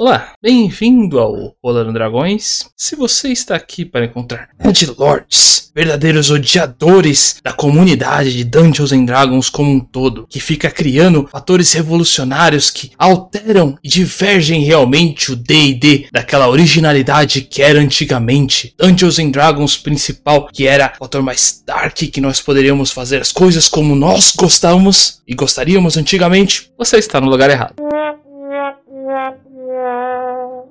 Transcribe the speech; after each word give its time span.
Olá, 0.00 0.30
bem-vindo 0.40 1.18
ao 1.18 1.56
Rolando 1.60 1.92
Dragões. 1.92 2.70
Se 2.76 2.94
você 2.94 3.32
está 3.32 3.56
aqui 3.56 3.84
para 3.84 4.04
encontrar 4.04 4.48
Lords, 4.96 5.72
verdadeiros 5.74 6.30
odiadores 6.30 7.40
da 7.42 7.52
comunidade 7.52 8.32
de 8.32 8.44
Dungeons 8.44 8.92
and 8.92 9.06
Dragons 9.06 9.50
como 9.50 9.72
um 9.72 9.80
todo, 9.80 10.24
que 10.30 10.38
fica 10.38 10.70
criando 10.70 11.26
fatores 11.26 11.72
revolucionários 11.72 12.70
que 12.70 12.92
alteram 12.96 13.76
e 13.82 13.88
divergem 13.88 14.62
realmente 14.62 15.32
o 15.32 15.36
D&D 15.36 16.06
daquela 16.12 16.48
originalidade 16.48 17.40
que 17.40 17.60
era 17.60 17.80
antigamente. 17.80 18.72
Dungeons 18.78 19.18
and 19.18 19.30
Dragons 19.30 19.76
principal, 19.76 20.46
que 20.46 20.68
era 20.68 20.92
o 20.94 20.98
fator 21.06 21.22
mais 21.24 21.60
dark 21.66 21.96
que 21.96 22.20
nós 22.20 22.40
poderíamos 22.40 22.92
fazer 22.92 23.20
as 23.20 23.32
coisas 23.32 23.68
como 23.68 23.96
nós 23.96 24.32
gostávamos 24.36 25.20
e 25.26 25.34
gostaríamos 25.34 25.96
antigamente, 25.96 26.70
você 26.78 26.98
está 26.98 27.20
no 27.20 27.28
lugar 27.28 27.50
errado. 27.50 27.74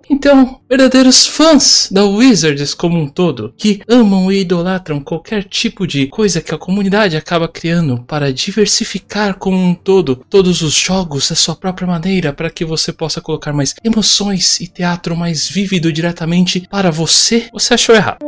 Então, 0.10 0.62
verdadeiros 0.70 1.28
fãs 1.28 1.90
da 1.92 2.04
Wizards 2.06 2.74
como 2.74 2.98
um 2.98 3.08
todo, 3.08 3.54
que 3.58 3.82
amam 3.88 4.32
e 4.32 4.42
idolatram 4.42 5.02
qualquer 5.02 5.44
tipo 5.44 5.86
de 5.86 6.08
coisa 6.08 6.42
que 6.42 6.54
a 6.54 6.58
comunidade 6.58 7.18
acaba 7.18 7.48
criando 7.48 8.04
para 8.04 8.32
diversificar 8.32 9.38
como 9.38 9.58
um 9.58 9.76
todo 9.76 10.16
todos 10.30 10.62
os 10.62 10.74
jogos 10.74 11.30
da 11.30 11.36
sua 11.36 11.56
própria 11.56 11.88
maneira, 11.88 12.32
para 12.32 12.50
que 12.50 12.64
você 12.64 12.94
possa 12.94 13.20
colocar 13.20 13.54
mais 13.54 13.76
emoções 13.84 14.60
e 14.62 14.68
teatro 14.68 15.16
mais 15.16 15.50
vívido 15.50 15.92
diretamente 15.92 16.68
para 16.70 16.90
você, 16.90 17.50
você 17.52 17.74
achou 17.74 17.96
errado. 17.96 18.20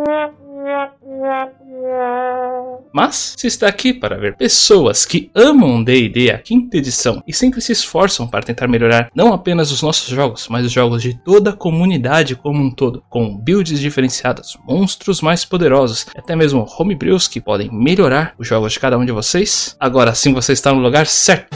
Mas 2.92 3.36
se 3.38 3.48
está 3.48 3.68
aqui 3.68 3.94
para 3.94 4.18
ver 4.18 4.36
pessoas 4.36 5.06
que 5.06 5.30
amam 5.36 5.84
D&D 5.84 6.32
a 6.32 6.40
quinta 6.40 6.78
edição 6.78 7.24
e 7.28 7.34
sempre 7.34 7.62
se 7.62 7.72
esforçam 7.72 8.28
para 8.28 8.44
tentar 8.44 8.68
melhorar 8.68 9.10
não 9.14 9.32
apenas 9.34 9.72
os 9.72 9.82
nossos 9.82 10.08
jogos, 10.08 10.48
mas 10.50 10.66
os 10.66 10.72
jogos 10.72 11.02
de 11.02 11.14
toda 11.14 11.52
a 11.52 11.56
comunidade 11.56 12.36
como 12.36 12.62
um 12.62 12.72
todo, 12.72 13.04
com 13.10 13.38
builds 13.38 13.80
diferenciadas, 13.80 14.58
monstros 14.68 15.22
mais 15.22 15.46
poderosos, 15.46 16.08
até 16.16 16.36
mesmo 16.36 16.68
homebrews 16.78 17.28
que 17.28 17.40
podem 17.40 17.70
melhorar 17.72 18.34
os 18.38 18.48
jogos 18.48 18.74
de 18.74 18.80
cada 18.80 18.98
um 18.98 19.06
de 19.06 19.12
vocês, 19.12 19.76
agora 19.80 20.16
sim 20.16 20.34
você 20.34 20.54
está 20.54 20.74
no 20.74 20.82
lugar 20.82 21.06
certo. 21.06 21.56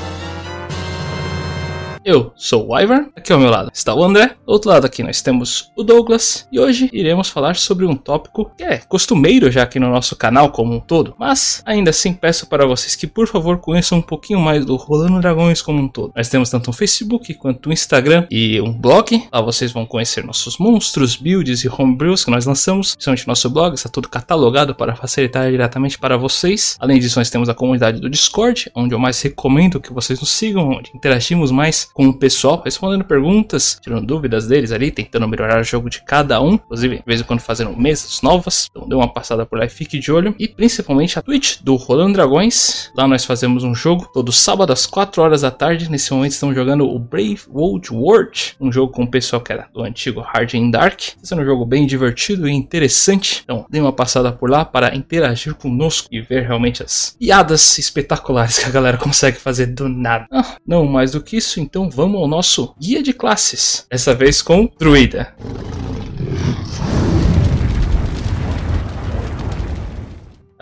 Eu 2.05 2.33
sou 2.35 2.67
o 2.67 2.77
Ivar, 2.77 3.07
aqui 3.15 3.31
ao 3.31 3.39
meu 3.39 3.49
lado 3.49 3.71
está 3.73 3.95
o 3.95 4.03
André, 4.03 4.35
do 4.45 4.51
outro 4.51 4.69
lado 4.69 4.85
aqui 4.85 5.01
nós 5.01 5.21
temos 5.21 5.71
o 5.73 5.83
Douglas 5.83 6.45
e 6.51 6.59
hoje 6.59 6.89
iremos 6.91 7.29
falar 7.29 7.55
sobre 7.55 7.85
um 7.85 7.95
tópico 7.95 8.51
que 8.57 8.63
é 8.63 8.77
costumeiro 8.79 9.49
já 9.49 9.63
aqui 9.63 9.79
no 9.79 9.89
nosso 9.89 10.13
canal 10.13 10.51
como 10.51 10.73
um 10.73 10.81
todo, 10.81 11.15
mas 11.17 11.63
ainda 11.65 11.91
assim 11.91 12.11
peço 12.11 12.47
para 12.47 12.65
vocês 12.65 12.93
que 12.93 13.07
por 13.07 13.25
favor 13.29 13.59
conheçam 13.59 13.99
um 13.99 14.01
pouquinho 14.01 14.41
mais 14.41 14.65
do 14.65 14.75
Rolando 14.75 15.21
Dragões 15.21 15.61
como 15.61 15.81
um 15.81 15.87
todo. 15.87 16.11
Nós 16.13 16.27
temos 16.27 16.49
tanto 16.49 16.69
um 16.69 16.73
Facebook 16.73 17.33
quanto 17.35 17.69
um 17.69 17.71
Instagram 17.71 18.27
e 18.29 18.59
um 18.59 18.73
blog, 18.73 19.25
lá 19.31 19.39
vocês 19.39 19.71
vão 19.71 19.85
conhecer 19.85 20.25
nossos 20.25 20.57
monstros, 20.57 21.15
builds 21.15 21.63
e 21.63 21.69
homebrews 21.69 22.25
que 22.25 22.31
nós 22.31 22.45
lançamos, 22.45 22.95
principalmente 22.95 23.27
nosso 23.29 23.49
blog, 23.49 23.75
está 23.75 23.87
tudo 23.87 24.09
catalogado 24.09 24.75
para 24.75 24.93
facilitar 24.93 25.49
diretamente 25.49 25.97
para 25.97 26.17
vocês. 26.17 26.75
Além 26.81 26.99
disso, 26.99 27.17
nós 27.17 27.29
temos 27.29 27.47
a 27.47 27.53
comunidade 27.53 28.01
do 28.01 28.09
Discord, 28.09 28.69
onde 28.75 28.93
eu 28.93 28.99
mais 28.99 29.21
recomendo 29.21 29.79
que 29.79 29.93
vocês 29.93 30.19
nos 30.19 30.31
sigam, 30.31 30.69
onde 30.69 30.91
interagimos 30.93 31.49
mais 31.49 31.92
com 31.93 32.07
o 32.07 32.13
pessoal, 32.13 32.61
respondendo 32.63 33.03
perguntas, 33.03 33.77
tirando 33.81 34.05
dúvidas 34.05 34.47
deles 34.47 34.71
ali, 34.71 34.91
tentando 34.91 35.27
melhorar 35.27 35.61
o 35.61 35.63
jogo 35.63 35.89
de 35.89 36.03
cada 36.03 36.41
um. 36.41 36.53
Inclusive, 36.53 36.97
de 36.97 37.03
vez 37.05 37.21
em 37.21 37.23
quando 37.23 37.39
fazendo 37.39 37.75
mesas 37.77 38.21
novas. 38.21 38.67
Então 38.71 38.87
dê 38.87 38.95
uma 38.95 39.07
passada 39.07 39.45
por 39.45 39.59
lá 39.59 39.65
e 39.65 39.69
fique 39.69 39.99
de 39.99 40.11
olho. 40.11 40.35
E 40.39 40.47
principalmente 40.47 41.19
a 41.19 41.21
Twitch 41.21 41.61
do 41.61 41.75
Rolando 41.75 42.13
Dragões. 42.13 42.91
Lá 42.95 43.07
nós 43.07 43.25
fazemos 43.25 43.63
um 43.63 43.75
jogo 43.75 44.09
todo 44.13 44.31
sábado 44.31 44.73
às 44.73 44.85
4 44.85 45.21
horas 45.21 45.41
da 45.41 45.51
tarde. 45.51 45.89
Nesse 45.89 46.13
momento 46.13 46.31
estamos 46.31 46.55
jogando 46.55 46.85
o 46.85 46.97
Brave 46.97 47.41
World 47.49 47.93
World, 47.93 48.55
um 48.59 48.71
jogo 48.71 48.91
com 48.91 49.03
o 49.03 49.09
pessoal 49.09 49.41
que 49.41 49.53
era 49.53 49.67
do 49.73 49.83
antigo 49.83 50.21
Hard 50.21 50.55
and 50.55 50.71
Dark. 50.71 50.99
Está 50.99 51.19
sendo 51.23 51.41
um 51.41 51.45
jogo 51.45 51.65
bem 51.65 51.85
divertido 51.85 52.47
e 52.47 52.51
interessante. 52.51 53.41
Então 53.43 53.65
dê 53.69 53.79
uma 53.79 53.93
passada 53.93 54.31
por 54.31 54.49
lá 54.49 54.65
para 54.65 54.95
interagir 54.95 55.53
conosco 55.53 56.07
e 56.11 56.21
ver 56.21 56.43
realmente 56.43 56.81
as 56.81 57.15
piadas 57.19 57.77
espetaculares 57.77 58.59
que 58.59 58.65
a 58.65 58.71
galera 58.71 58.97
consegue 59.03 59.37
fazer 59.37 59.67
do 59.67 59.87
nada. 59.87 60.25
Ah, 60.31 60.57
não 60.65 60.85
mais 60.85 61.11
do 61.11 61.21
que 61.21 61.37
isso, 61.37 61.59
então 61.59 61.82
vamos 61.89 62.21
ao 62.21 62.27
nosso 62.27 62.73
guia 62.79 63.01
de 63.01 63.13
classes. 63.13 63.85
Dessa 63.89 64.13
vez 64.13 64.41
com 64.41 64.69
Druida. 64.77 65.35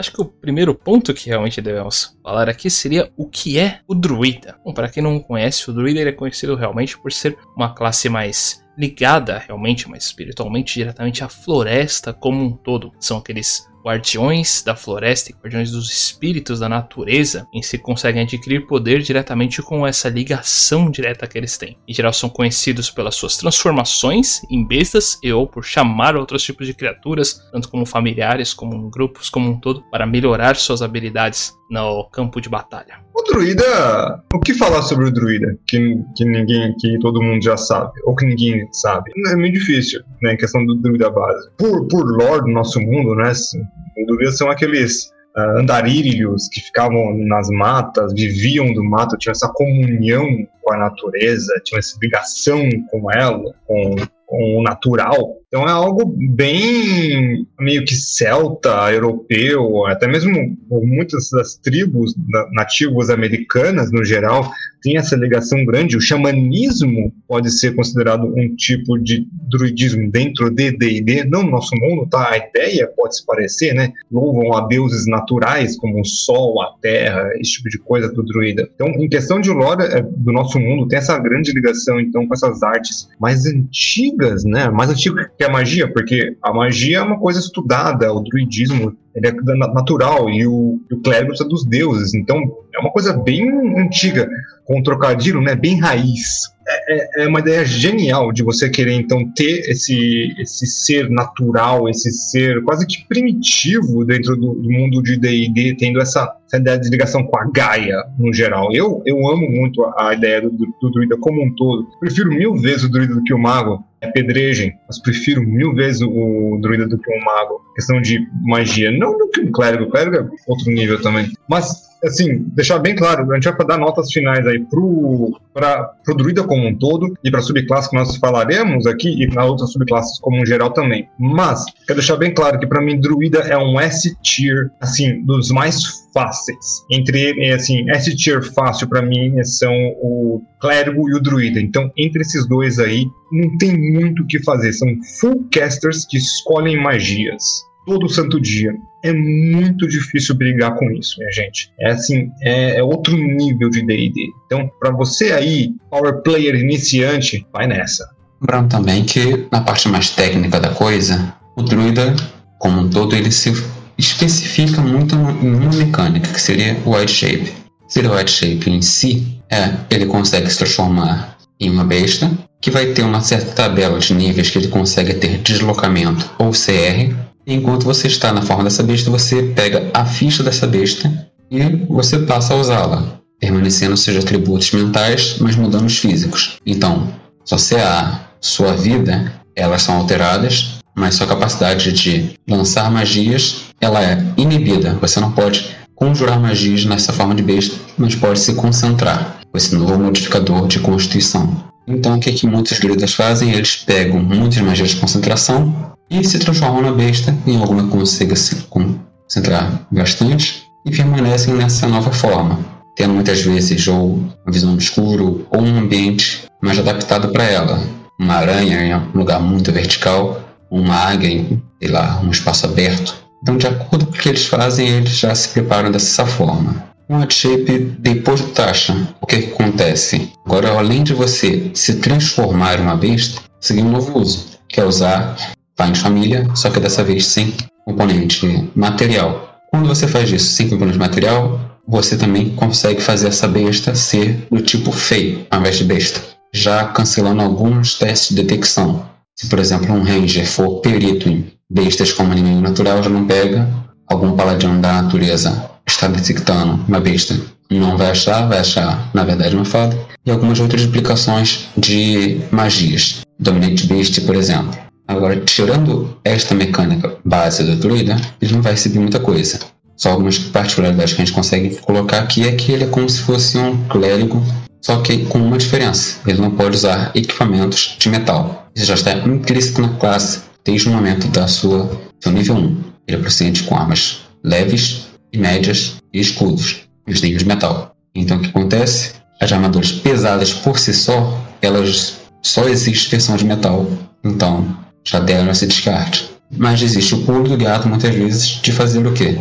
Acho 0.01 0.11
que 0.11 0.21
o 0.21 0.25
primeiro 0.25 0.73
ponto 0.73 1.13
que 1.13 1.29
realmente 1.29 1.61
devemos 1.61 2.17
falar 2.23 2.49
aqui 2.49 2.71
seria 2.71 3.11
o 3.15 3.29
que 3.29 3.59
é 3.59 3.81
o 3.87 3.93
druida. 3.93 4.57
Bom, 4.65 4.73
para 4.73 4.89
quem 4.89 5.03
não 5.03 5.19
conhece, 5.19 5.69
o 5.69 5.73
druida 5.73 6.01
é 6.01 6.11
conhecido 6.11 6.55
realmente 6.55 6.97
por 6.97 7.11
ser 7.11 7.37
uma 7.55 7.75
classe 7.75 8.09
mais 8.09 8.65
ligada 8.75 9.37
realmente, 9.37 9.87
mais 9.87 10.05
espiritualmente 10.05 10.73
diretamente 10.73 11.23
à 11.23 11.29
floresta 11.29 12.11
como 12.11 12.43
um 12.43 12.51
todo. 12.51 12.91
São 12.99 13.19
aqueles 13.19 13.69
guardiões 13.83 14.61
da 14.63 14.75
floresta 14.75 15.31
e 15.31 15.35
guardiões 15.35 15.71
dos 15.71 15.91
espíritos 15.91 16.59
da 16.59 16.69
natureza 16.69 17.47
em 17.53 17.61
si 17.61 17.77
conseguem 17.77 18.23
adquirir 18.23 18.67
poder 18.67 19.01
diretamente 19.01 19.61
com 19.61 19.85
essa 19.85 20.09
ligação 20.09 20.89
direta 20.89 21.27
que 21.27 21.37
eles 21.37 21.57
têm. 21.57 21.77
Em 21.87 21.93
geral 21.93 22.13
são 22.13 22.29
conhecidos 22.29 22.89
pelas 22.89 23.15
suas 23.15 23.37
transformações 23.37 24.41
em 24.49 24.65
bestas 24.65 25.19
e 25.23 25.31
ou 25.31 25.47
por 25.47 25.63
chamar 25.63 26.15
outros 26.15 26.43
tipos 26.43 26.67
de 26.67 26.73
criaturas, 26.73 27.41
tanto 27.51 27.69
como 27.69 27.85
familiares 27.85 28.53
como 28.53 28.89
grupos 28.89 29.29
como 29.29 29.49
um 29.49 29.59
todo, 29.59 29.83
para 29.91 30.05
melhorar 30.05 30.55
suas 30.55 30.81
habilidades 30.81 31.53
no 31.69 32.03
campo 32.11 32.41
de 32.41 32.49
batalha. 32.49 32.99
O 33.15 33.23
druida, 33.23 34.23
o 34.33 34.39
que 34.39 34.53
falar 34.53 34.81
sobre 34.81 35.07
o 35.07 35.11
druida 35.11 35.57
que, 35.67 35.97
que 36.15 36.25
ninguém, 36.25 36.75
que 36.77 36.99
todo 36.99 37.21
mundo 37.21 37.41
já 37.43 37.55
sabe 37.55 37.91
ou 38.05 38.15
que 38.15 38.25
ninguém 38.25 38.67
sabe? 38.73 39.11
É 39.27 39.35
muito 39.35 39.53
difícil, 39.53 40.01
né, 40.21 40.33
em 40.33 40.37
questão 40.37 40.65
do 40.65 40.75
druida 40.75 41.09
base. 41.09 41.49
Por 41.57 41.87
por 41.87 42.05
lore 42.05 42.41
do 42.41 42.51
nosso 42.51 42.79
mundo, 42.81 43.15
né, 43.15 43.29
assim, 43.29 43.61
druidas 44.05 44.37
são 44.37 44.49
aqueles 44.49 45.11
uh, 45.37 45.59
andarilhos 45.59 46.47
que 46.49 46.61
ficavam 46.61 47.17
nas 47.17 47.49
matas, 47.49 48.13
viviam 48.13 48.73
do 48.73 48.83
mato, 48.83 49.17
tinham 49.17 49.31
essa 49.31 49.51
comunhão 49.53 50.47
com 50.61 50.73
a 50.73 50.77
natureza, 50.77 51.53
tinham 51.63 51.79
essa 51.79 51.97
ligação 52.01 52.61
com 52.89 53.11
ela, 53.11 53.53
com, 53.65 53.95
com 54.25 54.57
o 54.59 54.63
natural. 54.63 55.40
Então 55.51 55.67
é 55.67 55.71
algo 55.71 56.15
bem 56.33 57.45
meio 57.59 57.83
que 57.83 57.93
celta, 57.93 58.89
europeu, 58.89 59.85
até 59.85 60.07
mesmo 60.07 60.57
muitas 60.69 61.29
das 61.29 61.55
tribos 61.55 62.15
nativas 62.53 63.09
americanas, 63.09 63.91
no 63.91 64.01
geral, 64.01 64.49
tem 64.81 64.97
essa 64.97 65.15
ligação 65.15 65.63
grande. 65.65 65.97
O 65.97 66.01
xamanismo 66.01 67.13
pode 67.27 67.51
ser 67.51 67.75
considerado 67.75 68.25
um 68.25 68.55
tipo 68.55 68.97
de 68.97 69.27
druidismo 69.49 70.09
dentro 70.09 70.49
de 70.49 70.71
D&D, 70.71 71.25
não 71.25 71.43
no 71.43 71.51
nosso 71.51 71.75
mundo, 71.75 72.07
tá? 72.09 72.31
A 72.31 72.37
ideia 72.37 72.87
pode 72.95 73.17
se 73.17 73.25
parecer, 73.25 73.73
né? 73.73 73.91
Louvam 74.11 74.55
a 74.55 74.67
deuses 74.67 75.05
naturais, 75.05 75.77
como 75.77 75.99
o 75.99 76.05
sol, 76.05 76.61
a 76.61 76.73
terra, 76.81 77.29
esse 77.35 77.53
tipo 77.53 77.69
de 77.69 77.77
coisa 77.77 78.11
do 78.11 78.23
druida. 78.23 78.67
Então, 78.73 78.87
em 78.87 79.09
questão 79.09 79.39
de 79.39 79.49
lore 79.51 79.83
é, 79.83 80.01
do 80.01 80.31
nosso 80.31 80.59
mundo, 80.59 80.87
tem 80.87 80.97
essa 80.97 81.17
grande 81.19 81.51
ligação, 81.51 81.99
então, 81.99 82.25
com 82.25 82.33
essas 82.33 82.63
artes 82.63 83.09
mais 83.19 83.45
antigas, 83.45 84.43
né? 84.43 84.69
Mais 84.69 84.89
antigas 84.89 85.27
que 85.41 85.45
a 85.45 85.49
magia, 85.49 85.91
porque 85.91 86.37
a 86.43 86.53
magia 86.53 86.99
é 86.99 87.01
uma 87.01 87.19
coisa 87.19 87.39
estudada, 87.39 88.13
o 88.13 88.21
druidismo 88.21 88.95
ele 89.15 89.27
é 89.27 89.33
natural 89.73 90.29
e 90.29 90.45
o, 90.45 90.79
o 90.91 91.01
clérigo 91.03 91.33
é 91.33 91.47
dos 91.47 91.65
deuses, 91.65 92.13
então 92.13 92.37
é 92.73 92.79
uma 92.79 92.91
coisa 92.91 93.11
bem 93.17 93.49
antiga, 93.77 94.29
com 94.65 94.79
um 94.79 94.83
trocadilho, 94.83 95.41
né, 95.41 95.55
bem 95.55 95.79
raiz. 95.79 96.51
É, 96.67 96.93
é, 96.93 97.23
é, 97.23 97.27
uma 97.27 97.39
ideia 97.39 97.65
genial 97.65 98.31
de 98.31 98.43
você 98.43 98.69
querer 98.69 98.93
então 98.93 99.29
ter 99.33 99.69
esse, 99.69 100.33
esse 100.39 100.67
ser 100.67 101.09
natural, 101.09 101.89
esse 101.89 102.11
ser 102.11 102.63
quase 102.63 102.85
que 102.85 103.05
primitivo 103.07 104.05
dentro 104.05 104.37
do, 104.37 104.53
do 104.53 104.71
mundo 104.71 105.01
de 105.01 105.17
D&D, 105.17 105.75
tendo 105.77 105.99
essa, 105.99 106.31
essa, 106.47 106.57
ideia 106.57 106.77
de 106.77 106.89
ligação 106.89 107.23
com 107.23 107.37
a 107.37 107.49
Gaia 107.51 107.97
no 108.17 108.31
geral. 108.31 108.69
Eu, 108.71 109.01
eu 109.05 109.27
amo 109.27 109.49
muito 109.49 109.83
a, 109.83 110.09
a 110.09 110.13
ideia 110.13 110.41
do, 110.41 110.51
do, 110.51 110.91
druida 110.91 111.17
como 111.17 111.43
um 111.43 111.53
todo. 111.55 111.87
Prefiro 111.99 112.29
mil 112.29 112.55
vezes 112.55 112.83
o 112.83 112.91
druida 112.91 113.15
do 113.15 113.23
que 113.23 113.33
o 113.33 113.39
mago. 113.39 113.83
Pedregem, 114.13 114.77
mas 114.87 114.99
prefiro 114.99 115.43
mil 115.43 115.73
vezes 115.73 116.01
o 116.01 116.57
druida 116.61 116.87
do 116.87 116.97
que 116.97 117.11
um 117.11 117.23
mago. 117.23 117.61
Questão 117.75 118.01
de 118.01 118.19
magia, 118.41 118.91
não 118.91 119.17
do 119.17 119.29
que 119.29 119.41
um 119.41 119.51
clérigo. 119.51 119.83
O 119.83 119.89
clérigo 119.89 120.15
é 120.17 120.29
outro 120.47 120.71
nível 120.71 121.01
também. 121.01 121.31
Mas 121.47 121.90
assim, 122.03 122.45
deixar 122.53 122.79
bem 122.79 122.95
claro, 122.95 123.31
a 123.31 123.35
gente 123.35 123.51
vai 123.51 123.67
dar 123.67 123.77
notas 123.77 124.11
finais 124.11 124.45
aí 124.47 124.59
pro, 124.59 125.39
pra, 125.53 125.83
pro 126.03 126.15
druida 126.15 126.43
como 126.43 126.67
um 126.67 126.75
todo 126.75 127.13
e 127.23 127.29
pra 127.29 127.41
subclasse 127.41 127.89
que 127.89 127.95
nós 127.95 128.15
falaremos 128.17 128.85
aqui 128.85 129.23
e 129.23 129.27
na 129.27 129.45
outras 129.45 129.71
subclasses 129.71 130.19
como 130.19 130.41
um 130.41 130.45
geral 130.45 130.71
também. 130.71 131.07
Mas, 131.19 131.63
quero 131.85 131.99
deixar 131.99 132.17
bem 132.17 132.33
claro 132.33 132.59
que 132.59 132.67
para 132.67 132.81
mim 132.81 132.99
druida 132.99 133.39
é 133.39 133.57
um 133.57 133.79
S-tier, 133.79 134.71
assim, 134.79 135.23
dos 135.23 135.49
mais 135.51 136.01
fáceis. 136.13 136.83
Entre, 136.89 137.53
assim, 137.53 137.89
S-tier 137.91 138.43
fácil 138.53 138.87
para 138.87 139.01
mim 139.01 139.41
são 139.43 139.73
o 140.01 140.41
clérigo 140.59 141.09
e 141.09 141.15
o 141.15 141.21
druida. 141.21 141.59
Então, 141.59 141.91
entre 141.97 142.21
esses 142.21 142.47
dois 142.47 142.79
aí, 142.79 143.05
não 143.31 143.57
tem 143.57 143.77
muito 143.77 144.23
o 144.23 144.27
que 144.27 144.43
fazer. 144.43 144.73
São 144.73 144.87
full 145.19 145.47
casters 145.51 146.05
que 146.05 146.17
escolhem 146.17 146.81
magias 146.81 147.43
todo 147.85 148.09
santo 148.09 148.39
dia. 148.39 148.73
É 149.03 149.13
muito 149.13 149.87
difícil 149.87 150.35
brigar 150.35 150.75
com 150.75 150.91
isso, 150.91 151.15
minha 151.19 151.31
gente. 151.31 151.71
É 151.79 151.91
assim, 151.91 152.29
é, 152.41 152.77
é 152.77 152.83
outro 152.83 153.17
nível 153.17 153.69
de 153.69 153.85
D&D. 153.85 154.29
Então, 154.45 154.69
para 154.79 154.91
você 154.91 155.31
aí, 155.31 155.73
power 155.89 156.21
player 156.21 156.55
iniciante, 156.55 157.45
vai 157.51 157.67
nessa. 157.67 158.09
Lembrando 158.41 158.69
também 158.69 159.03
que 159.03 159.47
na 159.51 159.61
parte 159.61 159.87
mais 159.87 160.09
técnica 160.09 160.59
da 160.59 160.69
coisa, 160.69 161.33
o 161.55 161.61
druida, 161.61 162.15
como 162.59 162.81
um 162.81 162.89
todo, 162.89 163.15
ele 163.15 163.31
se 163.31 163.51
especifica 163.97 164.81
muito 164.81 165.15
em 165.15 165.53
uma 165.53 165.73
mecânica, 165.73 166.31
que 166.31 166.41
seria 166.41 166.77
o 166.85 166.95
White 166.95 167.11
Shape. 167.11 167.53
Seria 167.87 168.11
o 168.11 168.15
White 168.15 168.31
Shape 168.31 168.69
em 168.69 168.81
si, 168.81 169.39
é, 169.49 169.73
ele 169.89 170.05
consegue 170.05 170.49
se 170.49 170.57
transformar 170.57 171.37
em 171.59 171.69
uma 171.69 171.83
besta, 171.83 172.31
que 172.59 172.71
vai 172.71 172.87
ter 172.87 173.03
uma 173.03 173.21
certa 173.21 173.51
tabela 173.51 173.99
de 173.99 174.13
níveis 174.13 174.49
que 174.49 174.57
ele 174.57 174.67
consegue 174.69 175.15
ter 175.15 175.39
deslocamento 175.39 176.29
ou 176.39 176.51
CR. 176.51 177.13
Enquanto 177.51 177.83
você 177.83 178.07
está 178.07 178.31
na 178.31 178.41
forma 178.41 178.63
dessa 178.63 178.81
besta, 178.81 179.11
você 179.11 179.43
pega 179.43 179.91
a 179.93 180.05
ficha 180.05 180.41
dessa 180.41 180.65
besta 180.65 181.11
e 181.51 181.59
você 181.89 182.19
passa 182.19 182.53
a 182.53 182.57
usá-la, 182.57 183.19
permanecendo 183.41 183.97
seus 183.97 184.23
atributos 184.23 184.71
mentais, 184.71 185.35
mas 185.37 185.57
mudando 185.57 185.85
os 185.85 185.97
físicos. 185.97 186.55
Então, 186.65 187.13
sua 187.43 187.57
CA, 187.57 188.21
sua 188.39 188.71
vida, 188.71 189.33
elas 189.53 189.81
são 189.81 189.97
alteradas, 189.97 190.79
mas 190.95 191.15
sua 191.15 191.27
capacidade 191.27 191.91
de 191.91 192.39
lançar 192.47 192.89
magias, 192.89 193.63
ela 193.81 194.01
é 194.01 194.23
inibida. 194.37 194.97
Você 195.01 195.19
não 195.19 195.33
pode 195.33 195.75
conjurar 195.93 196.39
magias 196.39 196.85
nessa 196.85 197.11
forma 197.11 197.35
de 197.35 197.43
besta, 197.43 197.75
mas 197.97 198.15
pode 198.15 198.39
se 198.39 198.53
concentrar 198.53 199.41
com 199.51 199.57
esse 199.57 199.75
novo 199.75 199.99
modificador 199.99 200.67
de 200.67 200.79
constituição. 200.79 201.69
Então, 201.87 202.15
o 202.15 202.19
que, 202.19 202.31
que 202.31 202.47
muitos 202.47 202.79
druidas 202.79 203.13
fazem? 203.13 203.51
Eles 203.51 203.77
pegam 203.77 204.19
muitas 204.19 204.61
magias 204.61 204.91
de 204.91 204.97
concentração 204.97 205.93
e 206.09 206.23
se 206.23 206.39
transformam 206.39 206.81
na 206.81 206.91
besta, 206.91 207.35
em 207.47 207.57
alguma 207.57 207.87
consiga 207.87 208.35
se 208.35 208.55
concentrar 208.69 209.87
bastante, 209.91 210.65
e 210.85 210.91
permanecem 210.91 211.53
nessa 211.53 211.87
nova 211.87 212.11
forma, 212.11 212.59
tendo 212.95 213.13
muitas 213.13 213.41
vezes 213.41 213.87
ou 213.87 214.15
uma 214.15 214.51
visão 214.51 214.71
no 214.71 214.77
escuro 214.77 215.47
ou 215.49 215.61
um 215.61 215.77
ambiente 215.77 216.45
mais 216.61 216.77
adaptado 216.79 217.29
para 217.29 217.43
ela. 217.43 217.81
Uma 218.19 218.35
aranha 218.35 218.81
em 218.81 218.93
um 218.93 219.17
lugar 219.17 219.39
muito 219.39 219.71
vertical, 219.71 220.41
uma 220.69 220.95
águia 220.95 221.29
em, 221.29 221.61
sei 221.81 221.91
lá, 221.91 222.19
um 222.23 222.29
espaço 222.29 222.65
aberto. 222.65 223.15
Então, 223.41 223.57
de 223.57 223.67
acordo 223.67 224.05
com 224.05 224.11
o 224.11 224.17
que 224.17 224.29
eles 224.29 224.45
fazem, 224.45 224.87
eles 224.87 225.17
já 225.17 225.33
se 225.33 225.49
preparam 225.49 225.91
dessa 225.91 226.25
forma. 226.25 226.90
Com 227.11 227.17
a 227.17 227.29
shape 227.29 227.77
depois 227.99 228.39
do 228.39 228.47
taxa, 228.51 228.95
o 229.19 229.25
que, 229.27 229.41
que 229.41 229.51
acontece? 229.51 230.31
Agora, 230.45 230.69
além 230.69 231.03
de 231.03 231.13
você 231.13 231.69
se 231.73 231.95
transformar 231.95 232.79
em 232.79 232.83
uma 232.83 232.95
besta, 232.95 233.41
seguir 233.59 233.81
um 233.81 233.91
novo 233.91 234.17
uso, 234.17 234.57
que 234.69 234.79
é 234.79 234.85
usar 234.85 235.35
Find 235.77 235.97
Família, 235.97 236.47
só 236.55 236.69
que 236.69 236.79
dessa 236.79 237.03
vez 237.03 237.25
sem 237.25 237.53
componente 237.83 238.69
material. 238.73 239.59
Quando 239.69 239.89
você 239.89 240.07
faz 240.07 240.31
isso 240.31 240.53
sem 240.53 240.69
componente 240.69 240.97
material, 240.97 241.59
você 241.85 242.15
também 242.15 242.51
consegue 242.51 243.01
fazer 243.01 243.27
essa 243.27 243.45
besta 243.45 243.93
ser 243.93 244.47
do 244.49 244.61
tipo 244.61 244.93
feio, 244.93 245.45
ao 245.51 245.59
invés 245.59 245.79
de 245.79 245.83
besta, 245.83 246.21
já 246.53 246.85
cancelando 246.85 247.41
alguns 247.41 247.95
testes 247.95 248.29
de 248.29 248.41
detecção. 248.41 249.05
Se, 249.35 249.47
por 249.47 249.59
exemplo, 249.59 249.93
um 249.93 250.01
ranger 250.01 250.47
for 250.47 250.79
perito 250.79 251.27
em 251.27 251.51
bestas 251.69 252.13
como 252.13 252.31
inimigo 252.31 252.61
natural, 252.61 253.03
já 253.03 253.09
não 253.09 253.27
pega. 253.27 253.67
Algum 254.07 254.31
paladino 254.31 254.79
da 254.79 255.01
natureza 255.01 255.71
está 255.91 256.07
detectando 256.07 256.79
uma 256.87 256.99
besta, 256.99 257.39
não 257.69 257.97
vai 257.97 258.11
achar, 258.11 258.47
vai 258.47 258.59
achar, 258.59 259.09
na 259.13 259.23
verdade, 259.23 259.55
uma 259.55 259.65
fada. 259.65 259.97
E 260.25 260.31
algumas 260.31 260.59
outras 260.59 260.83
implicações 260.83 261.67
de 261.77 262.41
magias. 262.51 263.21
Dominate 263.39 263.87
Beast, 263.87 264.21
por 264.21 264.35
exemplo. 264.35 264.77
Agora, 265.07 265.39
tirando 265.41 266.17
esta 266.23 266.53
mecânica 266.53 267.17
base 267.25 267.63
do 267.63 267.75
druida, 267.75 268.15
ele 268.41 268.53
não 268.53 268.61
vai 268.61 268.73
receber 268.73 268.99
muita 268.99 269.19
coisa. 269.19 269.59
Só 269.95 270.11
algumas 270.11 270.37
particularidades 270.37 271.13
que 271.13 271.21
a 271.21 271.25
gente 271.25 271.35
consegue 271.35 271.75
colocar 271.77 272.19
aqui 272.19 272.47
é 272.47 272.51
que 272.51 272.71
ele 272.71 272.83
é 272.83 272.87
como 272.87 273.09
se 273.09 273.21
fosse 273.21 273.57
um 273.57 273.77
clérigo 273.87 274.43
só 274.81 274.99
que 275.01 275.25
com 275.25 275.37
uma 275.37 275.57
diferença: 275.57 276.19
ele 276.25 276.41
não 276.41 276.51
pode 276.51 276.75
usar 276.75 277.11
equipamentos 277.13 277.95
de 277.99 278.09
metal. 278.09 278.67
Isso 278.75 278.85
já 278.85 278.95
está 278.95 279.13
implícito 279.13 279.81
na 279.81 279.89
classe 279.89 280.41
desde 280.65 280.89
o 280.89 280.91
momento 280.91 281.27
da 281.27 281.47
sua 281.47 281.89
seu 282.19 282.31
nível 282.31 282.55
1. 282.55 282.59
Ele 283.07 283.17
é 283.17 283.17
proficiente 283.17 283.63
com 283.63 283.75
armas 283.75 284.21
leves 284.43 285.07
médias 285.37 285.97
e 286.13 286.19
escudos, 286.19 286.81
os 287.07 287.21
de 287.21 287.45
metal. 287.45 287.95
Então 288.13 288.37
o 288.37 288.39
que 288.41 288.49
acontece? 288.49 289.13
As 289.39 289.51
armaduras 289.51 289.91
pesadas 289.91 290.53
por 290.53 290.77
si 290.77 290.93
só, 290.93 291.39
elas 291.61 292.19
só 292.41 292.67
existe 292.67 293.09
versão 293.09 293.35
de 293.35 293.45
metal. 293.45 293.87
Então 294.23 294.77
já 295.03 295.19
deram 295.19 295.51
esse 295.51 295.65
descarte. 295.65 296.29
Mas 296.57 296.81
existe 296.81 297.15
o 297.15 297.21
pulo 297.23 297.47
do 297.47 297.57
gato 297.57 297.87
muitas 297.87 298.13
vezes 298.13 298.47
de 298.61 298.71
fazer 298.71 299.05
o 299.07 299.13
quê? 299.13 299.37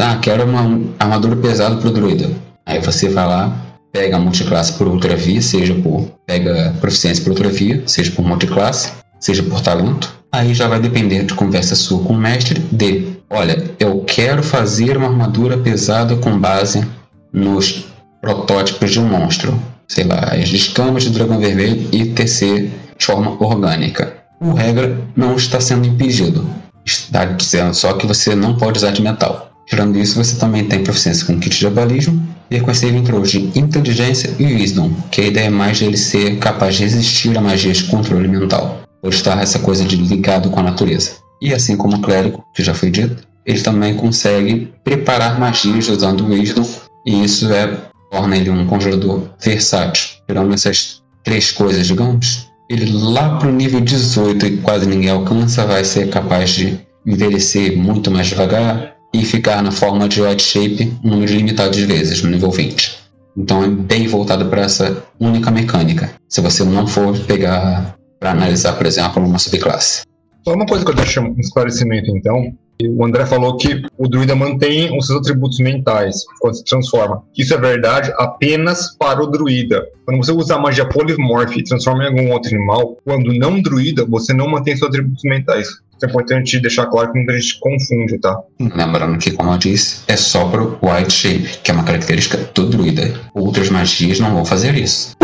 Ah, 0.00 0.18
quero 0.20 0.44
uma 0.44 0.92
armadura 0.98 1.36
pesada 1.36 1.76
pro 1.76 1.90
druida. 1.90 2.30
Aí 2.66 2.80
você 2.80 3.08
vai 3.08 3.26
lá, 3.26 3.56
pega 3.92 4.16
a 4.16 4.20
multiclasse 4.20 4.72
por 4.74 4.86
outra 4.86 5.16
via, 5.16 5.40
seja 5.40 5.74
por 5.74 6.10
pega 6.26 6.74
proficiência 6.80 7.24
por 7.24 7.30
outra 7.30 7.48
via, 7.48 7.82
seja 7.86 8.10
por 8.12 8.24
multiclasse, 8.24 8.92
seja 9.18 9.42
por 9.42 9.60
talento. 9.60 10.12
Aí 10.30 10.52
já 10.52 10.68
vai 10.68 10.78
depender 10.78 11.24
de 11.24 11.34
conversa 11.34 11.74
sua 11.74 12.02
com 12.04 12.12
o 12.12 12.16
mestre 12.16 12.60
de, 12.70 13.17
olha, 13.30 13.70
eu 13.78 14.00
quero 14.06 14.42
fazer 14.42 14.96
uma 14.96 15.08
armadura 15.08 15.58
pesada 15.58 16.16
com 16.16 16.38
base 16.38 16.86
nos 17.32 17.86
protótipos 18.20 18.90
de 18.90 19.00
um 19.00 19.08
monstro, 19.08 19.60
sei 19.86 20.04
lá, 20.04 20.32
as 20.32 20.48
escamas 20.48 21.04
do 21.04 21.10
dragão 21.10 21.38
vermelho 21.38 21.88
e 21.92 22.06
tecer 22.06 22.70
de 22.96 23.04
forma 23.04 23.36
orgânica. 23.42 24.16
O 24.40 24.52
regra 24.52 24.98
não 25.16 25.34
está 25.34 25.60
sendo 25.60 25.86
impedido, 25.86 26.48
está 26.84 27.24
dizendo 27.24 27.74
só 27.74 27.92
que 27.94 28.06
você 28.06 28.34
não 28.34 28.56
pode 28.56 28.78
usar 28.78 28.92
de 28.92 29.02
metal. 29.02 29.50
Tirando 29.66 29.98
isso, 29.98 30.22
você 30.22 30.36
também 30.36 30.64
tem 30.64 30.82
proficiência 30.82 31.26
com 31.26 31.38
kit 31.38 31.58
de 31.58 31.66
abalismo 31.66 32.26
e 32.50 32.58
com 32.60 32.70
ele 32.70 32.96
entrou 32.96 33.20
de 33.20 33.50
inteligência 33.58 34.34
e 34.38 34.44
wisdom, 34.44 34.90
que 35.10 35.20
a 35.20 35.26
ideia 35.26 35.46
é 35.46 35.50
mais 35.50 35.78
dele 35.78 35.96
ser 35.96 36.38
capaz 36.38 36.76
de 36.76 36.84
resistir 36.84 37.36
a 37.36 37.40
magias 37.40 37.78
de 37.78 37.84
controle 37.84 38.26
mental, 38.26 38.80
por 39.02 39.12
estar 39.12 39.42
essa 39.42 39.58
coisa 39.58 39.84
de 39.84 39.96
ligado 39.96 40.48
com 40.48 40.60
a 40.60 40.62
natureza. 40.62 41.16
E 41.40 41.54
assim 41.54 41.76
como 41.76 41.96
o 41.96 42.00
clérigo, 42.00 42.44
que 42.54 42.62
já 42.62 42.74
foi 42.74 42.90
dito, 42.90 43.26
ele 43.46 43.60
também 43.60 43.94
consegue 43.94 44.72
preparar 44.84 45.38
magias 45.38 45.88
usando 45.88 46.22
o 46.22 46.28
wisdom, 46.28 46.66
e 47.06 47.24
isso 47.24 47.52
é 47.52 47.88
torna 48.10 48.36
ele 48.36 48.50
um 48.50 48.66
conjurador 48.66 49.28
versátil. 49.40 50.08
Tirando 50.26 50.52
essas 50.52 51.02
três 51.22 51.50
coisas, 51.50 51.86
digamos, 51.86 52.50
ele 52.68 52.90
lá 52.92 53.38
para 53.38 53.48
o 53.48 53.52
nível 53.52 53.80
18 53.80 54.46
e 54.46 54.56
quase 54.58 54.86
ninguém 54.86 55.10
alcança, 55.10 55.66
vai 55.66 55.84
ser 55.84 56.10
capaz 56.10 56.50
de 56.50 56.78
envelhecer 57.06 57.76
muito 57.76 58.10
mais 58.10 58.26
devagar, 58.26 58.98
e 59.12 59.24
ficar 59.24 59.62
na 59.62 59.70
forma 59.70 60.08
de 60.08 60.20
white 60.20 60.42
shape 60.42 60.92
um 61.02 61.10
número 61.10 61.32
limitado 61.32 61.70
de 61.70 61.84
vezes, 61.86 62.22
no 62.22 62.30
nível 62.30 62.50
20. 62.50 62.98
Então 63.36 63.62
é 63.62 63.68
bem 63.68 64.06
voltado 64.06 64.46
para 64.46 64.62
essa 64.62 65.04
única 65.18 65.50
mecânica, 65.50 66.10
se 66.28 66.40
você 66.40 66.64
não 66.64 66.86
for 66.86 67.16
pegar 67.20 67.96
para 68.18 68.32
analisar, 68.32 68.72
por 68.72 68.86
exemplo, 68.86 69.24
uma 69.24 69.38
subclasse. 69.38 70.02
Só 70.44 70.54
uma 70.54 70.66
coisa 70.66 70.84
que 70.84 70.90
eu 70.90 70.94
deixo 70.94 71.20
um 71.20 71.34
esclarecimento, 71.38 72.10
então. 72.10 72.54
O 72.80 73.04
André 73.04 73.26
falou 73.26 73.56
que 73.56 73.82
o 73.98 74.08
druida 74.08 74.36
mantém 74.36 74.96
os 74.96 75.08
seus 75.08 75.18
atributos 75.18 75.58
mentais 75.58 76.24
quando 76.38 76.54
se 76.54 76.64
transforma. 76.64 77.24
Isso 77.36 77.52
é 77.52 77.58
verdade 77.58 78.12
apenas 78.16 78.96
para 78.96 79.20
o 79.20 79.26
druida. 79.26 79.84
Quando 80.04 80.24
você 80.24 80.30
usa 80.30 80.54
a 80.54 80.60
magia 80.60 80.88
polymorph 80.88 81.56
e 81.56 81.64
transforma 81.64 82.04
em 82.04 82.06
algum 82.06 82.32
outro 82.32 82.54
animal, 82.54 82.96
quando 83.04 83.34
não 83.34 83.60
druida, 83.60 84.04
você 84.04 84.32
não 84.32 84.48
mantém 84.48 84.76
seus 84.76 84.90
atributos 84.90 85.24
mentais. 85.24 85.66
Isso 85.66 86.06
é 86.06 86.08
importante 86.08 86.60
deixar 86.60 86.86
claro 86.86 87.10
que 87.10 87.18
muita 87.18 87.32
gente 87.32 87.58
confunde, 87.58 88.16
tá? 88.20 88.40
Lembrando 88.60 89.18
que, 89.18 89.32
como 89.32 89.50
eu 89.50 89.58
disse, 89.58 90.04
é 90.06 90.16
só 90.16 90.48
pro 90.48 90.78
White 90.80 91.12
Shape, 91.12 91.58
que 91.64 91.72
é 91.72 91.74
uma 91.74 91.82
característica 91.82 92.38
do 92.54 92.66
druida. 92.66 93.20
Outras 93.34 93.68
magias 93.70 94.20
não 94.20 94.32
vão 94.32 94.44
fazer 94.44 94.76
isso. 94.76 95.16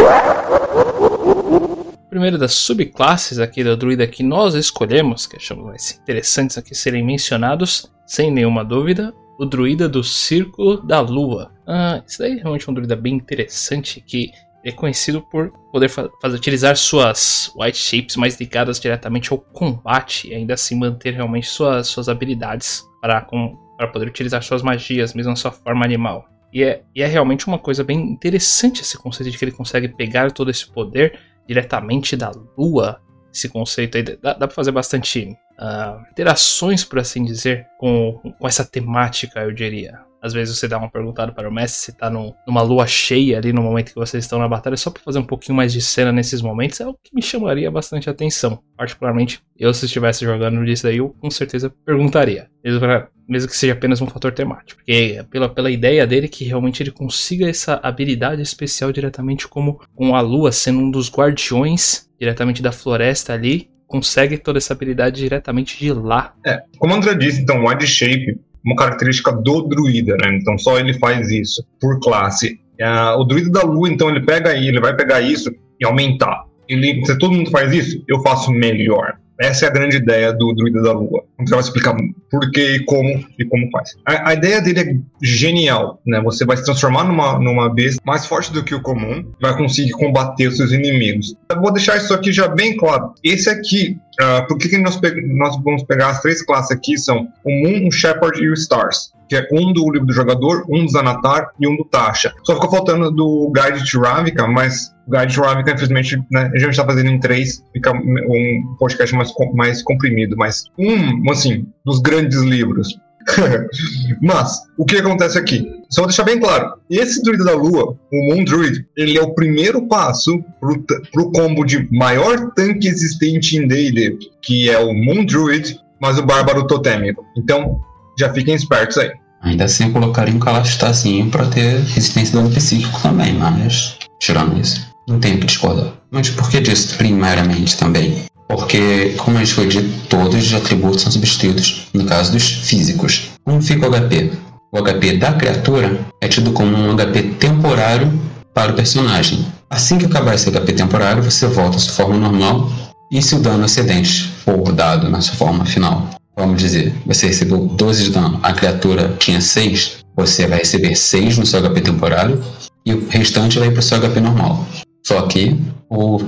Primeiro 2.15 2.39
das 2.39 2.55
subclasses 2.55 3.41
aqui 3.41 3.65
do 3.65 3.77
druida 3.77 4.07
que 4.07 4.23
nós 4.23 4.55
escolhemos, 4.55 5.27
que 5.27 5.35
achamos 5.35 5.65
mais 5.65 5.99
interessantes 6.01 6.57
aqui 6.57 6.73
serem 6.73 7.05
mencionados, 7.05 7.93
sem 8.07 8.31
nenhuma 8.31 8.65
dúvida, 8.65 9.13
o 9.37 9.45
druida 9.45 9.89
do 9.89 10.05
Círculo 10.05 10.81
da 10.81 11.01
Lua. 11.01 11.51
Ah, 11.67 12.01
isso 12.07 12.21
daí 12.21 12.39
é 12.39 12.41
realmente 12.41 12.71
um 12.71 12.73
druida 12.73 12.95
bem 12.95 13.15
interessante 13.15 14.01
que 14.01 14.31
é 14.65 14.71
conhecido 14.71 15.23
por 15.23 15.51
poder 15.73 15.89
fazer, 15.89 16.37
utilizar 16.37 16.77
suas 16.77 17.53
white 17.57 17.77
shapes 17.77 18.15
mais 18.15 18.39
ligadas 18.39 18.79
diretamente 18.79 19.33
ao 19.33 19.39
combate 19.39 20.29
e 20.29 20.35
ainda 20.37 20.55
assim 20.55 20.79
manter 20.79 21.15
realmente 21.15 21.49
suas, 21.49 21.89
suas 21.89 22.09
habilidades 22.09 22.85
para, 23.01 23.23
com, 23.23 23.57
para 23.77 23.89
poder 23.89 24.07
utilizar 24.07 24.41
suas 24.41 24.63
magias, 24.63 25.15
mesmo 25.15 25.31
na 25.31 25.37
sua 25.37 25.51
forma 25.51 25.85
animal. 25.85 26.29
E 26.53 26.63
é, 26.63 26.85
e 26.95 27.03
é 27.03 27.07
realmente 27.09 27.49
uma 27.49 27.59
coisa 27.59 27.83
bem 27.83 27.99
interessante 27.99 28.83
esse 28.83 28.97
conceito 28.97 29.33
de 29.33 29.37
que 29.37 29.45
ele 29.45 29.51
consegue 29.51 29.89
pegar 29.89 30.31
todo 30.31 30.53
esse 30.53 30.71
poder 30.71 31.19
diretamente 31.47 32.17
da 32.17 32.33
lua. 32.57 33.01
Esse 33.33 33.49
conceito 33.49 33.97
aí 33.97 34.03
dá, 34.03 34.35
dá 34.35 34.47
para 34.47 34.51
fazer 34.51 34.71
bastante 34.71 35.37
uh, 35.59 36.11
interações, 36.11 36.85
por 36.85 36.99
assim 36.99 37.25
dizer, 37.25 37.67
com, 37.79 38.21
com 38.39 38.47
essa 38.47 38.65
temática, 38.65 39.41
eu 39.41 39.53
diria. 39.53 40.01
Às 40.25 40.33
vezes 40.33 40.57
você 40.57 40.67
dá 40.67 40.79
uma 40.79 40.91
perguntada 40.91 41.33
para 41.33 41.47
o 41.47 41.53
mestre 41.53 41.93
se 41.93 41.99
tá 41.99 42.09
num, 42.09 42.33
numa 42.47 42.63
lua 42.63 42.87
cheia 42.87 43.37
ali 43.37 43.53
no 43.53 43.61
momento 43.61 43.91
que 43.91 43.95
vocês 43.95 44.25
estão 44.25 44.39
na 44.39 44.49
batalha, 44.49 44.75
só 44.75 44.91
para 44.91 45.03
fazer 45.03 45.19
um 45.19 45.25
pouquinho 45.25 45.55
mais 45.55 45.71
de 45.71 45.83
cena 45.83 46.11
nesses 46.11 46.41
momentos, 46.41 46.81
é 46.81 46.87
o 46.87 46.95
que 46.95 47.15
me 47.15 47.21
chamaria 47.21 47.71
bastante 47.71 48.09
atenção. 48.09 48.59
Particularmente, 48.75 49.43
eu 49.59 49.75
se 49.75 49.85
estivesse 49.85 50.25
jogando 50.25 50.65
disso 50.65 50.85
daí, 50.85 50.97
eu 50.97 51.11
com 51.11 51.31
certeza 51.31 51.69
perguntaria. 51.85 52.49
Mesmo, 52.65 52.81
pra, 52.81 53.09
mesmo 53.29 53.51
que 53.51 53.57
seja 53.57 53.75
apenas 53.75 54.01
um 54.01 54.07
fator 54.07 54.33
temático. 54.33 54.81
Porque 54.81 55.23
pela, 55.31 55.47
pela 55.47 55.71
ideia 55.71 56.07
dele 56.07 56.27
que 56.27 56.43
realmente 56.43 56.83
ele 56.83 56.91
consiga 56.91 57.47
essa 57.47 57.79
habilidade 57.83 58.41
especial 58.41 58.91
diretamente 58.91 59.47
como 59.47 59.79
com 59.95 60.17
a 60.17 60.23
lua 60.23 60.53
sendo 60.53 60.79
um 60.79 60.91
dos 60.91 61.13
guardiões 61.13 62.09
diretamente 62.19 62.63
da 62.63 62.73
floresta 62.73 63.35
ali, 63.35 63.69
consegue 63.87 64.39
toda 64.39 64.57
essa 64.57 64.73
habilidade 64.73 65.21
diretamente 65.21 65.79
de 65.79 65.93
lá. 65.93 66.35
É, 66.47 66.63
como 66.79 66.95
o 66.95 66.97
André 66.97 67.15
disse, 67.15 67.43
então, 67.43 67.63
Wide 67.63 67.87
Shape, 67.87 68.41
uma 68.65 68.77
característica 68.77 69.33
do 69.33 69.63
druida, 69.63 70.17
né? 70.17 70.39
Então 70.41 70.57
só 70.59 70.79
ele 70.79 70.95
faz 70.95 71.31
isso 71.31 71.65
por 71.81 72.01
classe. 72.01 72.59
Uh, 72.81 73.21
o 73.21 73.25
druida 73.25 73.51
da 73.51 73.63
lua, 73.63 73.89
então, 73.89 74.09
ele 74.09 74.25
pega 74.25 74.51
aí, 74.51 74.67
ele 74.67 74.81
vai 74.81 74.97
pegar 74.97 75.21
isso 75.21 75.51
e 75.81 75.87
aumentar. 75.87 76.45
Ele, 76.69 77.05
se 77.05 77.17
todo 77.19 77.35
mundo 77.35 77.51
faz 77.51 77.73
isso, 77.73 78.03
eu 78.09 78.21
faço 78.23 78.51
melhor. 78.51 79.17
Essa 79.41 79.67
é 79.67 79.69
a 79.69 79.73
grande 79.73 79.97
ideia 79.97 80.33
do 80.33 80.53
Druida 80.55 80.83
da 80.83 80.93
Lua. 80.93 81.25
Então 81.41 81.59
vai 81.59 81.61
explicar 81.61 81.97
por 82.31 82.51
que 82.51 82.77
e 82.77 82.85
como 82.85 83.09
e 83.39 83.45
como 83.45 83.71
faz. 83.71 83.95
A, 84.07 84.31
a, 84.31 84.35
ideia 84.35 84.61
dele 84.61 84.81
é 84.81 84.97
genial, 85.23 86.01
né? 86.07 86.21
Você 86.23 86.45
vai 86.45 86.57
se 86.57 86.65
transformar 86.65 87.05
numa, 87.05 87.39
numa 87.39 87.69
besta 87.69 88.01
mais 88.05 88.27
forte 88.27 88.53
do 88.53 88.63
que 88.63 88.75
o 88.75 88.83
comum, 88.83 89.25
vai 89.41 89.57
conseguir 89.57 89.93
combater 89.93 90.47
os 90.47 90.57
seus 90.57 90.73
inimigos. 90.73 91.35
Eu 91.51 91.61
vou 91.61 91.73
deixar 91.73 91.97
isso 91.97 92.15
aqui 92.15 92.33
já 92.33 92.49
bem 92.49 92.77
claro. 92.77 93.13
Esse 93.23 93.51
aqui, 93.51 93.99
uh, 94.21 94.47
por 94.47 94.57
que, 94.59 94.69
que 94.69 94.79
nós, 94.79 95.01
nós 95.37 95.61
vamos 95.63 95.83
pegar 95.83 96.11
as 96.11 96.23
três 96.23 96.43
classes 96.43 96.71
aqui? 96.71 96.97
São 96.97 97.29
o 97.45 97.51
Moon, 97.51 97.89
o 97.89 97.93
Shepard 97.93 98.41
e 98.41 98.49
o 98.49 98.55
Stars 98.55 99.14
que 99.29 99.37
é 99.37 99.47
um 99.53 99.73
do 99.73 99.91
livro 99.91 100.07
do 100.07 100.13
jogador, 100.13 100.65
um 100.69 100.85
do 100.85 100.91
Zanatar 100.91 101.51
e 101.59 101.67
um 101.67 101.77
do 101.77 101.85
Tasha. 101.85 102.33
Só 102.45 102.55
ficou 102.55 102.71
faltando 102.71 103.11
do 103.11 103.53
Guide 103.53 103.91
to 103.91 104.01
Ravnica, 104.01 104.47
mas 104.47 104.95
o 105.07 105.11
Guide 105.11 105.35
to 105.35 105.43
Ravnica, 105.43 105.73
infelizmente, 105.73 106.23
né, 106.31 106.51
a 106.55 106.59
gente 106.59 106.71
está 106.71 106.85
fazendo 106.85 107.11
em 107.11 107.21
três, 107.21 107.63
fica 107.73 107.93
um 107.93 108.77
podcast 108.79 109.15
mais, 109.15 109.33
mais 109.55 109.83
comprimido, 109.83 110.37
mas 110.37 110.65
um, 110.79 111.31
assim, 111.31 111.67
dos 111.85 112.01
grandes 112.01 112.41
livros. 112.41 112.99
Mas, 114.21 114.61
o 114.77 114.85
que 114.85 114.97
acontece 114.97 115.39
aqui? 115.39 115.67
Só 115.89 116.03
vou 116.03 116.09
deixar 116.09 116.25
bem 116.25 116.39
claro: 116.39 116.75
esse 116.91 117.23
druida 117.23 117.45
da 117.45 117.55
lua, 117.55 117.97
o 118.13 118.27
Moon 118.27 118.45
Druid, 118.45 118.87
ele 118.97 119.17
é 119.17 119.23
o 119.23 119.35
primeiro 119.35 119.87
passo 119.89 120.43
pro, 120.61 120.85
pro 121.13 121.33
combo 121.33 121.65
de 121.65 121.89
maior 121.91 122.51
tanque 122.53 122.87
existente 122.87 123.57
em 123.57 123.67
DD, 123.67 124.19
que 124.43 124.71
é 124.71 124.79
o 124.79 124.93
Moon 124.93 125.25
Druid, 125.25 125.81
mas 126.01 126.19
o 126.19 126.23
Bárbaro 126.23 126.67
Totêmico. 126.67 127.25
Então, 127.37 127.81
já 128.19 128.33
fiquem 128.33 128.55
espertos 128.55 128.99
aí. 128.99 129.11
Ainda 129.43 129.65
assim, 129.65 129.93
colocaria 129.93 130.35
um 130.35 130.39
Calastazinho 130.39 131.31
pra 131.31 131.45
ter 131.47 131.81
resistência 131.81 132.33
do 132.33 132.43
dano 132.43 132.55
psíquico 132.55 132.99
também, 133.03 133.35
mas 133.35 133.97
tirando 134.19 134.59
isso, 134.59 134.81
não 135.07 135.21
tenho 135.21 135.39
que 135.39 135.47
discordar. 135.47 135.93
Mas 136.11 136.31
por 136.31 136.49
que 136.49 136.61
disso 136.61 136.97
primariamente 136.97 137.77
também? 137.77 138.25
Porque, 138.49 139.15
como 139.19 139.37
a 139.37 139.41
gente 139.41 139.55
foi 139.55 139.67
dito, 139.67 140.09
todos 140.09 140.47
os 140.47 140.55
atributos 140.55 141.03
são 141.03 141.13
substituídos 141.13 141.89
no 141.93 142.05
caso 142.05 142.33
dos 142.33 142.49
físicos. 142.49 143.31
Como 143.45 143.61
fica 143.61 143.87
o 143.87 143.91
HP? 143.91 144.33
O 144.73 144.83
HP 144.83 145.19
da 145.19 145.33
criatura 145.33 146.01
é 146.21 146.29
tido 146.29 146.53
como 146.53 146.77
um 146.77 146.97
HP 146.97 147.23
temporário 147.39 148.13
para 148.55 148.73
o 148.73 148.75
personagem. 148.75 149.45
Assim 149.69 149.99
que 149.99 150.07
acabar 150.07 150.35
esse 150.35 150.51
HP 150.51 150.73
temporário, 150.73 151.23
você 151.23 151.47
volta 151.47 151.77
à 151.77 151.81
sua 151.81 151.93
forma 151.93 152.17
normal 152.17 152.71
e 153.11 153.21
se 153.21 153.35
o 153.35 153.41
dano 153.41 153.65
excedente 153.67 154.31
for 154.45 154.73
dado 154.73 155.11
na 155.11 155.21
sua 155.21 155.35
forma 155.35 155.65
final 155.65 156.09
vamos 156.37 156.61
dizer, 156.61 156.93
você 157.07 157.27
recebeu 157.27 157.67
12 157.67 158.05
de 158.05 158.11
dano, 158.11 158.41
a 158.43 158.53
criatura 158.53 159.15
tinha 159.19 159.41
6, 159.41 160.05
você 160.17 160.47
vai 160.47 160.59
receber 160.59 160.95
6 160.95 161.39
no 161.39 161.47
seu 161.47 161.61
HP 161.63 161.81
temporário 161.81 162.43
e 162.85 162.93
o 162.93 163.09
restante 163.09 163.59
vai 163.59 163.71
para 163.71 163.81
o 163.81 163.83
seu 163.83 164.01
HP 164.01 164.21
normal. 164.21 164.67
Só 165.07 165.23
que, 165.23 165.57
o... 165.89 166.21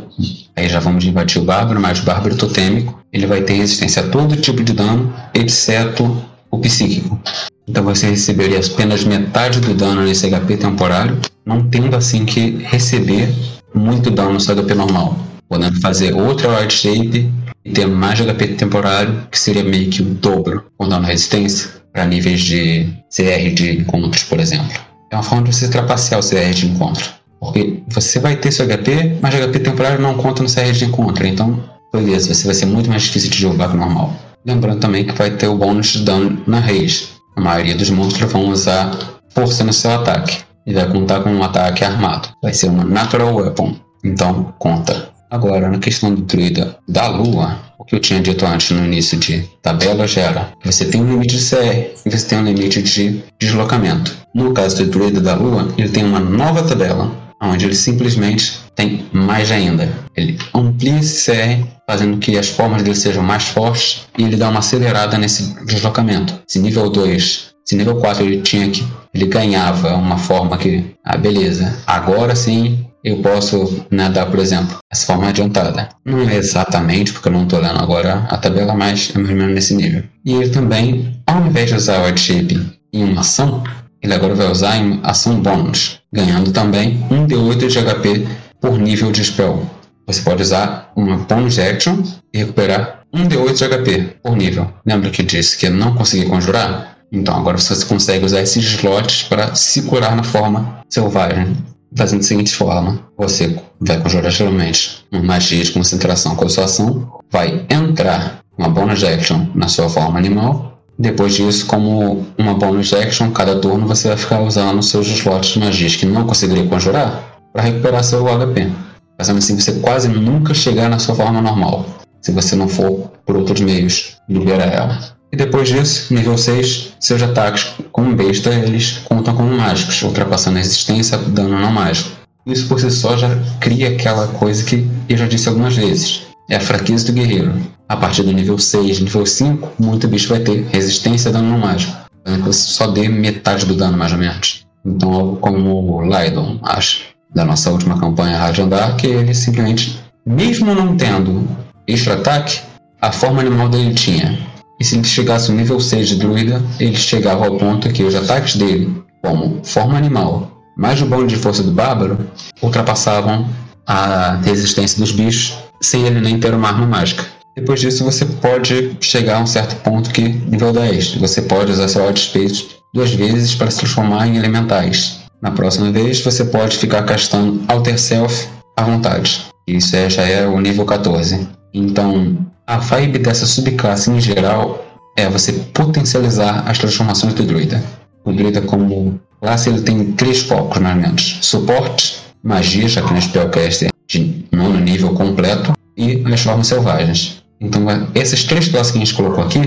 aí 0.55 0.69
já 0.69 0.81
vamos 0.81 1.05
invadir 1.05 1.41
o 1.41 1.45
Bárbaro, 1.45 1.81
mas 1.81 2.01
o 2.01 2.05
Bárbaro 2.05 2.37
Totêmico 2.37 3.01
ele 3.13 3.27
vai 3.27 3.43
ter 3.43 3.55
resistência 3.55 4.03
a 4.03 4.09
todo 4.09 4.37
tipo 4.37 4.63
de 4.63 4.73
dano, 4.73 5.13
exceto 5.33 6.23
o 6.51 6.59
psíquico. 6.59 7.19
Então 7.67 7.83
você 7.83 8.11
receberia 8.11 8.61
apenas 8.61 9.05
metade 9.05 9.61
do 9.61 9.75
dano 9.75 10.03
nesse 10.03 10.29
HP 10.29 10.59
temporário, 10.59 11.19
não 11.45 11.69
tendo 11.69 11.97
assim 11.97 12.25
que 12.25 12.59
receber 12.65 13.35
muito 13.75 14.11
dano 14.11 14.35
no 14.35 14.41
seu 14.41 14.55
HP 14.55 14.75
normal, 14.75 15.19
podendo 15.49 15.81
fazer 15.81 16.15
outra 16.15 16.49
Wild 16.59 16.73
Shape 16.73 17.33
ter 17.73 17.87
mais 17.87 18.21
HP 18.21 18.49
temporário, 18.49 19.27
que 19.31 19.39
seria 19.39 19.65
meio 19.65 19.91
que 19.91 20.03
o 20.03 20.05
dobro 20.05 20.65
com 20.77 20.89
dano 20.89 21.07
resistência, 21.07 21.71
para 21.93 22.05
níveis 22.05 22.41
de 22.41 22.93
CR 23.11 23.55
de 23.55 23.81
encontros, 23.81 24.23
por 24.25 24.39
exemplo. 24.39 24.79
É 25.11 25.17
uma 25.17 25.23
forma 25.23 25.45
de 25.45 25.55
você 25.55 25.69
trapacear 25.69 26.21
o 26.21 26.29
CR 26.29 26.53
de 26.55 26.67
encontro. 26.67 27.11
Porque 27.41 27.83
você 27.89 28.19
vai 28.19 28.37
ter 28.37 28.51
seu 28.51 28.67
HP, 28.67 29.19
mas 29.21 29.35
o 29.35 29.39
HP 29.39 29.61
temporário 29.61 30.01
não 30.01 30.15
conta 30.15 30.43
no 30.43 30.49
CR 30.49 30.73
de 30.73 30.85
encontro. 30.85 31.27
Então, 31.27 31.63
beleza, 31.93 32.35
você 32.35 32.45
vai 32.47 32.55
ser 32.55 32.67
muito 32.67 32.89
mais 32.89 33.03
difícil 33.03 33.31
de 33.31 33.39
jogar 33.39 33.69
que 33.69 33.77
normal. 33.77 34.15
Lembrando 34.45 34.81
também 34.81 35.05
que 35.05 35.13
vai 35.13 35.31
ter 35.31 35.49
o 35.49 35.57
bônus 35.57 35.89
de 35.89 36.05
dano 36.05 36.43
na 36.47 36.61
rage. 36.61 37.09
A 37.37 37.41
maioria 37.41 37.75
dos 37.75 37.91
monstros 37.91 38.31
vão 38.31 38.49
usar 38.49 38.91
força 39.31 39.65
no 39.65 39.73
seu 39.73 39.93
ataque. 39.93 40.45
E 40.67 40.73
vai 40.73 40.89
contar 40.89 41.21
com 41.21 41.31
um 41.31 41.43
ataque 41.43 41.85
armado. 41.85 42.29
Vai 42.43 42.53
ser 42.53 42.69
uma 42.69 42.85
Natural 42.85 43.35
Weapon. 43.35 43.77
Então, 44.05 44.55
conta. 44.59 45.11
Agora, 45.31 45.69
na 45.69 45.79
questão 45.79 46.15
do 46.15 46.23
druida 46.23 46.77
da 46.89 47.09
lua, 47.09 47.59
o 47.79 47.85
que 47.85 47.95
eu 47.95 48.01
tinha 48.01 48.21
dito 48.21 48.47
antes 48.47 48.71
no 48.71 48.85
início 48.85 49.19
de 49.19 49.43
tabela 49.61 50.07
já 50.07 50.21
era 50.23 50.53
que 50.61 50.71
você 50.71 50.85
tem 50.85 51.03
um 51.03 51.11
limite 51.11 51.37
de 51.37 51.49
CR 51.49 52.01
e 52.05 52.11
você 52.11 52.27
tem 52.27 52.39
um 52.39 52.45
limite 52.45 52.83
de 52.83 53.23
deslocamento. 53.39 54.17
No 54.35 54.53
caso 54.53 54.77
do 54.77 54.91
druida 54.91 55.21
da 55.21 55.35
lua, 55.35 55.69
ele 55.77 55.89
tem 55.89 56.05
uma 56.05 56.21
nova 56.21 56.63
tabela, 56.63 57.11
onde 57.43 57.65
ele 57.65 57.75
simplesmente 57.75 58.61
tem 58.75 59.07
mais 59.13 59.51
ainda. 59.51 59.93
Ele 60.17 60.39
amplia 60.55 60.99
esse 60.99 61.31
CR, 61.31 61.67
fazendo 61.87 62.19
que 62.19 62.39
as 62.39 62.49
formas 62.49 62.83
dele 62.83 62.97
sejam 62.97 63.23
mais 63.23 63.45
fortes 63.45 64.07
e 64.17 64.23
ele 64.23 64.37
dá 64.37 64.49
uma 64.49 64.61
acelerada 64.61 65.19
nesse 65.19 65.55
deslocamento. 65.65 66.41
Se 66.47 66.59
nível 66.59 66.89
2 66.89 67.57
se 67.67 67.75
nível 67.75 67.97
4 67.97 68.23
ele 68.23 68.43
tinha 68.43 68.71
que. 68.71 68.87
Ele 69.13 69.27
ganhava 69.27 69.97
uma 69.97 70.17
forma 70.17 70.57
que. 70.57 70.95
Ah, 71.05 71.17
beleza. 71.17 71.77
Agora 71.85 72.37
sim 72.37 72.86
eu 73.07 73.19
posso 73.19 73.87
nadar, 73.89 74.29
por 74.29 74.41
exemplo, 74.41 74.79
essa 74.91 75.07
forma 75.07 75.29
adiantada. 75.29 75.89
Não 76.05 76.29
é 76.29 76.35
exatamente, 76.35 77.13
porque 77.13 77.29
eu 77.29 77.33
não 77.33 77.45
estou 77.45 77.61
lendo 77.61 77.79
agora 77.79 78.27
a 78.29 78.37
tabela, 78.37 78.75
mas 78.75 79.13
é 79.15 79.19
mais 79.19 79.31
ou 79.31 79.37
menos 79.37 79.55
nesse 79.55 79.75
nível. 79.77 80.03
E 80.25 80.35
ele 80.35 80.49
também, 80.49 81.17
ao 81.25 81.47
invés 81.47 81.71
de 81.71 81.77
usar 81.77 82.01
o 82.01 82.09
Odd 82.09 82.21
Shape 82.21 82.61
em 82.93 83.05
uma 83.05 83.21
ação, 83.21 83.63
ele 84.03 84.13
agora 84.13 84.35
vai 84.35 84.51
usar 84.51 84.77
em 84.77 84.99
ação 85.05 85.41
bônus, 85.41 86.01
ganhando 86.13 86.51
também 86.51 87.01
1 87.09 87.29
D8 87.29 87.69
de 87.69 87.79
HP 87.81 88.27
por 88.61 88.77
nível 88.77 89.13
de 89.13 89.25
spell. 89.25 89.65
Você 90.09 90.23
pode 90.23 90.43
usar 90.43 90.91
uma 90.97 91.17
bonus 91.17 91.61
action 91.61 92.03
e 92.35 92.39
recuperar 92.39 93.03
1 93.15 93.29
D8 93.29 93.53
de 93.53 93.69
HP 93.69 94.17
por 94.21 94.37
nível. 94.37 94.69
Lembra 94.85 95.11
que 95.11 95.23
disse 95.23 95.57
que 95.57 95.69
não 95.69 95.95
conseguia 95.95 96.29
conjurar? 96.29 96.97
Então 97.13 97.37
agora 97.37 97.57
você 97.57 97.85
consegue 97.87 98.25
usar 98.25 98.41
esses 98.41 98.65
slots 98.65 99.23
para 99.23 99.55
se 99.55 99.83
curar 99.83 100.17
na 100.17 100.25
forma 100.25 100.81
selvagem 100.91 101.57
fazendo 101.95 102.21
da 102.21 102.27
seguinte 102.27 102.55
forma: 102.55 103.01
você 103.17 103.59
vai 103.81 104.01
conjurar 104.01 104.31
geralmente 104.31 105.05
uma 105.13 105.23
magia 105.23 105.63
de 105.63 105.73
concentração 105.73 106.35
com 106.35 106.45
a 106.45 106.49
sua 106.49 106.65
ação, 106.65 107.11
vai 107.31 107.67
entrar 107.71 108.41
uma 108.57 108.69
bonus 108.69 109.05
action 109.05 109.47
na 109.55 109.69
sua 109.69 109.89
forma 109.89 110.19
animal. 110.19 110.81
Depois 110.99 111.35
disso, 111.35 111.67
como 111.67 112.27
uma 112.39 112.55
bonus 112.55 112.93
action, 112.95 113.31
cada 113.31 113.61
turno 113.61 113.87
você 113.87 114.09
vai 114.09 114.17
ficar 114.17 114.41
usando 114.41 114.83
seus 114.83 115.07
slots 115.09 115.51
de 115.51 115.59
magias 115.59 115.95
que 115.95 116.07
não 116.07 116.27
conseguiria 116.27 116.67
conjurar 116.67 117.39
para 117.53 117.63
recuperar 117.63 118.03
seu 118.03 118.25
HP. 118.25 118.73
Fazendo 119.19 119.39
assim, 119.39 119.59
você 119.59 119.75
quase 119.81 120.09
nunca 120.09 120.55
chegar 120.55 120.89
na 120.89 120.99
sua 120.99 121.15
forma 121.15 121.41
normal, 121.41 121.87
se 122.21 122.33
você 122.33 122.57
não 122.57 122.69
for 122.69 123.11
por 123.27 123.37
outros 123.37 123.61
meios 123.61 124.17
liberar 124.29 124.73
ela. 124.73 125.16
E 125.33 125.37
depois 125.37 125.69
disso, 125.69 126.13
nível 126.15 126.39
6, 126.39 126.95
seus 127.01 127.23
ataques 127.23 127.75
como 127.93 128.15
besta 128.15 128.55
eles 128.55 128.99
contam 129.05 129.35
como 129.35 129.57
mágicos, 129.57 130.01
ultrapassando 130.03 130.59
a 130.59 130.61
resistência 130.61 131.19
dano 131.19 131.59
não 131.59 131.73
mágico. 131.73 132.11
Isso 132.47 132.69
por 132.69 132.81
si 132.81 132.91
só 132.91 133.17
já 133.17 133.29
cria 133.61 133.89
aquela 133.89 134.29
coisa 134.29 134.65
que 134.65 134.89
eu 135.09 135.17
já 135.17 135.27
disse 135.27 135.49
algumas 135.49 135.75
vezes. 135.75 136.23
É 136.49 136.57
a 136.57 136.61
fraqueza 136.61 137.07
do 137.07 137.13
guerreiro. 137.13 137.61
A 137.89 137.97
partir 137.97 138.23
do 138.23 138.33
nível 138.33 138.57
6, 138.57 139.01
nível 139.01 139.27
5, 139.27 139.73
muito 139.81 140.07
bicho 140.07 140.29
vai 140.29 140.39
ter 140.41 140.65
resistência 140.73 141.33
dano 141.33 141.51
não 141.51 141.59
mágico. 141.59 141.97
Você 142.45 142.69
só 142.73 142.87
dê 142.87 143.09
metade 143.09 143.67
do 143.67 143.75
dano 143.75 143.97
mais 143.97 144.13
ou 144.13 144.19
menos. 144.19 144.65
Então 144.85 145.13
algo 145.13 145.37
como 145.37 145.97
o 145.97 146.03
Lydon, 146.03 146.59
acho, 146.63 147.03
da 147.35 147.45
nossa 147.45 147.71
última 147.71 147.99
campanha 147.99 148.39
Radiant 148.39 148.69
Dark, 148.69 149.03
ele 149.03 149.35
simplesmente, 149.35 150.01
mesmo 150.25 150.73
não 150.75 150.97
tendo 150.97 151.49
extra 151.87 152.15
ataque, 152.15 152.61
a 153.01 153.11
forma 153.11 153.41
animal 153.41 153.69
dele 153.69 153.95
tinha 153.95 154.39
e 154.79 154.85
se 154.85 154.97
ele 154.97 155.05
chegasse 155.05 155.51
no 155.51 155.57
nível 155.57 155.81
6 155.81 156.09
de 156.09 156.17
druida, 156.17 156.63
ele 156.79 156.97
chegava 156.97 157.47
ao 157.47 157.57
ponto 157.57 157.89
que 157.91 158.03
os 158.03 158.15
ataques 158.15 158.57
dele, 158.57 159.03
como 159.23 159.61
forma 159.65 159.97
animal, 159.97 160.51
mais 160.77 161.01
o 161.01 161.07
bônus 161.07 161.33
de 161.33 161.39
força 161.39 161.63
do 161.63 161.73
bárbaro, 161.73 162.19
ultrapassavam 162.63 163.49
a 163.87 164.37
resistência 164.45 164.99
dos 164.99 165.13
bichos 165.13 165.57
sem 165.81 166.07
ele 166.07 166.21
nem 166.21 166.39
ter 166.39 166.53
uma 166.55 166.69
arma 166.69 166.87
mágica. 166.87 167.25
Depois 167.57 167.81
disso, 167.81 168.05
você 168.05 168.25
pode 168.27 168.97
chegar 169.01 169.39
a 169.39 169.41
um 169.41 169.47
certo 169.47 169.77
ponto 169.77 170.11
que, 170.11 170.29
nível 170.29 170.73
10, 170.73 171.15
você 171.15 171.41
pode 171.43 171.73
usar 171.73 171.89
seu 171.89 172.05
Wild 172.05 172.21
Space 172.21 172.67
duas 172.93 173.11
vezes 173.13 173.55
para 173.55 173.71
se 173.71 173.79
transformar 173.79 174.27
em 174.27 174.37
elementais. 174.37 175.21
Na 175.41 175.51
próxima 175.51 175.91
vez, 175.91 176.21
você 176.21 176.45
pode 176.45 176.77
ficar 176.77 177.03
castando 177.05 177.63
Alter 177.69 177.99
Self 177.99 178.49
à 178.77 178.85
vontade. 178.85 179.47
Isso 179.67 179.97
é, 179.97 180.11
já 180.11 180.23
é 180.23 180.47
o 180.47 180.61
nível 180.61 180.85
14. 180.85 181.49
Então, 181.73 182.37
a 182.67 182.79
vibe 182.79 183.19
dessa 183.21 183.47
subclasse 183.47 184.11
em 184.11 184.21
geral 184.21 184.85
é 185.17 185.29
você 185.29 185.53
potencializar 185.53 186.69
as 186.69 186.79
transformações 186.79 187.33
do 187.33 187.45
druida. 187.45 187.83
O 188.25 188.33
druida 188.33 188.61
como 188.61 189.21
classe 189.41 189.71
ele 189.71 189.83
tem 189.83 190.13
três 190.13 190.41
focos, 190.41 190.79
mais 190.79 190.97
ou 190.97 191.03
menos. 191.03 191.39
Suporte, 191.43 192.21
magia, 192.43 192.89
já 192.89 193.03
que 193.03 193.13
no 193.13 193.23
spellcaster 193.23 193.91
de 194.09 194.45
nono 194.51 194.81
nível 194.81 195.15
completo, 195.15 195.73
e 195.97 196.23
as 196.33 196.41
formas 196.41 196.67
selvagens. 196.67 197.43
Então, 197.61 197.87
essas 198.15 198.45
três 198.45 198.69
classes 198.69 198.93
que 198.93 198.99
a 198.99 199.05
gente 199.05 199.15
colocou 199.15 199.45
aqui 199.45 199.61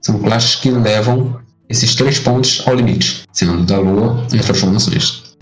são 0.00 0.18
classes 0.18 0.56
que 0.56 0.70
levam 0.70 1.40
esses 1.68 1.94
três 1.94 2.18
pontos 2.18 2.62
ao 2.66 2.74
limite, 2.74 3.22
sendo 3.32 3.64
da 3.64 3.78
lua 3.78 4.26
e 4.32 4.38
as 4.38 4.44
transformações. 4.44 5.34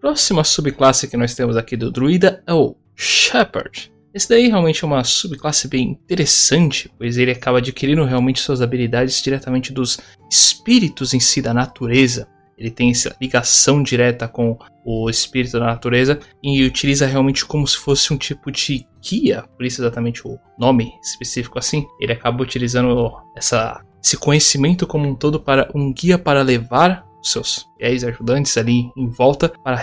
Próxima 0.00 0.42
subclasse 0.42 1.06
que 1.06 1.16
nós 1.16 1.34
temos 1.34 1.56
aqui 1.56 1.76
do 1.76 1.92
druida 1.92 2.42
é 2.46 2.52
o 2.52 2.74
Shepherd. 2.96 3.92
Esse 4.14 4.28
daí 4.28 4.48
realmente 4.48 4.84
é 4.84 4.86
uma 4.86 5.02
subclasse 5.04 5.68
bem 5.68 5.90
interessante, 5.90 6.90
pois 6.98 7.16
ele 7.16 7.30
acaba 7.30 7.58
adquirindo 7.58 8.04
realmente 8.04 8.40
suas 8.40 8.60
habilidades 8.60 9.22
diretamente 9.22 9.72
dos 9.72 9.98
espíritos 10.30 11.14
em 11.14 11.20
si 11.20 11.40
da 11.40 11.54
natureza. 11.54 12.28
Ele 12.58 12.70
tem 12.70 12.90
essa 12.90 13.16
ligação 13.20 13.82
direta 13.82 14.28
com 14.28 14.58
o 14.84 15.08
espírito 15.08 15.58
da 15.58 15.66
natureza 15.66 16.20
e 16.42 16.62
utiliza 16.64 17.06
realmente 17.06 17.44
como 17.44 17.66
se 17.66 17.76
fosse 17.76 18.12
um 18.12 18.18
tipo 18.18 18.52
de 18.52 18.86
guia, 19.02 19.44
por 19.56 19.64
isso 19.64 19.80
exatamente 19.80 20.26
o 20.26 20.38
nome 20.58 20.92
específico 21.02 21.58
assim. 21.58 21.86
Ele 22.00 22.12
acaba 22.12 22.42
utilizando 22.42 23.12
essa, 23.36 23.82
esse 24.02 24.16
conhecimento 24.16 24.86
como 24.86 25.08
um 25.08 25.14
todo 25.14 25.40
para 25.40 25.70
um 25.74 25.92
guia 25.92 26.18
para 26.18 26.42
levar 26.42 27.04
seus 27.22 27.68
fiéis 27.76 28.04
ajudantes 28.04 28.56
ali 28.56 28.90
em 28.96 29.08
volta 29.08 29.48
para 29.48 29.80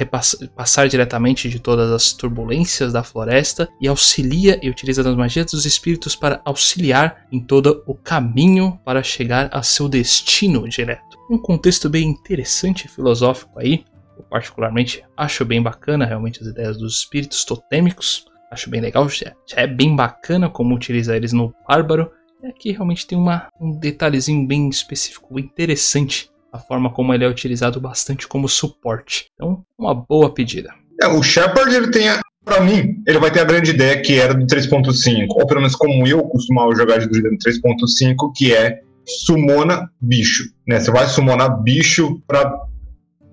passar 0.56 0.88
diretamente 0.88 1.50
de 1.50 1.60
todas 1.60 1.92
as 1.92 2.14
turbulências 2.14 2.94
da 2.94 3.04
floresta 3.04 3.70
e 3.80 3.88
auxilia 3.88 4.60
e 4.62 4.70
utiliza 4.70 5.08
as 5.08 5.16
magias 5.16 5.52
dos 5.52 5.66
espíritos 5.66 6.16
para 6.16 6.42
auxiliar 6.46 7.26
em 7.32 7.40
todo 7.40 7.84
o 7.86 7.96
caminho 7.96 8.80
para 8.84 9.04
chegar 9.04 9.50
a 9.52 9.64
seu 9.64 9.88
destino 9.88 10.68
direto. 10.68 11.18
Um 11.30 11.38
contexto 11.38 11.90
bem 11.90 12.10
interessante 12.10 12.88
filosófico 12.88 13.60
aí. 13.60 13.86
Eu 14.18 14.24
particularmente 14.24 15.04
acho 15.16 15.46
bem 15.46 15.62
bacana 15.62 16.06
realmente 16.06 16.42
as 16.42 16.48
ideias 16.48 16.78
dos 16.78 16.98
espíritos 16.98 17.46
totêmicos. 17.46 18.26
Acho 18.52 18.70
bem 18.70 18.82
legal, 18.82 19.08
já, 19.08 19.34
é 19.56 19.68
bem 19.68 19.96
bacana 19.96 20.50
como 20.50 20.76
utilizar 20.76 21.16
eles 21.16 21.32
no 21.32 21.54
Bárbaro. 21.68 22.12
E 22.44 22.48
aqui 22.48 22.72
realmente 22.72 23.06
tem 23.06 23.18
uma, 23.18 23.48
um 23.60 23.72
detalhezinho 23.72 24.48
bem 24.48 24.70
específico, 24.70 25.40
interessante 25.40 26.32
a 26.52 26.60
forma 26.60 26.92
como 26.92 27.14
ele 27.14 27.24
é 27.24 27.28
utilizado 27.28 27.80
bastante 27.80 28.28
como 28.28 28.50
suporte. 28.50 29.28
Então, 29.36 29.64
uma 29.78 29.94
boa 29.94 30.34
pedida. 30.34 30.74
É, 31.02 31.08
o 31.08 31.22
Shepard 31.24 31.74
ele 31.74 31.92
tem 31.92 32.10
a, 32.10 32.20
Pra 32.50 32.62
mim, 32.62 33.04
ele 33.06 33.20
vai 33.20 33.30
ter 33.30 33.42
a 33.42 33.46
grande 33.46 33.72
ideia 33.72 34.02
que 34.02 34.18
era 34.18 34.34
do 34.34 34.46
3.5, 34.46 35.28
ou 35.30 35.46
pelo 35.46 35.60
menos 35.60 35.76
como 35.76 36.08
eu 36.08 36.24
costumava 36.24 36.74
jogar 36.76 36.98
de 36.98 37.08
druida 37.08 37.30
no 37.30 37.38
3.5, 37.38 38.32
que 38.36 38.54
é 38.54 38.80
sumona 39.06 39.88
bicho. 40.02 40.46
Né? 40.68 40.80
Você 40.80 40.90
vai 40.90 41.06
summonar 41.08 41.62
bicho 41.62 42.20
para 42.26 42.66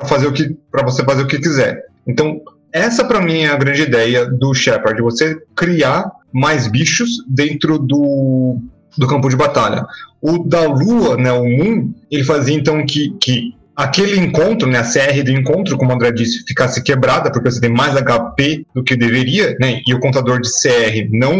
fazer 0.04 0.26
o 0.26 0.32
que 0.32 0.54
para 0.70 0.84
você 0.84 1.02
fazer 1.02 1.22
o 1.22 1.26
que 1.26 1.38
quiser. 1.38 1.82
Então, 2.06 2.40
essa 2.70 3.04
para 3.04 3.22
mim 3.22 3.44
é 3.44 3.48
a 3.48 3.56
grande 3.56 3.82
ideia 3.82 4.26
do 4.26 4.52
Shepard, 4.52 5.00
você 5.00 5.34
criar 5.54 6.10
mais 6.30 6.66
bichos 6.66 7.08
dentro 7.26 7.78
do, 7.78 8.58
do 8.96 9.06
campo 9.06 9.28
de 9.28 9.36
batalha. 9.36 9.84
O 10.20 10.38
da 10.38 10.66
Lua, 10.66 11.16
né, 11.16 11.32
o 11.32 11.44
Moon, 11.44 11.92
ele 12.10 12.24
fazia 12.24 12.54
então 12.54 12.84
que, 12.84 13.10
que 13.20 13.54
aquele 13.74 14.18
encontro, 14.18 14.68
né, 14.68 14.78
a 14.78 14.82
CR 14.82 15.22
do 15.22 15.30
encontro, 15.30 15.76
como 15.76 15.90
o 15.90 15.94
André 15.94 16.10
disse, 16.12 16.44
ficasse 16.46 16.82
quebrada, 16.82 17.30
porque 17.30 17.50
você 17.50 17.60
tem 17.60 17.70
mais 17.70 17.94
HP 17.94 18.64
do 18.74 18.82
que 18.82 18.96
deveria, 18.96 19.56
né, 19.60 19.80
e 19.86 19.94
o 19.94 20.00
contador 20.00 20.40
de 20.40 20.48
CR 20.48 21.08
não, 21.10 21.34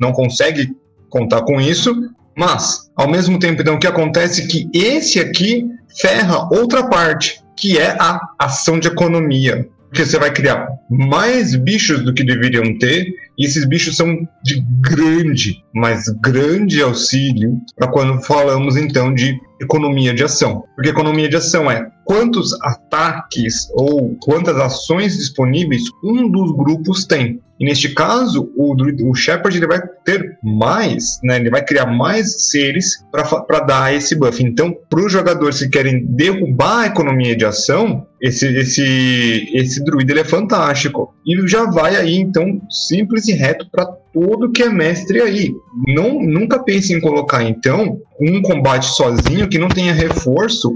não 0.00 0.12
consegue 0.12 0.70
contar 1.08 1.42
com 1.42 1.60
isso, 1.60 1.94
mas, 2.36 2.90
ao 2.94 3.08
mesmo 3.08 3.38
tempo, 3.38 3.62
então, 3.62 3.76
o 3.76 3.78
que 3.78 3.86
acontece 3.86 4.42
é 4.42 4.46
que 4.46 4.68
esse 4.72 5.18
aqui 5.18 5.64
ferra 5.98 6.48
outra 6.52 6.86
parte, 6.86 7.40
que 7.56 7.78
é 7.78 7.96
a 7.98 8.20
ação 8.38 8.78
de 8.78 8.88
economia. 8.88 9.66
Porque 9.88 10.04
você 10.04 10.18
vai 10.18 10.30
criar 10.30 10.68
mais 10.90 11.56
bichos 11.56 12.04
do 12.04 12.12
que 12.12 12.22
deveriam 12.22 12.76
ter, 12.78 13.06
e 13.38 13.44
esses 13.44 13.64
bichos 13.64 13.96
são 13.96 14.26
de 14.42 14.62
grande, 14.80 15.62
mas 15.74 16.08
grande 16.20 16.82
auxílio 16.82 17.60
para 17.76 17.88
quando 17.88 18.22
falamos 18.22 18.76
então 18.76 19.12
de 19.12 19.38
economia 19.60 20.14
de 20.14 20.24
ação. 20.24 20.64
Porque 20.74 20.90
economia 20.90 21.28
de 21.28 21.36
ação 21.36 21.70
é 21.70 21.88
quantos 22.04 22.52
ataques 22.62 23.68
ou 23.72 24.16
quantas 24.22 24.56
ações 24.56 25.16
disponíveis 25.16 25.82
um 26.02 26.30
dos 26.30 26.52
grupos 26.52 27.04
tem. 27.04 27.40
E 27.58 27.64
neste 27.64 27.94
caso, 27.94 28.52
o, 28.54 28.74
o 29.08 29.14
Shepard 29.14 29.56
ele 29.56 29.66
vai 29.66 29.80
ter 30.04 30.38
mais, 30.42 31.18
né, 31.24 31.36
ele 31.36 31.48
vai 31.48 31.64
criar 31.64 31.86
mais 31.86 32.50
seres 32.50 33.02
para 33.10 33.60
dar 33.60 33.94
esse 33.94 34.14
buff. 34.14 34.42
Então, 34.42 34.76
para 34.90 35.04
os 35.04 35.10
jogadores 35.10 35.58
que 35.60 35.68
querem 35.68 36.04
derrubar 36.04 36.80
a 36.80 36.86
economia 36.86 37.34
de 37.34 37.46
ação, 37.46 38.06
esse, 38.20 38.46
esse, 38.46 39.50
esse 39.54 39.82
druida 39.84 40.12
ele 40.12 40.20
é 40.20 40.24
fantástico. 40.24 41.14
E 41.26 41.48
já 41.48 41.64
vai 41.64 41.96
aí, 41.96 42.16
então, 42.16 42.60
simples 42.70 43.25
e 43.28 43.34
reto 43.34 43.68
para 43.70 43.86
todo 44.12 44.50
que 44.50 44.62
é 44.62 44.68
mestre 44.68 45.20
aí. 45.20 45.54
Não, 45.88 46.20
nunca 46.20 46.62
pense 46.62 46.92
em 46.92 47.00
colocar, 47.00 47.42
então, 47.42 47.98
um 48.20 48.40
combate 48.42 48.86
sozinho 48.86 49.48
que 49.48 49.58
não 49.58 49.68
tenha 49.68 49.92
reforço, 49.92 50.72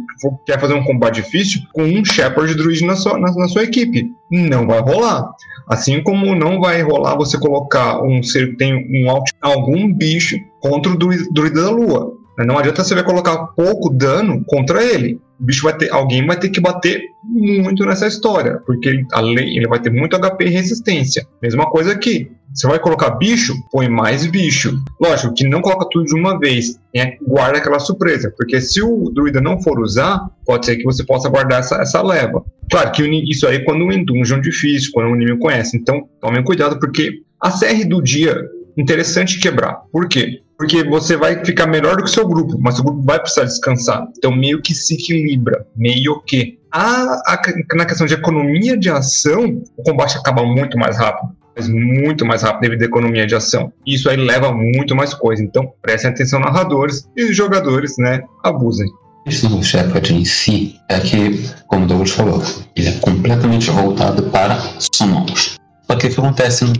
quer 0.46 0.60
fazer 0.60 0.74
um 0.74 0.84
combate 0.84 1.22
difícil, 1.22 1.60
com 1.72 1.82
um 1.82 2.04
Shepard 2.04 2.54
Druid 2.54 2.84
na 2.84 2.96
sua, 2.96 3.18
na, 3.18 3.32
na 3.32 3.48
sua 3.48 3.64
equipe. 3.64 4.06
Não 4.30 4.66
vai 4.66 4.80
rolar. 4.80 5.30
Assim 5.68 6.02
como 6.02 6.34
não 6.34 6.60
vai 6.60 6.82
rolar 6.82 7.16
você 7.16 7.38
colocar 7.38 8.02
um 8.02 8.22
ser 8.22 8.56
tem 8.56 8.74
um 8.74 9.06
algum 9.40 9.92
bicho 9.92 10.36
contra 10.60 10.92
o 10.92 10.96
druida 10.96 11.62
da 11.62 11.70
lua. 11.70 12.12
Não 12.38 12.58
adianta 12.58 12.82
você 12.82 12.94
vai 12.94 13.04
colocar 13.04 13.48
pouco 13.48 13.90
dano 13.90 14.42
contra 14.46 14.82
ele. 14.82 15.20
O 15.40 15.44
bicho 15.44 15.62
vai 15.62 15.76
ter, 15.76 15.90
alguém 15.90 16.26
vai 16.26 16.38
ter 16.38 16.50
que 16.50 16.60
bater 16.60 17.02
muito 17.24 17.84
nessa 17.86 18.06
história, 18.06 18.60
porque 18.66 19.04
além, 19.12 19.56
ele 19.56 19.66
vai 19.66 19.80
ter 19.80 19.90
muito 19.90 20.18
HP 20.18 20.44
e 20.44 20.50
resistência. 20.50 21.26
Mesma 21.42 21.70
coisa 21.70 21.92
aqui. 21.92 22.30
Você 22.52 22.66
vai 22.66 22.78
colocar 22.80 23.10
bicho, 23.10 23.54
põe 23.70 23.88
mais 23.88 24.26
bicho. 24.26 24.76
Lógico 25.00 25.32
que 25.34 25.46
não 25.46 25.60
coloca 25.60 25.86
tudo 25.90 26.04
de 26.04 26.14
uma 26.14 26.38
vez, 26.38 26.78
né? 26.94 27.16
guarda 27.26 27.58
aquela 27.58 27.78
surpresa, 27.78 28.32
porque 28.36 28.60
se 28.60 28.82
o 28.82 29.10
druida 29.14 29.40
não 29.40 29.62
for 29.62 29.78
usar, 29.80 30.28
pode 30.44 30.66
ser 30.66 30.76
que 30.76 30.84
você 30.84 31.04
possa 31.04 31.28
guardar 31.28 31.60
essa, 31.60 31.76
essa 31.76 32.02
leva. 32.02 32.44
Claro 32.70 32.90
que 32.92 33.02
isso 33.30 33.46
aí 33.46 33.64
quando 33.64 33.90
em 33.92 34.04
dungeon 34.04 34.40
difícil, 34.40 34.90
quando 34.92 35.10
o 35.10 35.16
inimigo 35.16 35.38
conhece. 35.38 35.76
Então, 35.76 36.08
tomem 36.20 36.42
cuidado, 36.42 36.78
porque 36.78 37.22
a 37.40 37.50
CR 37.50 37.86
do 37.88 38.02
dia, 38.02 38.36
interessante 38.76 39.40
quebrar. 39.40 39.82
Por 39.92 40.08
quê? 40.08 40.40
Porque 40.60 40.84
você 40.84 41.16
vai 41.16 41.42
ficar 41.42 41.66
melhor 41.66 41.96
do 41.96 42.02
que 42.02 42.10
o 42.10 42.12
seu 42.12 42.28
grupo, 42.28 42.58
mas 42.60 42.78
o 42.78 42.84
grupo 42.84 43.00
vai 43.00 43.18
precisar 43.18 43.44
descansar. 43.44 44.06
Então, 44.18 44.30
meio 44.30 44.60
que 44.60 44.74
se 44.74 44.92
equilibra, 44.92 45.66
meio 45.74 46.20
que. 46.20 46.58
A, 46.70 47.14
a, 47.26 47.42
na 47.74 47.86
questão 47.86 48.06
de 48.06 48.12
economia 48.12 48.76
de 48.76 48.90
ação, 48.90 49.62
o 49.74 49.82
combate 49.82 50.18
acaba 50.18 50.44
muito 50.44 50.78
mais 50.78 50.98
rápido 50.98 51.30
mas 51.56 51.68
muito 51.68 52.24
mais 52.24 52.42
rápido 52.42 52.60
devido 52.60 52.82
à 52.82 52.84
economia 52.84 53.26
de 53.26 53.34
ação. 53.34 53.72
Isso 53.86 54.08
aí 54.08 54.16
leva 54.16 54.52
muito 54.52 54.94
mais 54.94 55.14
coisa. 55.14 55.42
Então, 55.42 55.72
prestem 55.82 56.10
atenção, 56.10 56.38
narradores 56.38 57.08
e 57.16 57.32
jogadores, 57.32 57.96
né? 57.98 58.22
Abusem. 58.44 58.86
Questão 59.24 59.50
do 59.50 59.64
Shepard 59.64 60.14
em 60.14 60.24
si 60.24 60.76
é 60.88 61.00
que, 61.00 61.50
como 61.66 61.84
o 61.84 61.88
Douglas 61.88 62.10
falou, 62.10 62.42
ele 62.76 62.88
é 62.88 62.92
completamente 63.00 63.70
voltado 63.70 64.24
para 64.24 64.58
summons. 64.94 65.56
Só 65.86 65.96
que 65.96 66.06
o 66.06 66.10
que 66.10 66.20
acontece 66.20 66.64
no 66.64 66.72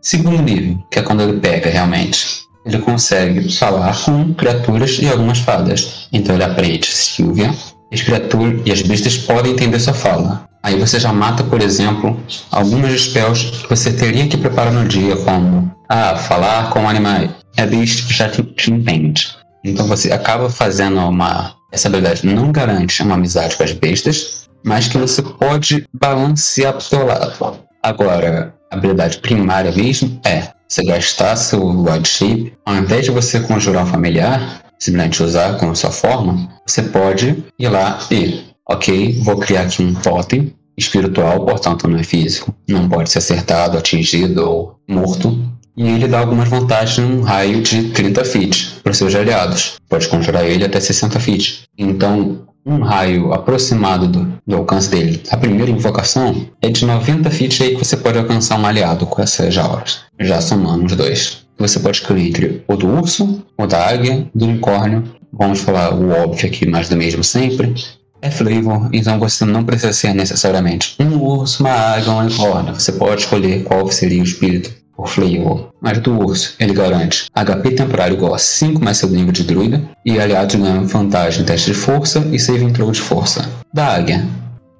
segundo 0.00 0.42
nível, 0.42 0.78
que 0.90 0.98
é 0.98 1.02
quando 1.02 1.22
ele 1.22 1.40
pega 1.40 1.68
realmente 1.68 2.45
ele 2.66 2.78
consegue 2.78 3.50
falar 3.52 3.96
com 4.04 4.34
criaturas 4.34 4.98
e 4.98 5.08
algumas 5.08 5.38
fadas. 5.38 6.08
Então 6.12 6.34
ele 6.34 6.44
aprende 6.44 6.86
Silvia, 6.86 7.54
as 7.92 8.02
criaturas 8.02 8.60
e 8.64 8.72
as 8.72 8.82
bestas 8.82 9.16
podem 9.16 9.52
entender 9.52 9.78
sua 9.78 9.94
fala. 9.94 10.48
Aí 10.62 10.76
você 10.78 10.98
já 10.98 11.12
mata, 11.12 11.44
por 11.44 11.62
exemplo, 11.62 12.20
algumas 12.50 13.00
spells 13.00 13.62
que 13.62 13.68
você 13.68 13.92
teria 13.92 14.26
que 14.26 14.36
preparar 14.36 14.72
no 14.72 14.84
dia, 14.84 15.14
como 15.18 15.72
ah, 15.88 16.16
falar 16.16 16.70
com 16.70 16.88
animais. 16.88 17.30
A 17.56 17.64
beast 17.64 18.12
já 18.12 18.28
te, 18.28 18.42
te 18.42 18.72
entende. 18.72 19.28
Então 19.62 19.86
você 19.86 20.12
acaba 20.12 20.50
fazendo 20.50 20.98
uma. 20.98 21.54
Essa 21.70 21.86
habilidade 21.86 22.26
não 22.26 22.50
garante 22.50 23.02
uma 23.02 23.14
amizade 23.14 23.56
com 23.56 23.62
as 23.62 23.72
bestas, 23.72 24.48
mas 24.64 24.88
que 24.88 24.98
você 24.98 25.22
pode 25.22 25.86
balancear 25.94 26.72
pro 26.72 26.82
seu 26.82 27.06
lado. 27.06 27.60
Agora, 27.82 28.52
a 28.70 28.76
habilidade 28.76 29.18
primária 29.18 29.70
mesmo 29.70 30.20
é 30.24 30.48
você 30.68 30.82
gastar 30.84 31.36
seu 31.36 31.60
Shape, 32.04 32.52
ao 32.64 32.76
invés 32.76 33.04
de 33.04 33.10
você 33.10 33.40
conjurar 33.40 33.84
um 33.84 33.86
familiar, 33.86 34.62
simplesmente 34.78 35.22
usar 35.22 35.58
como 35.58 35.74
sua 35.74 35.90
forma, 35.90 36.48
você 36.66 36.82
pode 36.82 37.44
ir 37.58 37.68
lá 37.68 37.98
e, 38.10 38.44
ok, 38.68 39.20
vou 39.22 39.38
criar 39.38 39.62
aqui 39.62 39.82
um 39.82 39.94
totem 39.94 40.54
espiritual, 40.76 41.44
portanto 41.46 41.88
não 41.88 41.98
é 41.98 42.02
físico, 42.02 42.54
não 42.68 42.88
pode 42.88 43.10
ser 43.10 43.18
acertado, 43.18 43.78
atingido 43.78 44.48
ou 44.48 44.80
morto. 44.88 45.56
E 45.76 45.86
ele 45.88 46.08
dá 46.08 46.20
algumas 46.20 46.48
vantagens 46.48 47.06
num 47.06 47.20
raio 47.20 47.60
de 47.62 47.90
30 47.90 48.24
feet 48.24 48.80
para 48.82 48.92
os 48.92 48.96
seus 48.96 49.14
aliados. 49.14 49.76
Pode 49.88 50.08
conjurar 50.08 50.44
ele 50.44 50.64
até 50.64 50.80
60 50.80 51.20
feet. 51.20 51.64
Então, 51.76 52.45
um 52.66 52.80
raio 52.80 53.32
aproximado 53.32 54.08
do, 54.08 54.32
do, 54.44 54.56
alcance 54.56 54.90
dele. 54.90 55.22
A 55.30 55.36
primeira 55.36 55.70
invocação 55.70 56.48
é 56.60 56.68
de 56.68 56.84
90 56.84 57.30
feet 57.30 57.62
aí 57.62 57.76
que 57.76 57.84
você 57.84 57.96
pode 57.96 58.18
alcançar 58.18 58.58
um 58.58 58.66
aliado 58.66 59.06
com 59.06 59.22
essas 59.22 59.56
auras, 59.56 60.00
já 60.18 60.40
somando 60.40 60.84
os 60.84 60.96
dois. 60.96 61.46
Você 61.58 61.78
pode 61.78 61.98
escolher 61.98 62.28
entre 62.28 62.64
o 62.66 62.76
do 62.76 62.88
urso, 62.88 63.42
o 63.56 63.66
da 63.66 63.86
águia, 63.86 64.28
do 64.34 64.46
unicórnio. 64.46 65.04
Vamos 65.32 65.60
falar 65.60 65.94
o 65.94 66.10
óbvio 66.10 66.48
aqui, 66.48 66.66
mais 66.66 66.88
do 66.88 66.96
mesmo 66.96 67.22
sempre. 67.22 67.72
é 68.20 68.30
flavor, 68.30 68.88
então 68.92 69.18
você 69.18 69.44
não 69.44 69.62
precisa 69.62 69.92
ser 69.92 70.12
necessariamente 70.12 70.96
um 70.98 71.22
urso, 71.22 71.62
uma 71.62 71.70
águia 71.70 72.10
ou 72.10 72.18
um 72.18 72.20
unicórnio. 72.22 72.74
Você 72.74 72.92
pode 72.92 73.22
escolher 73.22 73.62
qual 73.62 73.90
seria 73.92 74.20
o 74.20 74.24
espírito 74.24 74.74
por 74.96 75.08
flavor. 75.08 75.68
Mas 75.80 75.98
do 75.98 76.18
urso, 76.18 76.54
ele 76.58 76.72
garante 76.72 77.26
HP 77.34 77.72
temporário 77.72 78.16
igual 78.16 78.34
a 78.34 78.38
5 78.38 78.82
mais 78.82 78.96
seu 78.96 79.08
nível 79.08 79.32
de 79.32 79.44
druida, 79.44 79.82
e 80.04 80.18
aliados 80.18 80.54
ganham 80.54 80.86
vantagem 80.86 81.42
em 81.42 81.44
teste 81.44 81.72
de 81.72 81.76
força 81.76 82.20
e 82.32 82.38
save 82.38 82.72
throw 82.72 82.90
de 82.90 83.00
força. 83.00 83.48
Da 83.72 83.94
águia, 83.94 84.26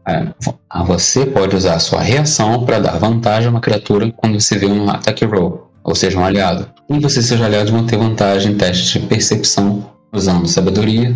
é, 0.08 0.26
você 0.86 1.26
pode 1.26 1.54
usar 1.54 1.78
sua 1.80 2.00
reação 2.00 2.64
para 2.64 2.78
dar 2.78 2.98
vantagem 2.98 3.48
a 3.48 3.50
uma 3.50 3.60
criatura 3.60 4.10
quando 4.16 4.40
você 4.40 4.56
vê 4.56 4.66
um 4.66 4.88
ataque 4.88 5.24
roll, 5.24 5.70
ou 5.84 5.94
seja, 5.94 6.18
um 6.18 6.24
aliado. 6.24 6.68
E 6.88 6.98
você 6.98 7.20
e 7.20 7.22
seus 7.22 7.40
aliados 7.40 7.70
vão 7.70 7.84
ter 7.84 7.98
vantagem 7.98 8.52
em 8.52 8.56
testes 8.56 8.88
de 8.88 9.00
percepção 9.00 9.90
usando 10.12 10.46
sabedoria 10.46 11.14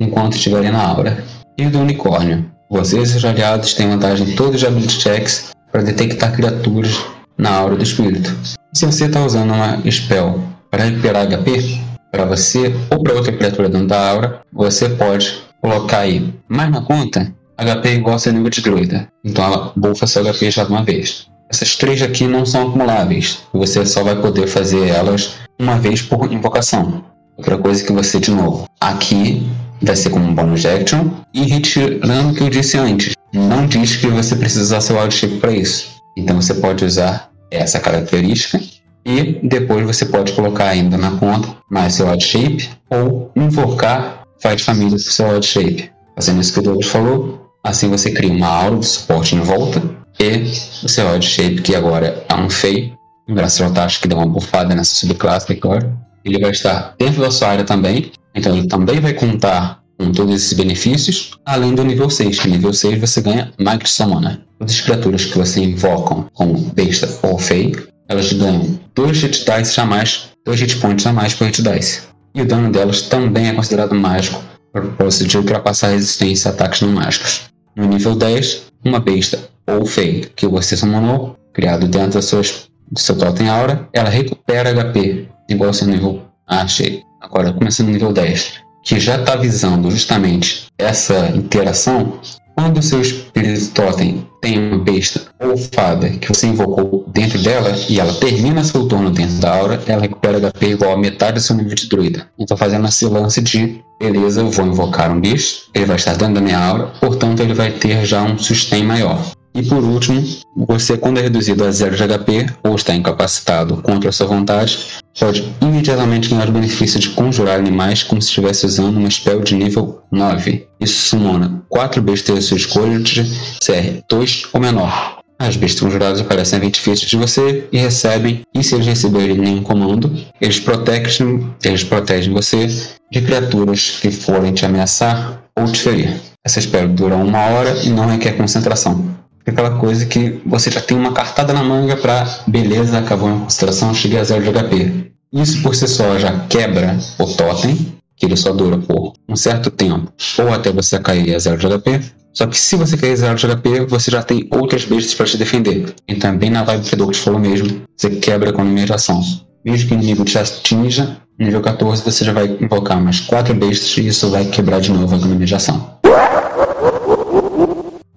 enquanto 0.00 0.36
estiverem 0.36 0.70
na 0.70 0.86
aura. 0.86 1.24
E 1.58 1.66
do 1.66 1.80
unicórnio, 1.80 2.48
você 2.70 3.00
e 3.00 3.06
seus 3.06 3.24
aliados 3.24 3.74
têm 3.74 3.88
vantagem 3.88 4.28
em 4.28 4.36
todos 4.36 4.62
os 4.62 4.68
ability 4.68 5.00
checks 5.00 5.50
para 5.72 5.82
detectar 5.82 6.32
criaturas 6.32 6.96
na 7.38 7.50
aura 7.50 7.76
do 7.76 7.82
espírito. 7.82 8.36
Se 8.72 8.84
você 8.84 9.06
está 9.06 9.24
usando 9.24 9.52
uma 9.52 9.80
spell 9.90 10.42
para 10.70 10.84
recuperar 10.84 11.26
HP 11.26 11.80
para 12.10 12.24
você 12.24 12.74
ou 12.90 13.02
para 13.02 13.14
outra 13.14 13.32
criatura 13.32 13.68
dentro 13.68 13.86
da 13.86 14.10
aura, 14.10 14.40
você 14.52 14.88
pode 14.88 15.42
colocar 15.60 16.00
aí 16.00 16.34
mais 16.48 16.70
na 16.70 16.80
conta 16.82 17.32
HP 17.56 17.94
igual 17.94 18.16
a 18.16 18.18
seu 18.18 18.32
nível 18.32 18.50
de 18.50 18.60
druida. 18.60 19.08
Então 19.24 19.44
ela 19.44 19.72
bufa 19.76 20.06
seu 20.06 20.22
HP 20.22 20.50
já 20.50 20.64
de 20.64 20.70
uma 20.70 20.84
vez. 20.84 21.26
Essas 21.50 21.76
três 21.76 22.02
aqui 22.02 22.26
não 22.26 22.44
são 22.44 22.68
acumuláveis. 22.68 23.38
Você 23.52 23.84
só 23.86 24.02
vai 24.04 24.20
poder 24.20 24.46
fazer 24.46 24.88
elas 24.88 25.34
uma 25.58 25.78
vez 25.78 26.02
por 26.02 26.30
invocação. 26.30 27.04
Outra 27.36 27.56
coisa 27.56 27.82
que 27.84 27.92
você, 27.92 28.20
de 28.20 28.30
novo, 28.30 28.66
aqui 28.80 29.48
vai 29.80 29.96
ser 29.96 30.10
como 30.10 30.26
um 30.26 30.34
bonus 30.34 30.66
action. 30.66 31.08
E 31.32 31.42
retirando 31.44 32.30
o 32.30 32.34
que 32.34 32.42
eu 32.42 32.50
disse 32.50 32.76
antes, 32.76 33.14
não 33.32 33.66
diz 33.66 33.96
que 33.96 34.08
você 34.08 34.36
precisa 34.36 34.62
usar 34.62 34.80
seu 34.80 35.10
shape 35.10 35.36
para 35.38 35.52
isso. 35.52 35.97
Então 36.18 36.40
você 36.40 36.54
pode 36.54 36.84
usar 36.84 37.30
essa 37.48 37.78
característica 37.78 38.60
e 39.06 39.38
depois 39.42 39.86
você 39.86 40.04
pode 40.04 40.32
colocar 40.32 40.66
ainda 40.66 40.98
na 40.98 41.12
conta 41.12 41.48
mais 41.70 41.94
seu 41.94 42.08
wild 42.08 42.24
shape 42.24 42.68
ou 42.90 43.30
invocar 43.36 44.24
faz 44.40 44.62
família 44.62 44.92
com 44.92 44.98
seu 44.98 45.28
wild 45.28 45.46
shape. 45.46 45.90
Fazendo 46.16 46.40
isso 46.40 46.52
que 46.52 46.58
o 46.58 46.62
Douglas 46.62 46.88
falou, 46.88 47.52
assim 47.62 47.88
você 47.88 48.10
cria 48.10 48.32
uma 48.32 48.48
aura 48.48 48.78
de 48.78 48.86
suporte 48.86 49.36
em 49.36 49.40
volta 49.40 49.80
e 50.18 50.42
o 50.84 50.88
seu 50.88 51.08
wild 51.08 51.24
shape 51.24 51.62
que 51.62 51.76
agora 51.76 52.24
é 52.28 52.34
um 52.34 52.50
feio, 52.50 52.98
um 53.28 53.34
braço 53.34 53.62
acho 53.62 54.00
que 54.00 54.08
dá 54.08 54.16
uma 54.16 54.26
bufada 54.26 54.74
nessa 54.74 54.96
subclasse 54.96 55.52
agora. 55.52 55.96
Ele 56.24 56.40
vai 56.40 56.50
estar 56.50 56.94
dentro 56.98 57.20
da 57.20 57.30
sua 57.30 57.48
área 57.48 57.64
também, 57.64 58.10
então 58.34 58.56
ele 58.56 58.66
também 58.66 58.98
vai 58.98 59.14
contar 59.14 59.77
com 59.98 60.12
todos 60.12 60.34
esses 60.34 60.52
benefícios, 60.52 61.32
além 61.44 61.74
do 61.74 61.84
nível 61.84 62.08
6, 62.08 62.38
que 62.38 62.48
nível 62.48 62.72
6 62.72 63.00
você 63.00 63.20
ganha 63.20 63.52
Magic 63.58 63.90
Summoner. 63.90 64.40
Todas 64.58 64.74
as 64.74 64.80
criaturas 64.80 65.24
que 65.24 65.36
você 65.36 65.60
invocam 65.60 66.28
como 66.32 66.56
besta 66.72 67.08
ou 67.22 67.38
feio, 67.38 67.88
elas 68.08 68.32
ganham 68.32 68.78
2 68.94 69.22
hit 69.22 69.44
dice 69.44 69.80
a 69.80 69.84
mais, 69.84 70.28
2 70.46 70.60
hit 70.60 70.76
points 70.76 71.06
a 71.06 71.12
mais 71.12 71.34
por 71.34 71.46
hit 71.46 71.62
dice. 71.62 72.02
E 72.34 72.42
o 72.42 72.46
dano 72.46 72.70
delas 72.70 73.02
também 73.02 73.48
é 73.48 73.52
considerado 73.52 73.94
mágico, 73.94 74.42
propósito 74.72 75.28
de 75.28 75.38
ultrapassar 75.38 75.88
resistência 75.88 76.50
a 76.50 76.54
ataques 76.54 76.80
não 76.80 76.92
mágicos. 76.92 77.42
No 77.76 77.86
nível 77.86 78.14
10, 78.14 78.62
uma 78.84 79.00
besta 79.00 79.38
ou 79.66 79.84
feio 79.84 80.30
que 80.36 80.46
você 80.46 80.76
summonou, 80.76 81.36
criado 81.52 81.88
dentro 81.88 82.12
das 82.12 82.26
suas, 82.26 82.68
do 82.90 82.98
seu 82.98 83.16
totem 83.18 83.48
aura, 83.48 83.88
ela 83.92 84.08
recupera 84.08 84.72
HP, 84.72 85.28
igual 85.48 85.68
ao 85.68 85.74
seu 85.74 85.88
nível. 85.88 86.22
Ah, 86.46 86.62
achei. 86.62 87.02
Agora, 87.20 87.52
começando 87.52 87.88
no 87.88 87.92
nível 87.92 88.12
10 88.12 88.67
que 88.82 88.98
já 88.98 89.16
está 89.16 89.36
visando 89.36 89.90
justamente 89.90 90.66
essa 90.78 91.28
interação, 91.34 92.20
quando 92.54 92.78
o 92.78 92.82
seu 92.82 93.00
espírito 93.00 93.70
totem 93.72 94.26
tem 94.40 94.58
uma 94.58 94.78
besta 94.78 95.22
ou 95.40 95.56
fada 95.56 96.08
que 96.10 96.28
você 96.28 96.48
invocou 96.48 97.04
dentro 97.08 97.40
dela 97.40 97.72
e 97.88 98.00
ela 98.00 98.12
termina 98.14 98.64
seu 98.64 98.86
turno 98.86 99.10
dentro 99.10 99.36
da 99.36 99.54
aura, 99.54 99.80
ela 99.86 100.02
recupera 100.02 100.40
HP 100.40 100.70
igual 100.70 100.92
a 100.92 100.98
metade 100.98 101.34
do 101.34 101.40
seu 101.40 101.54
nível 101.54 101.74
de 101.74 101.88
druida. 101.88 102.28
Então 102.38 102.56
fazendo 102.56 102.88
esse 102.88 103.04
lance 103.06 103.40
de 103.40 103.80
beleza, 104.00 104.40
eu 104.40 104.50
vou 104.50 104.66
invocar 104.66 105.10
um 105.10 105.20
bicho, 105.20 105.68
ele 105.74 105.86
vai 105.86 105.96
estar 105.96 106.16
dentro 106.16 106.34
da 106.34 106.40
minha 106.40 106.58
aura, 106.58 106.86
portanto 107.00 107.40
ele 107.40 107.54
vai 107.54 107.70
ter 107.70 108.04
já 108.04 108.22
um 108.22 108.36
sustain 108.38 108.84
maior. 108.84 109.20
E 109.54 109.62
por 109.62 109.82
último, 109.82 110.22
você 110.56 110.96
quando 110.96 111.18
é 111.18 111.22
reduzido 111.22 111.64
a 111.64 111.70
0 111.70 111.96
de 111.96 112.02
HP 112.06 112.46
ou 112.62 112.76
está 112.76 112.94
incapacitado 112.94 113.78
contra 113.82 114.10
a 114.10 114.12
sua 114.12 114.26
vontade, 114.26 114.78
pode 115.18 115.52
imediatamente 115.60 116.28
ganhar 116.28 116.48
o 116.48 116.52
benefício 116.52 116.98
de 116.98 117.10
conjurar 117.10 117.58
animais 117.58 118.02
como 118.02 118.22
se 118.22 118.28
estivesse 118.28 118.66
usando 118.66 118.96
uma 118.96 119.10
spell 119.10 119.40
de 119.40 119.54
nível 119.54 120.02
9. 120.10 120.66
Isso 120.80 121.08
sumona 121.08 121.62
4 121.68 122.00
bestas 122.00 122.34
da 122.34 122.40
sua 122.42 122.56
escolha 122.56 122.98
de 123.00 123.22
CR 123.64 124.02
2 124.08 124.42
ou 124.52 124.60
menor. 124.60 125.18
As 125.38 125.56
bestas 125.56 125.80
conjuradas 125.80 126.20
aparecem 126.20 126.58
a 126.58 126.60
20 126.60 126.80
feet 126.80 127.06
de 127.06 127.16
você 127.16 127.68
e 127.70 127.78
recebem, 127.78 128.42
e 128.52 128.62
se 128.62 128.74
eles 128.74 128.86
receberem 128.86 129.38
nenhum 129.38 129.62
comando, 129.62 130.12
eles 130.40 130.58
protegem, 130.58 131.48
eles 131.64 131.84
protegem 131.84 132.32
você 132.32 132.66
de 132.66 133.20
criaturas 133.22 133.98
que 134.00 134.10
forem 134.10 134.52
te 134.52 134.66
ameaçar 134.66 135.44
ou 135.56 135.66
te 135.66 135.78
ferir. 135.78 136.16
Essa 136.44 136.60
spell 136.60 136.88
dura 136.88 137.14
uma 137.14 137.38
hora 137.50 137.76
e 137.84 137.88
não 137.88 138.06
requer 138.06 138.32
concentração 138.32 139.16
aquela 139.50 139.78
coisa 139.78 140.06
que 140.06 140.40
você 140.44 140.70
já 140.70 140.80
tem 140.80 140.96
uma 140.96 141.12
cartada 141.12 141.52
na 141.52 141.62
manga 141.62 141.96
para 141.96 142.26
beleza, 142.46 142.98
acabou 142.98 143.28
a 143.28 143.38
concentração, 143.38 143.94
cheguei 143.94 144.18
a 144.18 144.24
zero 144.24 144.42
de 144.42 144.50
HP. 144.50 145.12
Isso 145.32 145.62
por 145.62 145.74
si 145.74 145.86
só 145.86 146.18
já 146.18 146.46
quebra 146.48 146.98
o 147.18 147.26
totem, 147.26 147.94
que 148.16 148.26
ele 148.26 148.36
só 148.36 148.52
dura 148.52 148.78
por 148.78 149.12
um 149.28 149.36
certo 149.36 149.70
tempo, 149.70 150.12
ou 150.38 150.52
até 150.52 150.72
você 150.72 150.98
cair 150.98 151.34
a 151.34 151.38
zero 151.38 151.58
de 151.58 151.66
HP. 151.66 152.00
Só 152.32 152.46
que 152.46 152.58
se 152.58 152.76
você 152.76 152.96
cair 152.96 153.12
a 153.12 153.16
zero 153.16 153.34
de 153.36 153.46
HP, 153.46 153.86
você 153.86 154.10
já 154.10 154.22
tem 154.22 154.48
outras 154.50 154.84
bestas 154.84 155.14
para 155.14 155.26
te 155.26 155.36
defender. 155.36 155.94
Então 156.06 156.36
bem 156.36 156.50
na 156.50 156.62
vibe 156.62 156.84
que 156.84 156.94
o 156.94 156.96
Douglas 156.96 157.18
falou 157.18 157.40
mesmo, 157.40 157.82
você 157.96 158.10
quebra 158.10 158.52
com 158.52 158.62
a 158.62 158.64
numeração. 158.64 159.22
Mesmo 159.64 159.88
que 159.88 159.94
o 159.94 159.96
inimigo 159.96 160.24
te 160.24 160.38
atinja, 160.38 161.16
nível 161.38 161.60
14 161.60 162.02
você 162.02 162.24
já 162.24 162.32
vai 162.32 162.56
invocar 162.60 163.00
mais 163.00 163.20
4 163.20 163.54
bestas 163.54 163.96
e 163.98 164.06
isso 164.08 164.30
vai 164.30 164.44
quebrar 164.46 164.80
de 164.80 164.90
novo 164.90 165.14
a 165.14 165.18
numeração. 165.18 165.98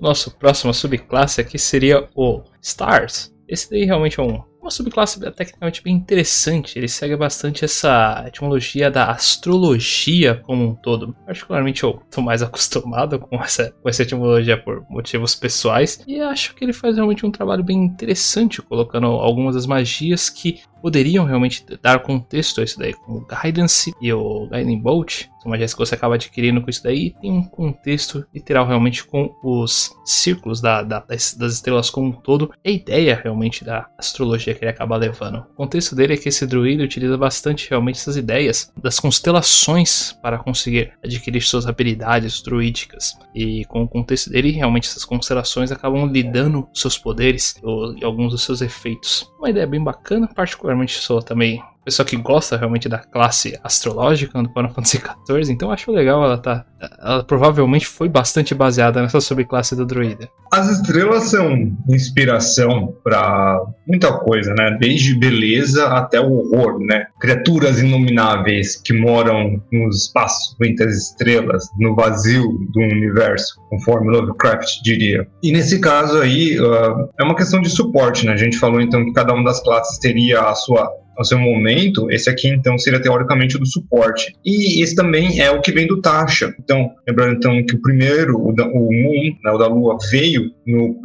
Nosso 0.01 0.31
próximo 0.31 0.73
subclasse 0.73 1.39
aqui 1.39 1.59
seria 1.59 2.09
o 2.15 2.41
Stars. 2.59 3.31
Esse 3.47 3.69
daí 3.69 3.85
realmente 3.85 4.19
é 4.19 4.23
um, 4.23 4.41
uma 4.59 4.71
subclasse 4.71 5.19
tecnicamente 5.33 5.83
bem 5.83 5.93
interessante. 5.93 6.79
Ele 6.79 6.87
segue 6.87 7.15
bastante 7.15 7.63
essa 7.63 8.23
etimologia 8.25 8.89
da 8.89 9.11
astrologia 9.11 10.41
como 10.43 10.63
um 10.63 10.73
todo. 10.73 11.15
Particularmente 11.23 11.83
eu 11.83 12.01
estou 12.03 12.23
mais 12.23 12.41
acostumado 12.43 13.19
com 13.19 13.35
essa, 13.35 13.75
com 13.79 13.87
essa 13.87 14.01
etimologia 14.01 14.57
por 14.57 14.83
motivos 14.89 15.35
pessoais. 15.35 16.03
E 16.07 16.19
acho 16.19 16.55
que 16.55 16.65
ele 16.65 16.73
faz 16.73 16.95
realmente 16.95 17.23
um 17.23 17.31
trabalho 17.31 17.63
bem 17.63 17.77
interessante, 17.77 18.59
colocando 18.59 19.05
algumas 19.05 19.53
das 19.53 19.67
magias 19.67 20.31
que 20.31 20.61
poderiam 20.81 21.25
realmente 21.25 21.65
dar 21.81 21.99
contexto 21.99 22.61
a 22.61 22.63
isso 22.63 22.79
daí, 22.79 22.93
como 22.93 23.19
o 23.19 23.25
Guidance 23.25 23.93
e 24.01 24.11
o 24.11 24.47
Guiding 24.47 24.79
Bolt, 24.79 25.27
são 25.41 25.49
magias 25.49 25.73
que 25.73 25.79
você 25.79 25.95
acaba 25.95 26.15
adquirindo 26.15 26.61
com 26.61 26.69
isso 26.69 26.83
daí, 26.83 27.15
tem 27.19 27.31
um 27.31 27.43
contexto 27.43 28.25
literal 28.33 28.67
realmente 28.67 29.03
com 29.03 29.35
os 29.43 29.91
círculos 30.05 30.61
da, 30.61 30.83
da, 30.83 30.99
das, 30.99 31.33
das, 31.33 31.53
estrelas 31.53 31.89
como 31.89 32.09
um 32.09 32.11
todo, 32.11 32.53
e 32.63 32.69
a 32.69 32.71
ideia 32.71 33.19
realmente 33.21 33.63
da 33.63 33.89
astrologia 33.97 34.53
que 34.53 34.63
ele 34.63 34.71
acaba 34.71 34.95
levando. 34.95 35.39
O 35.51 35.55
contexto 35.55 35.95
dele 35.95 36.13
é 36.13 36.17
que 36.17 36.29
esse 36.29 36.45
druida 36.45 36.83
utiliza 36.83 37.17
bastante 37.17 37.67
realmente 37.69 37.95
essas 37.95 38.17
ideias 38.17 38.71
das 38.81 38.99
constelações 38.99 40.13
para 40.21 40.37
conseguir 40.37 40.93
adquirir 41.03 41.41
suas 41.41 41.65
habilidades 41.65 42.41
druídicas, 42.43 43.17
e 43.33 43.65
com 43.65 43.81
o 43.81 43.87
contexto 43.87 44.29
dele, 44.29 44.51
realmente 44.51 44.89
essas 44.89 45.05
constelações 45.05 45.71
acabam 45.71 46.05
lidando 46.05 46.67
seus 46.71 46.99
poderes 46.99 47.55
e 47.97 48.05
alguns 48.05 48.31
dos 48.31 48.43
seus 48.43 48.61
efeitos. 48.61 49.31
Uma 49.39 49.49
ideia 49.49 49.65
bem 49.65 49.83
bacana, 49.83 50.27
particularmente 50.27 50.70
particularmente 50.71 50.99
sou 50.99 51.21
também 51.21 51.61
pessoa 51.83 52.05
que 52.05 52.15
gosta 52.15 52.57
realmente 52.57 52.87
da 52.87 52.99
classe 52.99 53.59
astrológica 53.63 54.41
do 54.41 54.49
Final 54.49 54.73
Fantasy 54.73 54.97
XIV, 54.97 55.51
então 55.51 55.71
acho 55.71 55.91
legal 55.91 56.23
ela 56.23 56.37
tá. 56.37 56.65
Ela 56.99 57.23
provavelmente 57.23 57.85
foi 57.85 58.09
bastante 58.09 58.55
baseada 58.55 59.01
nessa 59.01 59.21
subclasse 59.21 59.75
do 59.75 59.85
druida. 59.85 60.27
As 60.51 60.69
estrelas 60.69 61.25
são 61.25 61.71
inspiração 61.89 62.93
para 63.03 63.61
muita 63.87 64.11
coisa, 64.11 64.53
né? 64.53 64.77
Desde 64.79 65.17
beleza 65.17 65.87
até 65.87 66.19
o 66.19 66.31
horror, 66.31 66.79
né? 66.79 67.05
Criaturas 67.19 67.79
inomináveis 67.79 68.75
que 68.75 68.93
moram 68.93 69.61
no 69.71 69.89
espaço 69.89 70.55
entre 70.63 70.87
as 70.87 70.95
estrelas, 70.95 71.67
no 71.79 71.95
vazio 71.95 72.43
do 72.73 72.81
universo, 72.81 73.61
conforme 73.69 74.11
Lovecraft 74.11 74.81
diria. 74.83 75.27
E 75.43 75.51
nesse 75.51 75.79
caso 75.79 76.19
aí, 76.19 76.59
uh, 76.59 77.09
é 77.19 77.23
uma 77.23 77.35
questão 77.35 77.61
de 77.61 77.69
suporte, 77.69 78.25
né? 78.25 78.33
A 78.33 78.37
gente 78.37 78.57
falou 78.57 78.81
então 78.81 79.05
que 79.05 79.13
cada 79.13 79.33
uma 79.33 79.43
das 79.43 79.61
classes 79.61 79.99
teria 79.99 80.41
a 80.41 80.55
sua 80.55 80.91
ao 81.21 81.25
seu 81.25 81.39
momento, 81.39 82.09
esse 82.11 82.29
aqui 82.29 82.47
então 82.47 82.77
seria 82.77 83.01
teoricamente 83.01 83.55
o 83.55 83.59
do 83.59 83.65
suporte. 83.65 84.35
E 84.43 84.83
esse 84.83 84.95
também 84.95 85.39
é 85.39 85.51
o 85.51 85.61
que 85.61 85.71
vem 85.71 85.87
do 85.87 86.01
Tasha. 86.01 86.53
Então, 86.59 86.91
lembrando 87.07 87.35
então 87.35 87.65
que 87.65 87.75
o 87.75 87.81
primeiro, 87.81 88.37
o, 88.37 88.53
da, 88.53 88.65
o 88.65 88.91
Moon, 88.91 89.35
né, 89.43 89.51
o 89.51 89.57
da 89.57 89.67
Lua, 89.67 89.97
veio 90.09 90.51
no, 90.65 90.99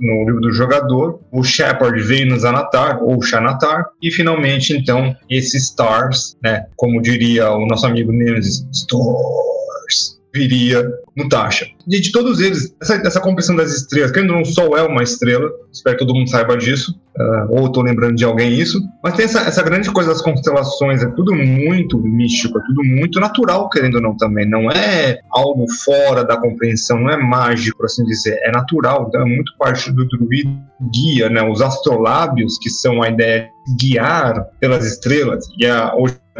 no 0.00 0.24
livro 0.24 0.40
do 0.40 0.52
jogador, 0.52 1.20
o 1.32 1.42
Shepard 1.42 2.00
veio 2.02 2.26
no 2.26 2.38
Zanatar, 2.38 3.02
ou 3.02 3.20
Xanatar, 3.20 3.86
e 4.02 4.10
finalmente 4.10 4.76
então 4.76 5.14
esse 5.28 5.56
Stars, 5.56 6.36
né, 6.42 6.66
como 6.76 7.02
diria 7.02 7.50
o 7.50 7.66
nosso 7.66 7.86
amigo 7.86 8.12
Nemesis, 8.12 8.66
Stars, 8.72 10.20
viria 10.32 10.84
no 11.16 11.28
Tasha. 11.28 11.66
De, 11.86 12.00
de 12.00 12.10
todos 12.10 12.40
eles, 12.40 12.74
essa, 12.82 12.94
essa 12.96 13.20
compreensão 13.20 13.54
das 13.54 13.72
estrelas, 13.72 14.10
que 14.10 14.20
não 14.22 14.44
Sol 14.44 14.76
é 14.76 14.82
uma 14.82 15.02
estrela, 15.02 15.48
espero 15.72 15.96
que 15.96 16.04
todo 16.04 16.16
mundo 16.16 16.28
saiba 16.28 16.56
disso, 16.56 16.98
uh, 17.18 17.46
ou 17.50 17.66
estou 17.66 17.82
lembrando 17.82 18.16
de 18.16 18.24
alguém 18.24 18.52
isso, 18.52 18.80
mas 19.02 19.14
tem 19.14 19.24
essa, 19.24 19.40
essa 19.40 19.62
grande 19.62 19.90
coisa 19.90 20.10
das 20.10 20.20
constelações, 20.20 21.02
é 21.02 21.06
tudo 21.10 21.34
muito 21.34 21.98
místico, 21.98 22.58
é 22.58 22.62
tudo 22.62 22.82
muito 22.84 23.20
natural, 23.20 23.68
querendo 23.68 23.96
ou 23.96 24.02
não 24.02 24.16
também, 24.16 24.48
não 24.48 24.70
é 24.70 25.20
algo 25.30 25.66
fora 25.84 26.24
da 26.24 26.36
compreensão, 26.36 26.98
não 26.98 27.10
é 27.10 27.16
mágico, 27.16 27.84
assim 27.84 28.04
dizer, 28.04 28.38
é 28.42 28.50
natural, 28.50 29.06
então 29.08 29.22
é 29.22 29.24
muito 29.24 29.52
parte 29.58 29.92
do 29.92 30.06
druida 30.08 30.50
guia, 30.92 31.30
né, 31.30 31.42
os 31.42 31.62
astrolábios, 31.62 32.58
que 32.58 32.68
são 32.68 33.02
a 33.02 33.08
ideia 33.08 33.48
de 33.66 33.88
guiar 33.88 34.46
pelas 34.60 34.84
estrelas, 34.84 35.46
e 35.58 35.66
a, 35.66 35.92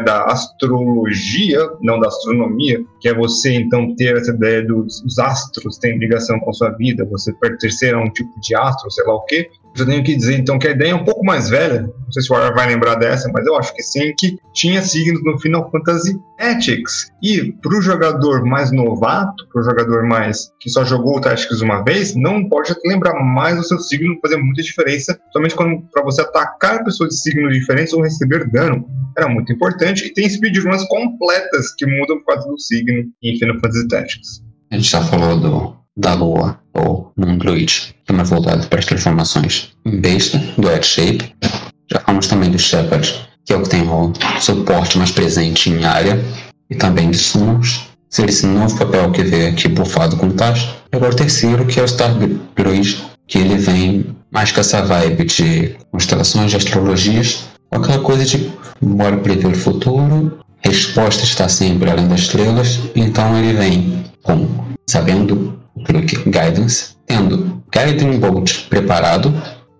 da 0.03 0.25
astrologia, 0.25 1.59
não 1.81 1.99
da 1.99 2.07
astronomia, 2.07 2.79
que 3.01 3.09
é 3.09 3.13
você 3.13 3.53
então 3.53 3.95
ter 3.95 4.15
essa 4.15 4.31
ideia 4.31 4.63
dos 4.63 5.03
astros 5.37 5.77
têm 5.77 5.97
ligação 5.97 6.39
com 6.39 6.53
sua 6.53 6.71
vida, 6.71 7.05
você 7.05 7.33
pertencer 7.33 7.93
a 7.93 7.99
um 7.99 8.09
tipo 8.09 8.39
de 8.41 8.55
astro, 8.55 8.89
sei 8.91 9.05
lá 9.05 9.15
o 9.15 9.25
quê, 9.25 9.49
eu 9.81 9.85
tenho 9.85 10.03
que 10.03 10.15
dizer 10.15 10.39
então 10.39 10.57
que 10.57 10.67
a 10.67 10.71
ideia 10.71 10.91
é 10.91 10.95
um 10.95 11.03
pouco 11.03 11.23
mais 11.23 11.49
velha, 11.49 11.81
não 11.81 12.11
sei 12.11 12.23
se 12.23 12.31
o 12.31 12.35
Warner 12.35 12.55
vai 12.55 12.67
lembrar 12.67 12.95
dessa, 12.95 13.29
mas 13.31 13.45
eu 13.45 13.55
acho 13.55 13.73
que 13.75 13.83
sim, 13.83 14.13
que 14.17 14.37
tinha 14.53 14.81
signos 14.81 15.23
no 15.23 15.39
Final 15.39 15.69
Fantasy 15.69 16.19
Tactics. 16.37 17.11
E 17.21 17.51
para 17.51 17.77
o 17.77 17.81
jogador 17.81 18.43
mais 18.43 18.71
novato, 18.71 19.47
para 19.51 19.61
o 19.61 19.63
jogador 19.63 20.03
mais 20.03 20.51
que 20.59 20.69
só 20.69 20.83
jogou 20.83 21.17
o 21.17 21.21
Tactics 21.21 21.61
uma 21.61 21.83
vez, 21.83 22.15
não 22.15 22.47
pode 22.49 22.73
lembrar 22.85 23.13
mais 23.23 23.57
do 23.57 23.63
seu 23.63 23.79
signo, 23.79 24.17
fazer 24.21 24.37
muita 24.37 24.63
diferença, 24.63 25.19
somente 25.31 25.55
para 25.55 26.03
você 26.03 26.21
atacar 26.21 26.83
pessoas 26.83 27.09
de 27.09 27.19
signos 27.19 27.53
diferentes 27.53 27.93
ou 27.93 28.01
receber 28.01 28.49
dano. 28.49 28.87
Era 29.17 29.27
muito 29.27 29.51
importante 29.51 30.05
e 30.05 30.13
tem 30.13 30.29
speedruns 30.29 30.83
completas 30.85 31.73
que 31.75 31.85
mudam 31.85 32.17
por 32.19 32.33
causa 32.33 32.47
do 32.47 32.59
signo 32.59 33.03
em 33.21 33.37
Final 33.37 33.59
Fantasy 33.59 33.87
Tactics. 33.87 34.46
A 34.69 34.75
gente 34.75 34.89
já 34.89 35.01
falou 35.01 35.39
do 35.39 35.77
da 35.97 36.13
Lua 36.13 36.59
ou 36.73 37.11
num 37.17 37.37
Druid, 37.37 37.95
que 38.05 38.11
é 38.11 38.13
mais 38.13 38.29
voltado 38.29 38.67
para 38.67 38.79
as 38.79 38.85
transformações 38.85 39.71
em 39.85 39.99
besta, 39.99 40.37
do 40.57 40.67
Head 40.67 40.85
Shape. 40.85 41.35
Já 41.91 42.01
falamos 42.01 42.27
também 42.27 42.51
do 42.51 42.59
Shepard, 42.59 43.27
que 43.45 43.53
é 43.53 43.55
o 43.55 43.63
que 43.63 43.69
tem 43.69 43.81
o 43.87 44.13
suporte 44.39 44.97
mais 44.97 45.09
presente 45.09 45.69
em 45.69 45.85
área, 45.85 46.23
e 46.69 46.75
também 46.75 47.09
de 47.09 47.17
Summons, 47.17 47.87
ser 48.09 48.29
esse 48.29 48.45
novo 48.45 48.77
papel 48.77 49.11
que 49.11 49.23
veio 49.23 49.49
aqui 49.49 49.69
bufado 49.69 50.17
com 50.17 50.29
taxa. 50.29 50.75
E 50.91 50.95
agora 50.95 51.13
o 51.13 51.15
terceiro, 51.15 51.65
que 51.65 51.79
é 51.79 51.83
o 51.83 51.87
Star 51.87 52.13
Druid, 52.55 53.03
que 53.25 53.37
ele 53.37 53.57
vem 53.57 54.15
mais 54.29 54.51
com 54.51 54.59
essa 54.59 54.81
vibe 54.81 55.25
de 55.25 55.75
constelações, 55.91 56.51
de 56.51 56.57
astrologias, 56.57 57.45
aquela 57.71 57.99
coisa 57.99 58.25
de 58.25 58.51
bora 58.81 59.17
prever 59.17 59.47
o 59.47 59.55
futuro, 59.55 60.39
resposta 60.61 61.23
está 61.23 61.47
sempre 61.47 61.89
além 61.89 62.07
das 62.07 62.21
estrelas, 62.21 62.79
então 62.95 63.37
ele 63.37 63.53
vem 63.53 64.03
com 64.23 64.47
sabendo 64.89 65.59
clique 65.85 66.17
Guidance, 66.17 66.95
tendo 67.05 67.61
Guiding 67.71 68.19
Bolt 68.19 68.67
preparado, 68.69 69.33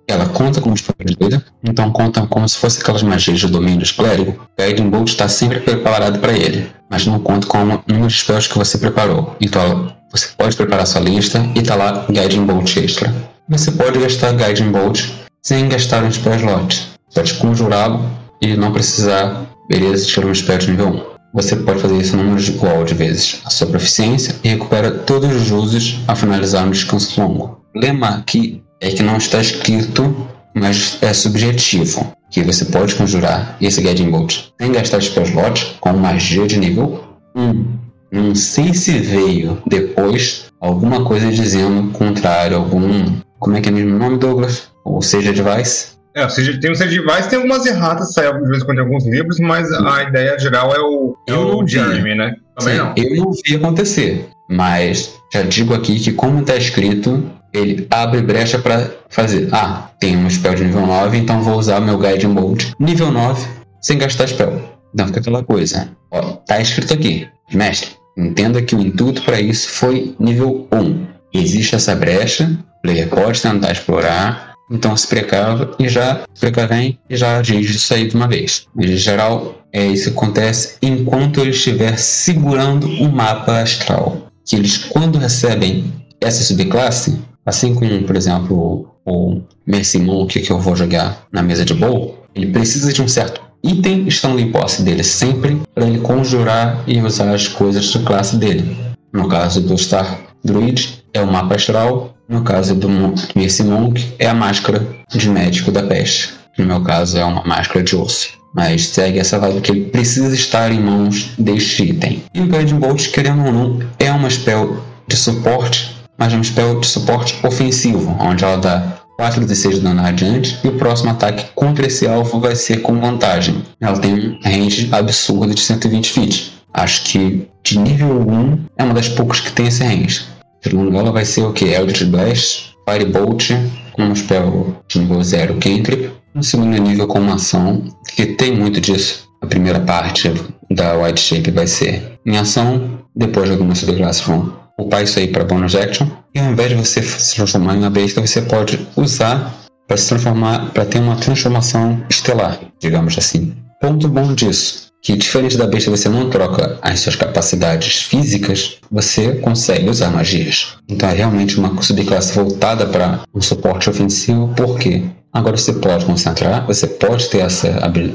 ela 0.07 0.25
conta 0.27 0.61
como 0.61 0.73
disponibilidade, 0.73 1.43
então 1.63 1.91
conta 1.91 2.25
como 2.27 2.47
se 2.47 2.57
fosse 2.57 2.81
aquelas 2.81 3.03
magias 3.03 3.39
de 3.39 3.47
domínio 3.47 3.79
dos 3.79 3.91
clérigo. 3.91 4.39
Guiding 4.57 4.89
Bolt 4.89 5.09
está 5.09 5.27
sempre 5.27 5.59
preparado 5.59 6.19
para 6.19 6.31
ele, 6.31 6.69
mas 6.89 7.05
não 7.05 7.19
conta 7.19 7.45
com 7.47 7.57
o 7.57 7.65
número 7.85 8.07
de 8.07 8.13
spells 8.13 8.47
que 8.47 8.57
você 8.57 8.77
preparou. 8.77 9.35
Então 9.41 9.93
você 10.09 10.29
pode 10.37 10.55
preparar 10.55 10.87
sua 10.87 11.01
lista 11.01 11.45
e 11.53 11.61
tá 11.61 11.75
lá 11.75 12.05
Guiding 12.09 12.45
Bolt 12.45 12.77
extra. 12.77 13.13
Você 13.49 13.71
pode 13.71 13.99
gastar 13.99 14.31
Guiding 14.33 14.71
Bolt 14.71 15.03
sem 15.41 15.67
gastar 15.67 16.03
um 16.03 16.11
spell 16.11 16.35
slot. 16.35 16.87
Pode 17.13 17.33
conjurá-lo 17.35 18.09
e 18.41 18.55
não 18.55 18.71
precisar, 18.71 19.45
beleza, 19.67 20.05
tirar 20.05 20.27
um 20.27 20.31
de 20.31 20.71
nível 20.71 20.87
1. 20.87 21.17
Você 21.33 21.55
pode 21.57 21.81
fazer 21.81 21.97
isso 21.97 22.17
número 22.17 22.41
igual 22.41 22.83
de 22.83 22.93
vezes 22.93 23.41
a 23.45 23.49
sua 23.49 23.67
proficiência 23.67 24.35
e 24.43 24.49
recupera 24.49 24.89
todos 24.89 25.35
os 25.35 25.51
usos 25.51 25.99
ao 26.07 26.15
finalizar 26.15 26.65
um 26.65 26.71
descanso 26.71 27.19
longo. 27.21 27.43
O 27.69 27.71
problema 27.73 28.09
aqui 28.09 28.63
é 28.81 28.89
que 28.89 29.03
não 29.03 29.17
está 29.17 29.39
escrito, 29.39 30.27
mas 30.53 30.97
é 31.01 31.13
subjetivo, 31.13 32.15
que 32.31 32.41
você 32.43 32.65
pode 32.65 32.95
conjurar 32.95 33.57
esse 33.61 33.81
Guiding 33.81 34.09
Bolt 34.09 34.45
sem 34.59 34.71
gastar 34.71 35.01
spell 35.01 35.23
slot 35.23 35.77
com 35.79 35.93
magia 35.93 36.47
de 36.47 36.57
nível 36.57 37.03
1. 37.35 37.65
Não 38.11 38.33
sei 38.33 38.73
se 38.73 38.97
veio 38.99 39.61
depois 39.67 40.45
alguma 40.61 41.03
coisa 41.03 41.29
dizendo 41.29 41.91
contrário, 41.91 42.57
algum. 42.57 43.17
Como 43.37 43.57
é 43.57 43.61
que 43.61 43.69
é 43.69 43.71
mesmo 43.71 43.95
o 43.95 43.99
nome, 43.99 44.17
Douglas? 44.17 44.69
Ou 44.85 45.01
seja, 45.01 45.33
device? 45.33 45.96
É, 46.17 46.27
seja, 46.29 46.59
tem 46.59 46.71
o 46.71 46.75
Sedivais, 46.75 47.27
tem 47.27 47.37
algumas 47.37 47.63
erratas, 47.63 48.11
sai 48.11 48.33
de 48.33 48.49
vez 48.49 48.63
em 48.63 48.65
quando 48.65 48.79
em 48.79 48.81
alguns 48.81 49.05
livros, 49.05 49.39
mas 49.39 49.71
a 49.71 50.01
ideia 50.01 50.37
geral 50.39 50.73
é 50.73 50.79
o, 50.79 51.15
é 51.27 51.33
o 51.35 51.65
Jeremy, 51.65 52.15
né? 52.15 52.33
Também 52.57 52.73
Sim, 52.73 52.79
não. 52.79 52.93
Eu 52.97 53.15
não 53.17 53.31
vi 53.45 53.55
acontecer, 53.55 54.27
mas 54.49 55.13
já 55.31 55.43
digo 55.43 55.75
aqui 55.75 55.99
que 55.99 56.11
como 56.11 56.41
está 56.41 56.55
escrito, 56.55 57.23
ele 57.53 57.85
abre 57.91 58.23
brecha 58.23 58.57
para 58.57 58.89
fazer. 59.09 59.47
Ah, 59.51 59.91
tem 59.99 60.17
um 60.17 60.27
spell 60.27 60.55
de 60.55 60.63
nível 60.63 60.87
9, 60.87 61.17
então 61.19 61.43
vou 61.43 61.55
usar 61.55 61.79
meu 61.81 61.99
Guide 61.99 62.27
Mode 62.27 62.73
nível 62.79 63.11
9 63.11 63.47
sem 63.79 63.99
gastar 63.99 64.27
spell. 64.27 64.59
Então 64.95 65.05
fica 65.05 65.19
aquela 65.19 65.43
coisa. 65.43 65.87
Ó, 66.09 66.21
tá 66.47 66.59
escrito 66.59 66.95
aqui, 66.95 67.27
mestre. 67.53 67.91
Entenda 68.17 68.59
que 68.59 68.75
o 68.75 68.81
intuito 68.81 69.21
para 69.21 69.39
isso 69.39 69.69
foi 69.69 70.15
nível 70.19 70.67
1. 70.73 71.05
Existe 71.31 71.75
essa 71.75 71.93
brecha, 71.93 72.49
o 72.79 72.81
player 72.81 73.07
pode 73.07 73.39
tentar 73.39 73.71
explorar, 73.71 74.55
então 74.69 74.95
se 74.95 75.07
precava 75.07 75.71
e 75.79 75.87
já 75.87 76.25
precavem 76.39 76.99
e 77.09 77.15
já 77.15 77.39
atinge 77.39 77.75
isso 77.75 77.93
aí 77.93 78.07
de 78.07 78.15
uma 78.15 78.27
vez. 78.27 78.67
Em 78.77 78.95
geral, 78.95 79.61
é 79.71 79.85
isso 79.85 80.11
que 80.11 80.17
acontece 80.17 80.75
enquanto 80.81 81.39
ele 81.39 81.51
estiver 81.51 81.97
segurando 81.97 82.87
o 82.87 83.11
mapa 83.11 83.61
astral. 83.61 84.29
Que 84.45 84.55
eles, 84.55 84.77
quando 84.77 85.17
recebem 85.17 85.93
essa 86.21 86.43
subclasse, 86.43 87.19
assim 87.45 87.73
como, 87.73 88.03
por 88.03 88.15
exemplo, 88.15 88.89
o 89.05 89.41
Mercy 89.65 89.99
Monk 89.99 90.39
que 90.39 90.51
eu 90.51 90.59
vou 90.59 90.75
jogar 90.75 91.27
na 91.31 91.41
mesa 91.41 91.63
de 91.63 91.73
bowl, 91.73 92.23
ele 92.35 92.47
precisa 92.47 92.91
de 92.91 93.01
um 93.01 93.07
certo 93.07 93.41
item 93.63 94.07
estando 94.07 94.39
em 94.39 94.51
posse 94.51 94.81
dele 94.83 95.03
sempre 95.03 95.61
para 95.73 95.87
ele 95.87 95.99
conjurar 95.99 96.83
e 96.87 97.01
usar 97.01 97.33
as 97.33 97.47
coisas 97.47 97.91
da 97.93 98.01
classe 98.01 98.37
dele. 98.37 98.77
No 99.11 99.27
caso 99.27 99.61
do 99.61 99.77
Star 99.77 100.19
Druid, 100.43 101.03
é 101.13 101.21
o 101.21 101.27
mapa 101.27 101.55
astral 101.55 102.16
no 102.29 102.41
caso 102.41 102.75
do 102.75 102.89
Mercy 103.35 103.63
Monk, 103.63 104.15
é 104.19 104.27
a 104.27 104.33
máscara 104.33 104.85
de 105.09 105.29
médico 105.29 105.71
da 105.71 105.83
peste. 105.83 106.33
No 106.57 106.65
meu 106.65 106.81
caso, 106.81 107.17
é 107.17 107.23
uma 107.23 107.43
máscara 107.43 107.83
de 107.83 107.95
osso. 107.95 108.29
Mas 108.53 108.87
segue 108.87 109.19
essa 109.19 109.37
vibe 109.37 109.61
que 109.61 109.71
ele 109.71 109.85
precisa 109.85 110.33
estar 110.33 110.71
em 110.71 110.79
mãos 110.79 111.31
deste 111.37 111.83
item. 111.83 112.23
E 112.33 112.41
o 112.41 112.47
Guiding 112.47 112.79
Bolt, 112.79 113.11
querendo 113.11 113.45
ou 113.45 113.51
não, 113.51 113.79
é 113.99 114.11
uma 114.11 114.29
spell 114.29 114.83
de 115.07 115.15
suporte, 115.15 115.95
mas 116.17 116.33
é 116.33 116.35
uma 116.35 116.43
spell 116.43 116.79
de 116.79 116.87
suporte 116.87 117.37
ofensivo, 117.45 118.17
onde 118.19 118.43
ela 118.43 118.57
dá 118.57 118.97
4 119.17 119.45
de 119.45 119.55
6 119.55 119.75
de 119.75 119.81
dano 119.81 120.01
adiante 120.01 120.59
e 120.63 120.67
o 120.67 120.77
próximo 120.77 121.11
ataque 121.11 121.45
contra 121.55 121.87
esse 121.87 122.07
alvo 122.07 122.39
vai 122.39 122.55
ser 122.55 122.81
com 122.81 122.99
vantagem. 122.99 123.63
Ela 123.79 123.97
tem 123.99 124.13
um 124.13 124.39
range 124.43 124.89
absurdo 124.91 125.53
de 125.53 125.61
120 125.61 126.11
feet. 126.11 126.53
Acho 126.73 127.03
que 127.03 127.47
de 127.63 127.79
nível 127.79 128.21
1 128.27 128.65
é 128.77 128.83
uma 128.83 128.93
das 128.93 129.09
poucas 129.09 129.39
que 129.39 129.51
tem 129.51 129.67
esse 129.67 129.83
range. 129.83 130.25
Segundo 130.67 130.97
ela 130.97 131.13
vai 131.13 131.23
ser 131.23 131.43
o 131.43 131.53
que? 131.53 131.63
Eldritch 131.63 132.03
Blast, 132.03 132.75
Firebolt, 132.85 133.51
com 133.93 134.03
um 134.03 134.13
spell 134.13 134.75
de 134.89 134.99
nível 134.99 135.23
0 135.23 135.53
Cantrip. 135.61 136.11
No 136.35 136.43
segundo 136.43 136.77
nível 136.77 137.07
com 137.07 137.19
uma 137.19 137.35
ação, 137.35 137.83
que 138.13 138.25
tem 138.25 138.53
muito 138.53 138.81
disso. 138.81 139.29
A 139.41 139.47
primeira 139.47 139.79
parte 139.79 140.29
da 140.69 140.97
White 140.97 141.21
Shape 141.21 141.51
vai 141.51 141.67
ser 141.67 142.19
em 142.25 142.37
ação, 142.37 142.99
depois 143.15 143.49
algumas 143.49 143.77
subclasses 143.77 144.23
vão 144.23 144.53
upar 144.77 145.03
isso 145.03 145.17
aí 145.17 145.29
para 145.29 145.45
bonus 145.45 145.73
action. 145.73 146.05
E 146.35 146.39
ao 146.39 146.51
invés 146.51 146.71
de 146.71 146.75
você 146.75 147.01
se 147.01 147.35
transformar 147.35 147.75
em 147.75 147.79
uma 147.79 147.89
besta, 147.89 148.19
você 148.19 148.41
pode 148.41 148.85
usar 148.97 149.55
para 149.87 149.95
se 149.95 150.09
transformar, 150.09 150.73
para 150.73 150.83
ter 150.83 150.99
uma 150.99 151.15
transformação 151.15 152.03
estelar, 152.09 152.59
digamos 152.77 153.17
assim. 153.17 153.55
Ponto 153.79 154.09
bom 154.09 154.33
disso 154.33 154.86
que 155.01 155.15
diferente 155.15 155.57
da 155.57 155.67
besta 155.67 155.89
você 155.89 156.09
não 156.09 156.29
troca 156.29 156.77
as 156.81 156.99
suas 156.99 157.15
capacidades 157.15 158.01
físicas, 158.03 158.77
você 158.91 159.35
consegue 159.35 159.89
usar 159.89 160.09
magias. 160.09 160.77
Então 160.89 161.09
é 161.09 161.13
realmente 161.13 161.57
uma 161.57 161.81
subclasse 161.81 162.33
voltada 162.33 162.85
para 162.85 163.21
um 163.33 163.41
suporte 163.41 163.89
ofensivo, 163.89 164.53
porque 164.55 165.03
agora 165.31 165.55
você 165.57 165.73
pode 165.73 166.05
concentrar, 166.05 166.65
você 166.65 166.87
pode 166.87 167.29
ter 167.29 167.39
essa, 167.39 167.67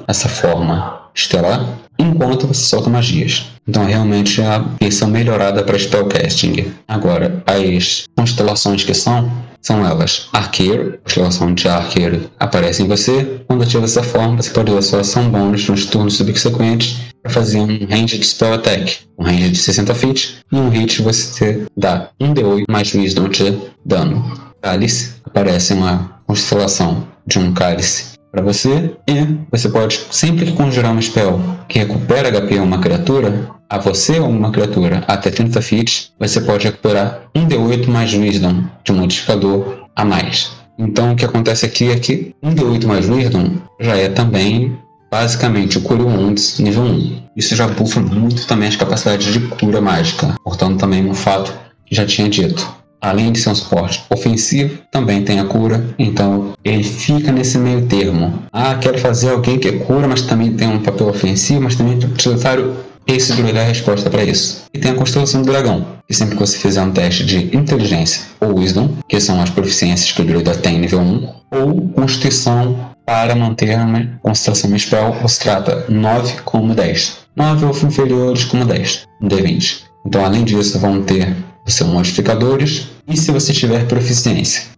essa 0.07 0.29
forma 0.29 1.11
estelar, 1.15 1.79
enquanto 1.99 2.47
você 2.47 2.65
solta 2.65 2.91
magias. 2.91 3.47
Então, 3.67 3.85
realmente 3.85 4.41
é 4.41 4.47
a 4.47 4.59
versão 4.81 5.09
melhorada 5.09 5.63
para 5.63 5.79
spellcasting. 5.79 6.73
Agora, 6.89 7.43
as 7.47 8.05
constelações 8.17 8.83
que 8.83 8.95
são, 8.95 9.31
são 9.63 9.87
elas 9.87 10.29
Arqueiro, 10.33 10.99
constelação 11.03 11.55
de 11.55 11.69
Arqueiro 11.69 12.29
aparece 12.39 12.83
em 12.83 12.89
você. 12.89 13.41
Quando 13.47 13.63
ativa 13.63 13.85
essa 13.85 14.03
forma, 14.03 14.43
você 14.43 14.51
pode 14.51 14.71
usar 14.71 14.83
sua 14.83 15.01
ação 15.01 15.31
bônus 15.31 15.69
nos 15.69 15.87
turnos 15.87 16.17
subsequentes 16.17 16.99
para 17.23 17.33
fazer 17.33 17.61
um 17.61 17.87
range 17.87 18.19
de 18.19 18.27
spell 18.27 18.55
attack, 18.55 18.99
um 19.17 19.25
range 19.25 19.51
de 19.51 19.59
60 19.59 19.95
feet, 19.95 20.39
e 20.51 20.57
um 20.57 20.69
hit 20.69 21.01
você 21.01 21.65
dá 21.77 22.11
1d8 22.21 22.65
mais 22.69 22.93
wisdom 22.93 23.29
de 23.29 23.57
dano. 23.87 24.53
Cálice 24.61 25.15
aparece 25.25 25.73
uma 25.73 26.21
constelação 26.27 27.07
de 27.27 27.39
um 27.39 27.55
cálice 27.55 28.13
para 28.33 28.43
você 28.43 28.97
e 29.07 29.39
você 29.51 29.69
pode, 29.69 30.07
sempre 30.11 30.47
que 30.47 30.53
conjurar 30.53 30.91
um 30.91 31.01
spell 31.01 31.39
que 31.69 31.79
recupera 31.79 32.31
HP 32.33 32.59
a 32.59 32.63
uma 32.63 32.79
criatura, 32.79 33.51
a 33.69 33.79
você 33.79 34.19
ou 34.19 34.31
uma 34.31 34.51
criatura 34.51 35.05
até 35.07 35.31
30 35.31 35.61
feet, 35.61 36.13
você 36.19 36.41
pode 36.41 36.65
recuperar 36.65 37.25
um 37.37 37.47
D8 37.47 37.87
mais 37.89 38.15
Wisdom 38.15 38.65
de 38.83 38.93
modificador 38.93 39.87
a 39.95 40.05
mais. 40.05 40.51
Então 40.79 41.13
o 41.13 41.17
que 41.17 41.27
acontece 41.27 41.67
aqui 41.67 41.91
é 41.91 41.99
que 41.99 42.35
um 42.43 42.55
D8 42.55 42.87
mais 42.87 43.09
Wisdom 43.09 43.51
já 43.79 43.97
é 43.97 44.09
também 44.09 44.79
basicamente 45.11 45.77
o 45.77 45.83
Cure 45.83 46.03
Wounds 46.03 46.59
nível 46.59 46.85
1. 46.85 47.23
Isso 47.37 47.55
já 47.55 47.69
buffa 47.69 48.01
muito 48.01 48.47
também 48.47 48.69
as 48.69 48.77
capacidades 48.77 49.31
de 49.31 49.41
cura 49.41 49.81
mágica, 49.81 50.35
portanto 50.43 50.81
também 50.81 51.07
um 51.07 51.15
fato 51.15 51.53
que 51.85 51.95
já 51.95 52.07
tinha 52.07 52.31
dito 52.31 52.82
além 53.03 53.33
de 53.33 53.41
ser 53.41 53.51
um 53.51 53.55
suporte 53.55 54.05
ofensivo, 54.09 54.79
também 54.91 55.23
tem 55.23 55.41
a 55.41 55.45
cura. 55.45 55.85
Então 55.99 56.53
ele 56.65 56.85
fica 56.85 57.33
nesse 57.33 57.59
meio 57.59 57.87
termo. 57.87 58.45
Ah, 58.53 58.77
quero 58.77 58.99
fazer 58.99 59.31
alguém 59.31 59.59
que 59.59 59.73
cura, 59.73 60.07
mas 60.07 60.23
também 60.23 60.53
tem 60.53 60.69
um 60.69 60.79
papel 60.79 61.09
ofensivo, 61.09 61.63
mas 61.63 61.75
também 61.75 61.99
é 62.01 62.07
necessário 62.07 62.77
esse 63.05 63.33
druida 63.33 63.59
é 63.59 63.63
a 63.63 63.67
resposta 63.67 64.09
para 64.09 64.23
isso. 64.23 64.63
E 64.73 64.79
tem 64.79 64.93
a 64.93 64.95
constelação 64.95 65.43
do 65.43 65.51
dragão, 65.51 65.85
que 66.07 66.15
sempre 66.15 66.37
que 66.37 66.41
você 66.41 66.57
fizer 66.57 66.81
um 66.81 66.93
teste 66.93 67.25
de 67.27 67.55
inteligência 67.57 68.23
ou 68.41 68.61
wisdom, 68.61 68.91
que 69.09 69.21
são 69.21 69.43
as 69.43 69.51
proficiências 69.51 70.13
que 70.13 70.23
o 70.23 70.25
druida 70.25 70.55
tem 70.55 70.79
nível 70.79 71.01
1, 71.01 71.29
ou 71.51 71.89
constituição 71.89 72.93
para 73.05 73.35
manter 73.35 73.77
uma 73.77 74.21
constelação 74.23 74.79
spell, 74.79 75.13
você 75.21 75.43
trata 75.43 75.85
9 75.89 76.43
como 76.45 76.75
10. 76.75 77.19
9 77.35 77.65
ou 77.67 77.71
inferiores 77.73 78.45
como 78.45 78.65
10, 78.65 79.09
um 79.21 79.27
D20. 79.27 79.81
Então, 80.07 80.25
além 80.25 80.45
disso, 80.45 80.79
vão 80.79 81.03
ter 81.03 81.35
são 81.67 81.89
modificadores 81.89 82.89
e 83.09 83.17
se 83.17 83.31
você 83.31 83.53
tiver 83.53 83.87
proficiência. 83.87 84.73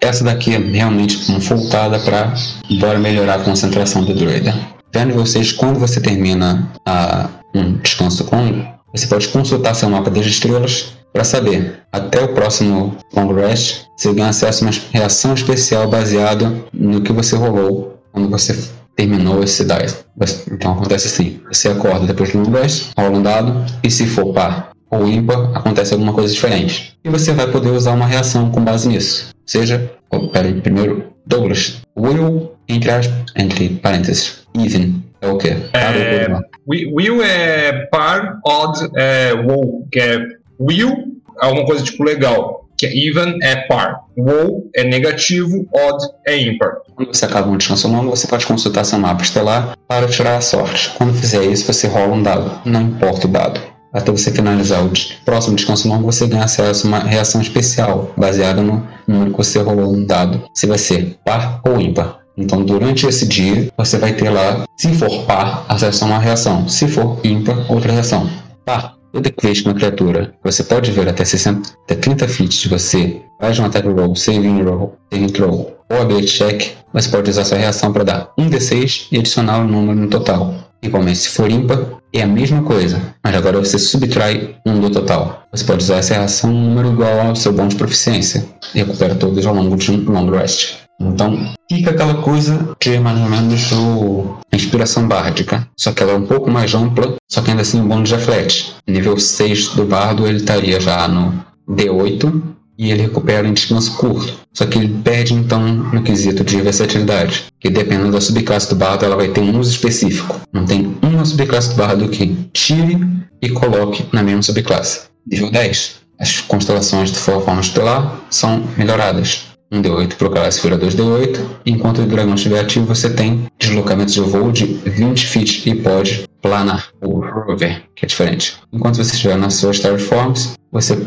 Essa 0.00 0.24
daqui 0.24 0.54
é 0.54 0.58
realmente 0.58 1.18
voltada 1.40 1.98
para 1.98 2.34
bora 2.78 2.98
melhorar 2.98 3.34
a 3.34 3.44
concentração 3.44 4.02
do 4.02 4.14
druida. 4.14 4.54
Vendo 4.92 5.14
vocês, 5.14 5.52
quando 5.52 5.78
você 5.78 6.00
termina 6.00 6.72
a, 6.86 7.28
um 7.54 7.76
descanso 7.76 8.26
longo, 8.32 8.66
você 8.92 9.06
pode 9.06 9.28
consultar 9.28 9.74
seu 9.74 9.88
mapa 9.88 10.10
das 10.10 10.26
estrelas 10.26 10.96
para 11.12 11.24
saber, 11.24 11.82
até 11.92 12.22
o 12.22 12.34
próximo 12.34 12.96
long 13.14 13.34
rest, 13.34 13.84
você 13.96 14.12
ganha 14.12 14.28
acesso 14.28 14.64
a 14.64 14.68
uma 14.68 14.76
reação 14.92 15.34
especial 15.34 15.88
baseada 15.88 16.52
no 16.72 17.02
que 17.02 17.12
você 17.12 17.36
rolou 17.36 17.98
quando 18.12 18.28
você 18.28 18.56
terminou 18.96 19.42
esse 19.42 19.64
dice. 19.64 20.04
Então 20.50 20.72
acontece 20.72 21.08
assim: 21.08 21.40
você 21.52 21.68
acorda 21.68 22.06
depois 22.06 22.32
do 22.32 22.38
long 22.38 22.50
rest, 22.50 22.90
rola 22.96 23.18
um 23.18 23.22
dado, 23.22 23.64
e 23.82 23.90
se 23.90 24.06
for 24.06 24.32
par 24.32 24.70
ou 24.90 25.08
ímpar, 25.08 25.50
acontece 25.54 25.92
alguma 25.94 26.12
coisa 26.12 26.32
diferente. 26.32 26.98
E 27.04 27.08
você 27.08 27.32
vai 27.32 27.50
poder 27.50 27.70
usar 27.70 27.92
uma 27.92 28.06
reação 28.06 28.50
com 28.50 28.62
base 28.62 28.88
nisso. 28.88 29.30
Seja, 29.46 29.90
oh, 30.10 30.28
peraí, 30.28 30.54
primeiro, 30.60 31.10
Douglas, 31.26 31.82
will, 31.96 32.52
entre, 32.68 32.90
as, 32.90 33.08
entre 33.36 33.68
parênteses, 33.68 34.46
even, 34.58 35.02
é 35.20 35.28
o 35.28 35.38
quê? 35.38 35.56
É, 35.72 36.26
will 36.66 37.22
é 37.22 37.86
par, 37.86 38.40
odd 38.44 38.90
é 38.96 39.32
wow, 39.34 39.86
que 39.92 40.00
é 40.00 40.18
will, 40.58 41.20
é 41.40 41.46
alguma 41.46 41.64
coisa 41.64 41.84
tipo 41.84 42.02
legal, 42.02 42.66
que 42.76 42.86
é 42.86 42.96
even 42.96 43.38
é 43.42 43.56
par, 43.68 44.00
wow 44.16 44.68
é 44.74 44.82
negativo, 44.82 45.68
odd 45.72 46.04
é 46.26 46.36
ímpar. 46.36 46.78
Quando 46.96 47.14
você 47.14 47.24
acaba 47.26 47.48
um 47.48 47.56
descanso 47.56 47.86
longo, 47.86 48.10
você 48.10 48.26
pode 48.26 48.46
consultar 48.46 48.84
seu 48.84 48.98
mapa 48.98 49.22
estelar 49.22 49.76
para 49.86 50.08
tirar 50.08 50.36
a 50.36 50.40
sorte. 50.40 50.90
Quando 50.96 51.14
fizer 51.14 51.44
isso, 51.44 51.72
você 51.72 51.86
rola 51.86 52.14
um 52.14 52.22
dado, 52.22 52.60
não 52.64 52.82
importa 52.82 53.26
o 53.26 53.30
dado 53.30 53.60
até 53.92 54.10
você 54.10 54.30
finalizar 54.30 54.84
o 54.84 54.90
próximo 55.24 55.56
descanso 55.56 55.88
longo, 55.88 56.10
você 56.10 56.26
ganha 56.26 56.44
acesso 56.44 56.86
a 56.86 56.88
uma 56.88 56.98
reação 57.00 57.40
especial, 57.40 58.12
baseada 58.16 58.62
no 58.62 58.86
número 59.06 59.30
que 59.30 59.36
você 59.36 59.60
rolou 59.60 59.94
um 59.94 60.04
dado, 60.04 60.42
se 60.54 60.66
vai 60.66 60.78
ser 60.78 61.18
par 61.24 61.60
ou 61.64 61.80
ímpar. 61.80 62.20
Então, 62.36 62.64
durante 62.64 63.06
esse 63.06 63.26
dia, 63.26 63.70
você 63.76 63.98
vai 63.98 64.12
ter 64.12 64.30
lá, 64.30 64.64
se 64.76 64.94
for 64.94 65.24
par, 65.24 65.64
acesso 65.68 66.04
a 66.04 66.06
uma 66.06 66.18
reação, 66.18 66.68
se 66.68 66.88
for 66.88 67.18
ímpar, 67.24 67.70
outra 67.70 67.92
reação. 67.92 68.30
Par, 68.64 68.94
toda 69.12 69.32
vez 69.42 69.60
que 69.60 69.68
uma 69.68 69.74
criatura, 69.74 70.32
você 70.42 70.62
pode 70.62 70.90
ver 70.90 71.08
até, 71.08 71.24
60, 71.24 71.70
até 71.84 71.94
30 71.96 72.28
feet 72.28 72.62
de 72.62 72.68
você, 72.68 73.20
faz 73.40 73.58
um 73.58 73.64
attack 73.64 73.86
roll, 73.86 74.14
saving 74.14 74.62
roll, 74.62 74.96
saving 75.12 75.28
throw 75.28 75.76
ou 75.90 76.02
ability 76.02 76.28
check, 76.28 76.72
você 76.92 77.08
pode 77.08 77.28
usar 77.28 77.44
sua 77.44 77.58
reação 77.58 77.92
para 77.92 78.04
dar 78.04 78.32
um 78.38 78.48
D6 78.48 79.08
e 79.10 79.18
adicionar 79.18 79.58
o 79.58 79.62
um 79.62 79.66
número 79.66 79.98
no 79.98 80.08
total. 80.08 80.54
Igualmente, 80.82 81.18
se 81.18 81.28
for 81.28 81.50
ímpar, 81.50 81.78
é 82.12 82.22
a 82.22 82.26
mesma 82.26 82.62
coisa, 82.62 83.00
mas 83.22 83.34
agora 83.34 83.58
você 83.58 83.78
subtrai 83.78 84.56
um 84.66 84.80
do 84.80 84.90
total. 84.90 85.44
Você 85.52 85.64
pode 85.64 85.84
usar 85.84 85.96
essa 85.96 86.14
reação 86.14 86.50
um 86.50 86.68
número 86.68 86.92
igual 86.92 87.20
ao 87.20 87.36
seu 87.36 87.52
bônus 87.52 87.74
de 87.74 87.78
proficiência 87.78 88.44
e 88.74 88.78
recupera 88.78 89.14
todos 89.14 89.44
ao 89.46 89.54
longo 89.54 89.76
de 89.76 89.90
um 89.92 90.10
long 90.10 90.30
rest. 90.30 90.78
Então, 91.00 91.54
fica 91.70 91.90
aquela 91.90 92.14
coisa 92.22 92.76
de 92.80 92.98
mais 92.98 93.18
ou 93.18 93.28
menos 93.28 93.72
o 93.72 94.38
inspiração 94.52 95.08
bárdica, 95.08 95.66
só 95.78 95.92
que 95.92 96.02
ela 96.02 96.12
é 96.12 96.16
um 96.16 96.26
pouco 96.26 96.50
mais 96.50 96.74
ampla, 96.74 97.14
só 97.30 97.40
que 97.40 97.50
ainda 97.50 97.62
assim 97.62 97.80
o 97.80 97.84
bônus 97.84 98.10
reflete. 98.10 98.74
Nível 98.86 99.18
6 99.18 99.68
do 99.68 99.86
bardo 99.86 100.26
ele 100.26 100.38
estaria 100.38 100.78
já 100.78 101.08
no 101.08 101.42
D8, 101.68 102.42
e 102.80 102.90
ele 102.90 103.02
recupera 103.02 103.46
em 103.46 103.52
descanso 103.52 103.94
curto. 103.98 104.40
Só 104.54 104.64
que 104.64 104.78
ele 104.78 105.02
perde 105.04 105.34
então 105.34 105.60
no 105.60 106.02
quesito 106.02 106.42
de 106.42 106.62
versatilidade, 106.62 107.44
que 107.60 107.68
dependendo 107.68 108.10
da 108.10 108.22
subclasse 108.22 108.70
do 108.70 108.74
bardo, 108.74 109.04
ela 109.04 109.16
vai 109.16 109.28
ter 109.28 109.42
um 109.42 109.58
uso 109.58 109.70
específico. 109.70 110.40
Não 110.50 110.64
tem 110.64 110.96
uma 111.02 111.26
subclasse 111.26 111.68
do 111.68 111.74
bardo 111.74 112.08
que 112.08 112.34
tire 112.54 112.98
e 113.42 113.50
coloque 113.50 114.06
na 114.14 114.22
mesma 114.22 114.40
subclasse. 114.40 115.02
Nível 115.30 115.50
10. 115.50 115.96
As 116.18 116.40
constelações 116.40 117.12
de 117.12 117.18
forma 117.18 117.60
estelar 117.60 118.18
são 118.30 118.64
melhoradas. 118.78 119.49
1 119.72 119.82
D8 119.82 120.16
para 120.16 120.26
o 120.26 120.30
classe 120.30 120.60
vira 120.60 120.78
2D8. 120.78 121.40
Enquanto 121.64 122.02
o 122.02 122.06
dragão 122.06 122.34
estiver 122.34 122.60
ativo, 122.60 122.86
você 122.86 123.08
tem 123.08 123.46
deslocamentos 123.58 124.14
de 124.14 124.20
voo 124.20 124.50
de 124.50 124.66
20 124.66 125.26
feet 125.26 125.68
e 125.68 125.74
pode 125.76 126.28
planar, 126.42 126.88
ou 127.00 127.20
rover, 127.20 127.84
que 127.94 128.04
é 128.04 128.08
diferente. 128.08 128.56
Enquanto 128.72 128.96
você 128.96 129.14
estiver 129.14 129.36
nas 129.36 129.54
suas 129.54 129.78
Terraforms, 129.78 130.54
você 130.72 130.98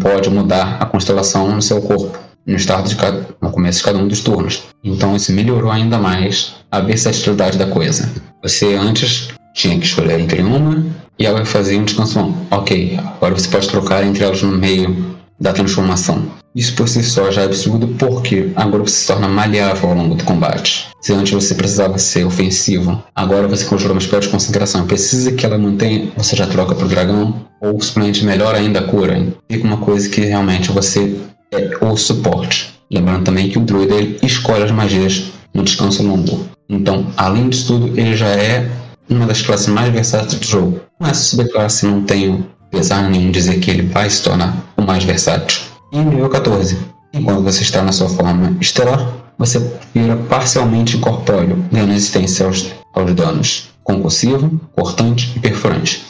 pode 0.00 0.30
mudar 0.30 0.78
a 0.80 0.86
constelação 0.86 1.54
no 1.54 1.60
seu 1.60 1.82
corpo, 1.82 2.18
no 2.46 2.56
de 2.56 2.96
cada, 2.96 3.26
no 3.40 3.50
começo 3.50 3.78
de 3.78 3.84
cada 3.84 3.98
um 3.98 4.08
dos 4.08 4.20
turnos. 4.20 4.62
Então 4.82 5.14
isso 5.14 5.32
melhorou 5.32 5.70
ainda 5.70 5.98
mais 5.98 6.54
a 6.70 6.80
versatilidade 6.80 7.58
da 7.58 7.66
coisa. 7.66 8.10
Você 8.42 8.74
antes 8.74 9.28
tinha 9.54 9.78
que 9.78 9.84
escolher 9.84 10.20
entre 10.20 10.42
uma 10.42 10.86
e 11.18 11.26
ela 11.26 11.44
fazia 11.44 11.78
um 11.78 11.84
descanso. 11.84 12.34
Ok, 12.50 12.98
agora 12.98 13.34
você 13.34 13.48
pode 13.48 13.68
trocar 13.68 14.04
entre 14.04 14.24
elas 14.24 14.42
no 14.42 14.52
meio 14.52 15.16
da 15.40 15.52
transformação. 15.52 16.24
Isso 16.56 16.74
por 16.74 16.88
si 16.88 17.02
só 17.02 17.30
já 17.30 17.42
é 17.42 17.44
absurdo 17.44 17.86
porque 17.98 18.50
agora 18.56 18.82
você 18.82 18.94
se 18.94 19.06
torna 19.06 19.28
maleável 19.28 19.90
ao 19.90 19.94
longo 19.94 20.14
do 20.14 20.24
combate. 20.24 20.88
Se 21.02 21.12
antes 21.12 21.34
você 21.34 21.54
precisava 21.54 21.98
ser 21.98 22.24
ofensivo, 22.24 23.04
agora 23.14 23.46
você 23.46 23.66
conjura 23.66 23.92
uma 23.92 24.00
spell 24.00 24.20
de 24.20 24.30
concentração. 24.30 24.86
Precisa 24.86 25.32
que 25.32 25.44
ela 25.44 25.58
mantenha, 25.58 26.10
você 26.16 26.34
já 26.34 26.46
troca 26.46 26.74
pro 26.74 26.88
dragão, 26.88 27.46
ou 27.60 27.78
simplesmente 27.78 28.24
melhor 28.24 28.54
ainda 28.54 28.80
a 28.80 28.84
cura. 28.84 29.26
Fica 29.50 29.66
uma 29.66 29.76
coisa 29.76 30.08
que 30.08 30.22
realmente 30.22 30.72
você 30.72 31.14
é 31.52 31.76
o 31.84 31.94
suporte. 31.94 32.72
Lembrando 32.90 33.24
também 33.24 33.50
que 33.50 33.58
o 33.58 33.62
druida 33.62 33.94
ele 33.94 34.18
escolhe 34.22 34.64
as 34.64 34.70
magias 34.70 35.24
no 35.52 35.62
descanso 35.62 36.02
longo. 36.02 36.46
Então, 36.70 37.06
além 37.18 37.50
disso 37.50 37.66
tudo, 37.66 38.00
ele 38.00 38.16
já 38.16 38.28
é 38.28 38.66
uma 39.10 39.26
das 39.26 39.42
classes 39.42 39.68
mais 39.68 39.92
versáteis 39.92 40.40
do 40.40 40.46
jogo. 40.46 40.80
Essa 41.02 41.22
subclasse 41.22 41.84
não 41.84 42.02
tem 42.02 42.46
pesar 42.70 43.10
nenhum 43.10 43.30
dizer 43.30 43.60
que 43.60 43.70
ele 43.70 43.82
vai 43.82 44.08
se 44.08 44.22
tornar 44.22 44.56
o 44.74 44.82
mais 44.82 45.04
versátil. 45.04 45.75
E 45.92 45.98
nível 45.98 46.28
14, 46.28 46.78
enquanto 47.12 47.42
você 47.42 47.62
está 47.62 47.82
na 47.82 47.92
sua 47.92 48.08
forma 48.08 48.56
estelar, 48.60 49.12
você 49.38 49.58
vira 49.94 50.16
parcialmente 50.28 50.96
incorpóreo, 50.96 51.56
dando 51.70 51.92
resistência 51.92 52.46
aos, 52.46 52.72
aos 52.92 53.14
danos 53.14 53.70
concussivo, 53.84 54.60
cortante 54.74 55.32
e 55.36 55.40
perfurante. 55.40 56.04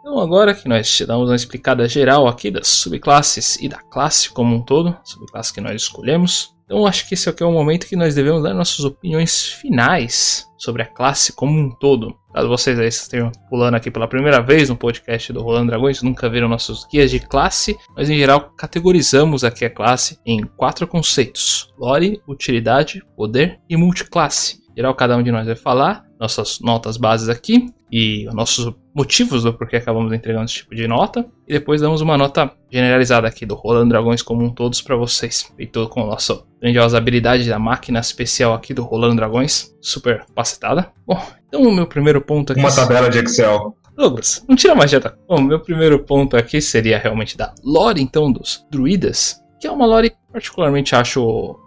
Então 0.00 0.20
agora 0.20 0.54
que 0.54 0.68
nós 0.68 0.94
te 0.94 1.06
damos 1.06 1.30
uma 1.30 1.36
explicada 1.36 1.88
geral 1.88 2.28
aqui 2.28 2.50
das 2.50 2.68
subclasses 2.68 3.56
e 3.56 3.68
da 3.68 3.78
classe 3.78 4.30
como 4.30 4.54
um 4.54 4.60
todo, 4.60 4.94
subclasse 5.02 5.52
que 5.54 5.60
nós 5.60 5.80
escolhemos, 5.80 6.54
então 6.66 6.84
acho 6.84 7.08
que 7.08 7.14
esse 7.14 7.28
aqui 7.28 7.44
é 7.44 7.46
o 7.46 7.52
momento 7.52 7.86
que 7.86 7.94
nós 7.94 8.14
devemos 8.14 8.42
dar 8.42 8.52
nossas 8.52 8.84
opiniões 8.84 9.46
finais 9.46 10.44
sobre 10.58 10.82
a 10.82 10.86
classe 10.86 11.32
como 11.32 11.56
um 11.56 11.70
todo. 11.70 12.16
Caso 12.34 12.48
vocês 12.48 12.76
aí 12.78 12.88
estejam 12.88 13.30
pulando 13.48 13.76
aqui 13.76 13.88
pela 13.88 14.08
primeira 14.08 14.42
vez 14.42 14.68
no 14.68 14.76
podcast 14.76 15.32
do 15.32 15.42
Rolando 15.42 15.68
Dragões, 15.68 16.02
nunca 16.02 16.28
viram 16.28 16.48
nossos 16.48 16.84
guias 16.84 17.10
de 17.10 17.20
classe, 17.20 17.78
nós 17.96 18.10
em 18.10 18.18
geral 18.18 18.50
categorizamos 18.56 19.44
aqui 19.44 19.64
a 19.64 19.70
classe 19.70 20.18
em 20.26 20.42
quatro 20.42 20.88
conceitos: 20.88 21.72
lore, 21.78 22.20
utilidade, 22.26 23.00
poder 23.16 23.60
e 23.70 23.76
multiclasse. 23.76 24.60
Em 24.72 24.76
geral, 24.76 24.94
cada 24.94 25.16
um 25.16 25.22
de 25.22 25.30
nós 25.30 25.46
vai 25.46 25.56
falar 25.56 26.04
nossas 26.18 26.58
notas 26.60 26.96
bases 26.96 27.28
aqui 27.28 27.72
e 27.90 28.24
nossos 28.32 28.74
motivos 28.94 29.44
do 29.44 29.52
porquê 29.52 29.76
acabamos 29.76 30.12
entregando 30.12 30.46
esse 30.46 30.54
tipo 30.54 30.74
de 30.74 30.88
nota. 30.88 31.26
E 31.46 31.52
depois 31.52 31.80
damos 31.80 32.00
uma 32.00 32.16
nota 32.16 32.52
generalizada 32.70 33.28
aqui 33.28 33.46
do 33.46 33.54
Rolando 33.54 33.90
Dragões 33.90 34.22
como 34.22 34.44
um 34.44 34.50
todos 34.50 34.82
para 34.82 34.96
vocês. 34.96 35.52
Feito 35.56 35.88
com 35.88 36.02
a 36.02 36.06
nossa 36.06 36.42
grandiosa 36.60 36.98
habilidade 36.98 37.48
da 37.48 37.58
máquina 37.58 38.00
especial 38.00 38.54
aqui 38.54 38.74
do 38.74 38.82
Rolando 38.82 39.16
Dragões, 39.16 39.74
super 39.80 40.24
facetada. 40.34 40.90
Bom, 41.06 41.20
então 41.48 41.62
o 41.62 41.72
meu 41.72 41.86
primeiro 41.86 42.20
ponto 42.20 42.52
aqui... 42.52 42.60
Uma 42.60 42.74
tabela 42.74 43.08
de 43.08 43.18
Excel. 43.18 43.76
Douglas, 43.96 44.44
não 44.46 44.54
tira 44.54 44.74
mais 44.74 44.90
tá? 44.90 45.14
Bom, 45.26 45.40
meu 45.40 45.58
primeiro 45.58 45.98
ponto 45.98 46.36
aqui 46.36 46.60
seria 46.60 46.98
realmente 46.98 47.34
da 47.34 47.54
lore, 47.64 48.02
então, 48.02 48.30
dos 48.30 48.66
druidas, 48.70 49.42
que 49.58 49.66
é 49.66 49.70
uma 49.70 49.86
lore 49.86 50.10
que 50.10 50.16
particularmente 50.30 50.94
acho 50.94 51.58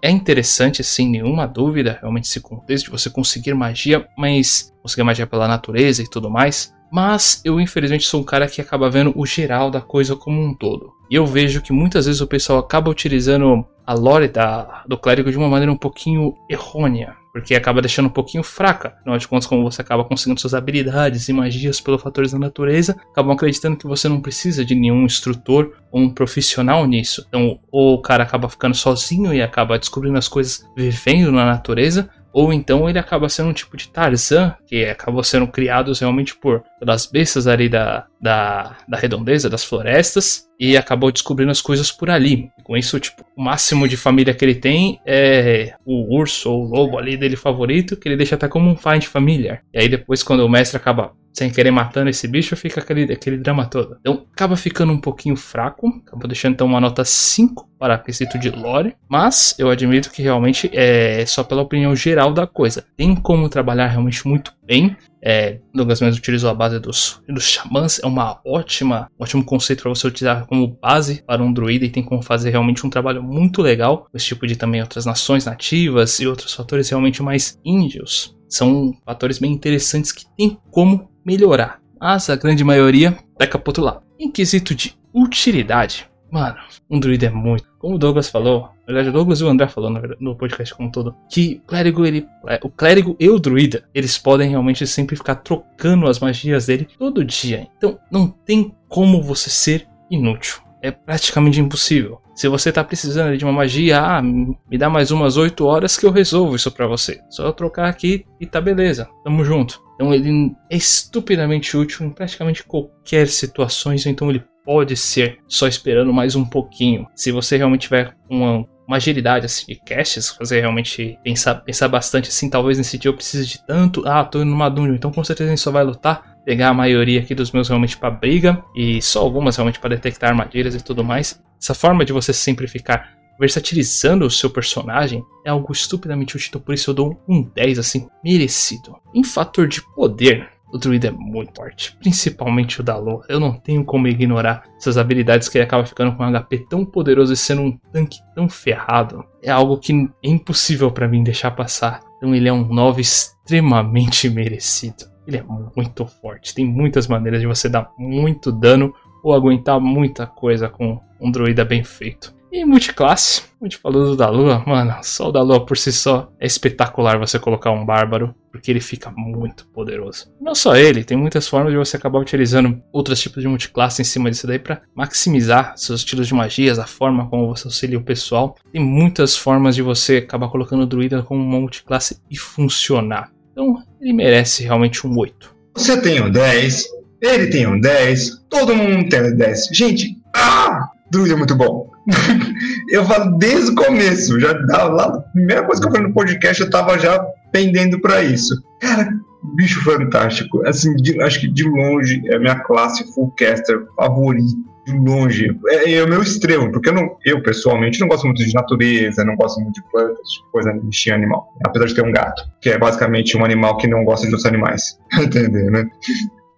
é 0.00 0.10
interessante 0.10 0.82
sem 0.82 1.08
nenhuma 1.08 1.46
dúvida, 1.46 1.98
realmente 2.00 2.24
esse 2.24 2.40
contexto 2.40 2.86
de 2.86 2.90
você 2.90 3.10
conseguir 3.10 3.54
magia, 3.54 4.06
mas 4.16 4.72
conseguir 4.82 5.02
magia 5.02 5.26
pela 5.26 5.46
natureza 5.46 6.02
e 6.02 6.08
tudo 6.08 6.30
mais. 6.30 6.74
Mas 6.90 7.42
eu 7.44 7.60
infelizmente 7.60 8.06
sou 8.06 8.20
um 8.20 8.24
cara 8.24 8.46
que 8.46 8.60
acaba 8.60 8.88
vendo 8.88 9.12
o 9.14 9.26
geral 9.26 9.70
da 9.70 9.80
coisa 9.80 10.16
como 10.16 10.40
um 10.40 10.54
todo. 10.54 10.92
E 11.10 11.14
eu 11.14 11.26
vejo 11.26 11.60
que 11.60 11.72
muitas 11.72 12.06
vezes 12.06 12.20
o 12.20 12.26
pessoal 12.26 12.58
acaba 12.58 12.90
utilizando 12.90 13.66
a 13.86 13.92
lore 13.92 14.28
da, 14.28 14.84
do 14.86 14.96
clérigo 14.96 15.30
de 15.30 15.36
uma 15.36 15.48
maneira 15.48 15.72
um 15.72 15.76
pouquinho 15.76 16.34
errônea. 16.48 17.14
Porque 17.36 17.54
acaba 17.54 17.82
deixando 17.82 18.06
um 18.06 18.10
pouquinho 18.10 18.42
fraca. 18.42 18.94
Afinal 18.98 19.18
de 19.18 19.28
contas, 19.28 19.46
como 19.46 19.62
você 19.62 19.82
acaba 19.82 20.02
conseguindo 20.02 20.40
suas 20.40 20.54
habilidades 20.54 21.28
e 21.28 21.34
magias 21.34 21.82
pelos 21.82 22.00
fatores 22.00 22.32
da 22.32 22.38
natureza, 22.38 22.96
acabam 23.12 23.32
acreditando 23.32 23.76
que 23.76 23.86
você 23.86 24.08
não 24.08 24.22
precisa 24.22 24.64
de 24.64 24.74
nenhum 24.74 25.04
instrutor 25.04 25.74
ou 25.92 26.00
um 26.00 26.08
profissional 26.08 26.86
nisso. 26.86 27.26
Então, 27.28 27.60
ou 27.70 27.96
o 27.96 28.00
cara 28.00 28.22
acaba 28.22 28.48
ficando 28.48 28.74
sozinho 28.74 29.34
e 29.34 29.42
acaba 29.42 29.78
descobrindo 29.78 30.16
as 30.16 30.28
coisas 30.28 30.66
vivendo 30.74 31.30
na 31.30 31.44
natureza, 31.44 32.08
ou 32.36 32.52
então 32.52 32.86
ele 32.86 32.98
acaba 32.98 33.30
sendo 33.30 33.48
um 33.48 33.54
tipo 33.54 33.78
de 33.78 33.88
Tarzan, 33.88 34.54
que 34.66 34.84
acabou 34.84 35.24
sendo 35.24 35.46
criados 35.46 36.00
realmente 36.00 36.36
por 36.36 36.62
pelas 36.78 37.06
bestas 37.06 37.46
ali 37.46 37.66
da, 37.66 38.04
da, 38.20 38.76
da 38.86 38.98
redondeza, 38.98 39.48
das 39.48 39.64
florestas, 39.64 40.46
e 40.60 40.76
acabou 40.76 41.10
descobrindo 41.10 41.50
as 41.50 41.62
coisas 41.62 41.90
por 41.90 42.10
ali. 42.10 42.50
Com 42.62 42.76
isso, 42.76 43.00
tipo, 43.00 43.24
o 43.34 43.42
máximo 43.42 43.88
de 43.88 43.96
família 43.96 44.34
que 44.34 44.44
ele 44.44 44.54
tem 44.54 45.00
é 45.06 45.72
o 45.82 46.14
urso 46.14 46.52
ou 46.52 46.66
o 46.66 46.68
lobo 46.68 46.98
ali 46.98 47.16
dele 47.16 47.36
favorito, 47.36 47.96
que 47.96 48.06
ele 48.06 48.18
deixa 48.18 48.34
até 48.34 48.46
como 48.48 48.68
um 48.68 48.76
find 48.76 49.04
familiar. 49.04 49.62
E 49.72 49.78
aí 49.78 49.88
depois, 49.88 50.22
quando 50.22 50.44
o 50.44 50.48
mestre 50.48 50.76
acaba 50.76 51.14
sem 51.36 51.50
querer 51.50 51.70
matando 51.70 52.08
esse 52.08 52.26
bicho, 52.26 52.56
fica 52.56 52.80
aquele, 52.80 53.12
aquele 53.12 53.36
drama 53.36 53.66
todo. 53.66 53.98
Então 54.00 54.24
acaba 54.32 54.56
ficando 54.56 54.90
um 54.90 54.98
pouquinho 54.98 55.36
fraco, 55.36 55.86
acaba 56.06 56.26
deixando 56.26 56.54
então 56.54 56.66
uma 56.66 56.80
nota 56.80 57.04
5 57.04 57.68
para 57.78 57.98
quesito 57.98 58.38
de 58.38 58.48
lore, 58.48 58.96
mas 59.06 59.54
eu 59.58 59.68
admito 59.68 60.10
que 60.10 60.22
realmente 60.22 60.70
é 60.72 61.26
só 61.26 61.44
pela 61.44 61.60
opinião 61.60 61.94
geral 61.94 62.32
da 62.32 62.46
coisa. 62.46 62.82
Tem 62.96 63.14
como 63.14 63.50
trabalhar 63.50 63.88
realmente 63.88 64.26
muito 64.26 64.50
bem. 64.64 64.96
É, 65.22 65.58
Douglas 65.74 66.00
mesmo 66.00 66.18
utilizou 66.18 66.50
a 66.50 66.54
base 66.54 66.78
dos, 66.78 67.22
dos 67.28 67.44
xamãs, 67.44 67.98
é 68.02 68.06
uma 68.06 68.40
ótima, 68.44 69.10
ótimo 69.18 69.44
conceito 69.44 69.82
para 69.82 69.88
você 69.90 70.06
utilizar 70.06 70.46
como 70.46 70.78
base 70.80 71.22
para 71.26 71.42
um 71.42 71.52
druida 71.52 71.84
e 71.84 71.90
tem 71.90 72.02
como 72.02 72.22
fazer 72.22 72.50
realmente 72.50 72.86
um 72.86 72.90
trabalho 72.90 73.22
muito 73.22 73.62
legal, 73.62 74.06
esse 74.14 74.26
tipo 74.26 74.46
de 74.46 74.56
também 74.56 74.80
outras 74.80 75.06
nações 75.06 75.44
nativas 75.44 76.20
e 76.20 76.26
outros 76.26 76.52
fatores 76.52 76.88
realmente 76.88 77.22
mais 77.22 77.58
índios. 77.64 78.36
São 78.48 78.94
fatores 79.04 79.38
bem 79.38 79.52
interessantes 79.52 80.12
que 80.12 80.24
tem 80.36 80.58
como 80.70 81.10
melhorar, 81.24 81.80
mas 82.00 82.30
a 82.30 82.36
grande 82.36 82.62
maioria 82.62 83.16
peca 83.36 83.58
pro 83.58 83.70
outro 83.70 83.84
lado. 83.84 84.02
Em 84.18 84.30
quesito 84.30 84.74
de 84.74 84.94
utilidade, 85.12 86.08
mano, 86.30 86.56
um 86.90 86.98
druida 86.98 87.26
é 87.26 87.30
muito. 87.30 87.64
Como 87.78 87.96
o 87.96 87.98
Douglas 87.98 88.28
falou, 88.28 88.70
na 88.86 88.94
verdade 88.94 89.08
o 89.10 89.12
Douglas 89.12 89.40
e 89.40 89.44
o 89.44 89.48
André 89.48 89.68
falou 89.68 89.90
no 90.20 90.36
podcast 90.36 90.74
como 90.74 90.88
um 90.88 90.92
todo, 90.92 91.14
que 91.30 91.62
clérigo, 91.66 92.04
ele, 92.04 92.26
é, 92.48 92.58
o 92.62 92.68
clérigo 92.68 93.16
e 93.18 93.28
o 93.28 93.38
druida, 93.38 93.84
eles 93.94 94.18
podem 94.18 94.50
realmente 94.50 94.86
sempre 94.86 95.16
ficar 95.16 95.36
trocando 95.36 96.06
as 96.06 96.18
magias 96.18 96.66
dele 96.66 96.88
todo 96.98 97.24
dia. 97.24 97.68
Então 97.76 97.98
não 98.10 98.28
tem 98.28 98.74
como 98.88 99.22
você 99.22 99.50
ser 99.50 99.86
inútil. 100.10 100.60
É 100.82 100.90
praticamente 100.90 101.60
impossível. 101.60 102.20
Se 102.34 102.48
você 102.48 102.70
tá 102.70 102.84
precisando 102.84 103.36
de 103.36 103.44
uma 103.44 103.52
magia, 103.52 103.98
ah, 103.98 104.22
me 104.22 104.78
dá 104.78 104.90
mais 104.90 105.10
umas 105.10 105.38
8 105.38 105.64
horas 105.64 105.96
que 105.96 106.04
eu 106.04 106.10
resolvo 106.10 106.54
isso 106.54 106.70
para 106.70 106.86
você. 106.86 107.18
Só 107.30 107.50
trocar 107.50 107.88
aqui 107.88 108.26
e 108.38 108.46
tá 108.46 108.60
beleza. 108.60 109.08
Tamo 109.24 109.42
junto. 109.42 109.80
Então 109.94 110.12
ele 110.12 110.54
é 110.70 110.76
estupidamente 110.76 111.74
útil 111.76 112.06
em 112.06 112.10
praticamente 112.10 112.62
qualquer 112.62 113.26
situação, 113.28 113.94
então 113.94 114.28
ele 114.28 114.44
pode 114.66 114.96
ser 114.96 115.38
só 115.46 115.68
esperando 115.68 116.12
mais 116.12 116.34
um 116.34 116.44
pouquinho. 116.44 117.06
Se 117.14 117.30
você 117.30 117.56
realmente 117.56 117.82
tiver 117.82 118.12
uma, 118.28 118.66
uma 118.86 118.96
agilidade 118.96 119.46
assim, 119.46 119.64
de 119.66 119.76
caches, 119.76 120.28
fazer 120.28 120.60
realmente 120.60 121.16
pensar, 121.22 121.54
pensar 121.54 121.86
bastante 121.86 122.28
assim, 122.28 122.50
talvez 122.50 122.76
nesse 122.76 122.98
dia 122.98 123.08
eu 123.08 123.14
precise 123.14 123.46
de 123.46 123.64
tanto, 123.64 124.02
ah, 124.06 124.24
tô 124.24 124.42
indo 124.42 124.50
numa 124.50 124.68
dungeon, 124.68 124.96
então 124.96 125.12
com 125.12 125.22
certeza 125.22 125.48
a 125.48 125.54
gente 125.54 125.62
só 125.62 125.70
vai 125.70 125.84
lutar, 125.84 126.36
pegar 126.44 126.70
a 126.70 126.74
maioria 126.74 127.20
aqui 127.20 127.32
dos 127.32 127.52
meus 127.52 127.68
realmente 127.68 127.96
para 127.96 128.10
briga 128.10 128.60
e 128.74 129.00
só 129.00 129.20
algumas 129.20 129.56
realmente 129.56 129.78
para 129.78 129.90
detectar 129.90 130.30
armadilhas 130.30 130.74
e 130.74 130.82
tudo 130.82 131.04
mais. 131.04 131.40
Essa 131.62 131.72
forma 131.72 132.04
de 132.04 132.12
você 132.12 132.32
sempre 132.32 132.66
ficar 132.66 133.16
versatilizando 133.38 134.26
o 134.26 134.30
seu 134.30 134.50
personagem 134.50 135.22
é 135.44 135.50
algo 135.50 135.72
estupidamente 135.72 136.36
útil, 136.36 136.48
então 136.48 136.60
por 136.60 136.74
isso 136.74 136.90
eu 136.90 136.94
dou 136.94 137.22
um 137.28 137.42
10 137.42 137.78
assim, 137.78 138.08
merecido. 138.24 138.96
Em 139.14 139.22
fator 139.22 139.68
de 139.68 139.80
poder, 139.94 140.48
o 140.72 140.78
druida 140.78 141.08
é 141.08 141.10
muito 141.10 141.56
forte, 141.56 141.96
principalmente 141.98 142.80
o 142.80 142.84
da 142.84 142.96
Lua. 142.96 143.24
Eu 143.28 143.38
não 143.38 143.52
tenho 143.52 143.84
como 143.84 144.08
ignorar 144.08 144.64
essas 144.76 144.98
habilidades 144.98 145.48
que 145.48 145.58
ele 145.58 145.64
acaba 145.64 145.86
ficando 145.86 146.16
com 146.16 146.24
um 146.24 146.32
HP 146.32 146.66
tão 146.68 146.84
poderoso 146.84 147.32
e 147.32 147.36
sendo 147.36 147.62
um 147.62 147.78
tanque 147.92 148.18
tão 148.34 148.48
ferrado. 148.48 149.24
É 149.42 149.50
algo 149.50 149.78
que 149.78 149.92
é 149.92 150.28
impossível 150.28 150.90
para 150.90 151.08
mim 151.08 151.22
deixar 151.22 151.52
passar. 151.52 152.00
Então 152.16 152.34
ele 152.34 152.48
é 152.48 152.52
um 152.52 152.64
9 152.64 153.00
extremamente 153.00 154.28
merecido. 154.28 155.04
Ele 155.26 155.38
é 155.38 155.44
muito 155.76 156.06
forte, 156.06 156.54
tem 156.54 156.64
muitas 156.64 157.08
maneiras 157.08 157.40
de 157.40 157.46
você 157.46 157.68
dar 157.68 157.90
muito 157.98 158.52
dano 158.52 158.94
ou 159.24 159.34
aguentar 159.34 159.80
muita 159.80 160.26
coisa 160.26 160.68
com 160.68 161.00
um 161.20 161.30
druida 161.30 161.64
bem 161.64 161.82
feito. 161.82 162.35
E 162.56 162.64
multiclasse, 162.64 163.42
a 163.60 163.64
gente 163.66 163.76
falou 163.76 164.06
do 164.06 164.16
da 164.16 164.30
Lua, 164.30 164.64
mano, 164.66 164.96
só 165.02 165.28
o 165.28 165.30
da 165.30 165.42
Lua 165.42 165.66
por 165.66 165.76
si 165.76 165.92
só 165.92 166.32
é 166.40 166.46
espetacular 166.46 167.18
você 167.18 167.38
colocar 167.38 167.70
um 167.70 167.84
bárbaro, 167.84 168.34
porque 168.50 168.70
ele 168.70 168.80
fica 168.80 169.12
muito 169.14 169.66
poderoso. 169.66 170.32
Não 170.40 170.54
só 170.54 170.74
ele, 170.74 171.04
tem 171.04 171.18
muitas 171.18 171.46
formas 171.46 171.70
de 171.70 171.76
você 171.76 171.98
acabar 171.98 172.18
utilizando 172.18 172.82
outros 172.90 173.20
tipos 173.20 173.42
de 173.42 173.48
multiclasse 173.48 174.00
em 174.00 174.06
cima 174.06 174.30
disso 174.30 174.46
daí 174.46 174.58
para 174.58 174.80
maximizar 174.94 175.74
seus 175.76 176.00
estilos 176.00 176.26
de 176.26 176.32
magias, 176.32 176.78
a 176.78 176.86
forma 176.86 177.28
como 177.28 177.46
você 177.46 177.66
auxilia 177.66 177.98
o 177.98 178.02
pessoal. 178.02 178.56
Tem 178.72 178.82
muitas 178.82 179.36
formas 179.36 179.74
de 179.74 179.82
você 179.82 180.16
acabar 180.16 180.48
colocando 180.48 180.84
o 180.84 180.86
druida 180.86 181.22
como 181.22 181.44
uma 181.44 181.60
multiclasse 181.60 182.22
e 182.30 182.38
funcionar. 182.38 183.30
Então, 183.52 183.82
ele 184.00 184.14
merece 184.14 184.64
realmente 184.64 185.06
um 185.06 185.14
8. 185.14 185.54
Você 185.74 186.00
tem 186.00 186.22
um 186.22 186.30
10, 186.30 186.86
ele 187.20 187.48
tem 187.48 187.66
um 187.66 187.78
10, 187.78 188.46
todo 188.48 188.74
mundo 188.74 189.10
tem 189.10 189.30
um 189.30 189.36
10. 189.36 189.68
Gente, 189.74 190.16
ah! 190.34 190.88
Druida 191.10 191.34
é 191.34 191.36
muito 191.36 191.54
bom. 191.54 191.95
eu 192.90 193.04
falo 193.04 193.36
desde 193.38 193.70
o 193.70 193.74
começo, 193.74 194.38
já 194.38 194.52
dava 194.52 194.92
lá, 194.92 195.04
a 195.06 195.20
primeira 195.32 195.64
coisa 195.64 195.80
que 195.80 195.88
eu 195.88 195.92
falei 195.92 196.06
no 196.06 196.14
podcast, 196.14 196.62
eu 196.62 196.70
tava 196.70 196.98
já 196.98 197.24
pendendo 197.52 198.00
para 198.00 198.22
isso. 198.22 198.54
Cara, 198.80 199.08
bicho 199.54 199.82
fantástico. 199.82 200.66
Assim, 200.66 200.94
de, 200.96 201.20
acho 201.22 201.40
que 201.40 201.48
de 201.48 201.64
longe 201.64 202.22
é 202.26 202.36
a 202.36 202.38
minha 202.38 202.58
classe 202.60 203.12
fullcaster 203.12 203.86
favorita. 203.96 204.76
De 204.86 204.92
longe. 204.92 205.58
É, 205.68 205.94
é, 205.94 206.04
o 206.04 206.08
meu 206.08 206.22
extremo, 206.22 206.70
porque 206.70 206.90
eu, 206.90 206.94
não, 206.94 207.16
eu 207.24 207.42
pessoalmente 207.42 207.98
não 207.98 208.06
gosto 208.06 208.24
muito 208.24 208.44
de 208.44 208.54
natureza, 208.54 209.24
não 209.24 209.34
gosto 209.34 209.60
muito 209.60 209.74
de 209.74 209.90
plantas, 209.90 210.28
de 210.30 210.52
coisa 210.52 210.72
de 210.72 211.12
animal. 211.12 211.52
Apesar 211.66 211.86
de 211.86 211.94
ter 211.96 212.04
um 212.04 212.12
gato, 212.12 212.44
que 212.60 212.70
é 212.70 212.78
basicamente 212.78 213.36
um 213.36 213.44
animal 213.44 213.78
que 213.78 213.88
não 213.88 214.04
gosta 214.04 214.28
de 214.28 214.32
outros 214.32 214.46
animais. 214.46 214.96
Entendeu, 215.18 215.72
né? 215.72 215.88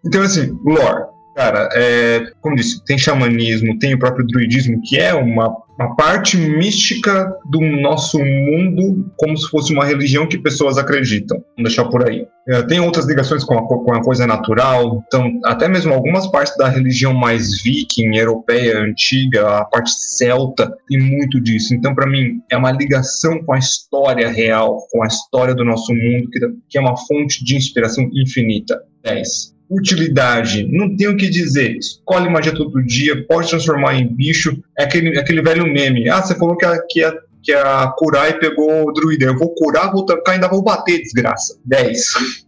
Então, 0.05 0.21
assim, 0.21 0.59
lore. 0.63 1.07
Cara, 1.39 1.69
é, 1.73 2.33
como 2.41 2.57
disse, 2.57 2.85
tem 2.85 2.99
xamanismo, 2.99 3.79
tem 3.79 3.95
o 3.95 3.99
próprio 4.01 4.27
druidismo, 4.27 4.83
que 4.83 4.99
é 4.99 5.15
uma, 5.15 5.57
uma 5.79 5.95
parte 5.95 6.37
mística 6.37 7.33
do 7.49 7.61
nosso 7.61 8.19
mundo, 8.19 9.09
como 9.17 9.37
se 9.37 9.49
fosse 9.49 9.73
uma 9.73 9.85
religião 9.85 10.27
que 10.27 10.37
pessoas 10.37 10.79
acreditam. 10.79 11.39
Vamos 11.57 11.71
deixar 11.71 11.85
por 11.91 12.09
aí. 12.09 12.27
É, 12.49 12.63
tem 12.63 12.81
outras 12.81 13.07
ligações 13.07 13.45
com 13.45 13.57
a, 13.57 13.63
com 13.65 13.95
a 13.95 14.03
coisa 14.03 14.27
natural, 14.27 15.01
então, 15.07 15.31
até 15.45 15.69
mesmo 15.69 15.95
algumas 15.95 16.27
partes 16.27 16.57
da 16.57 16.69
religião 16.69 17.15
mais 17.15 17.63
viking, 17.63 18.17
europeia, 18.17 18.81
antiga, 18.81 19.59
a 19.59 19.65
parte 19.65 19.93
celta, 19.93 20.77
tem 20.89 20.99
muito 20.99 21.41
disso. 21.41 21.73
Então, 21.73 21.95
para 21.95 22.11
mim, 22.11 22.41
é 22.51 22.57
uma 22.57 22.73
ligação 22.73 23.45
com 23.45 23.53
a 23.53 23.59
história 23.59 24.29
real, 24.29 24.77
com 24.91 25.05
a 25.05 25.07
história 25.07 25.55
do 25.55 25.65
nosso 25.65 25.95
mundo, 25.95 26.29
que, 26.33 26.41
que 26.69 26.79
é 26.79 26.81
uma 26.81 26.97
fonte 26.97 27.45
de 27.45 27.55
inspiração 27.55 28.11
infinita. 28.13 28.83
10 29.05 29.57
utilidade, 29.71 30.67
não 30.71 30.97
tem 30.97 31.09
o 31.09 31.17
que 31.17 31.29
dizer. 31.29 31.77
Escolhe 31.77 32.31
magia 32.31 32.55
todo 32.55 32.83
dia, 32.83 33.27
pode 33.27 33.49
transformar 33.49 33.95
em 33.95 34.07
bicho. 34.07 34.63
É 34.79 34.85
aquele, 34.85 35.19
aquele 35.19 35.43
velho 35.43 35.67
meme. 35.67 36.09
Ah, 36.09 36.23
você 36.23 36.35
falou 36.35 36.57
que 36.57 36.65
a, 36.65 36.79
que 36.89 37.05
a, 37.05 37.15
que 37.43 37.53
a 37.53 37.93
pegou 38.41 38.89
o 38.89 38.93
druida. 38.93 39.27
Eu 39.27 39.39
vou 39.39 39.55
curar, 39.55 39.93
vou 39.93 40.07
tancar, 40.07 40.35
ainda 40.35 40.49
vou 40.49 40.63
bater, 40.63 41.03
desgraça. 41.03 41.59
10. 41.65 42.05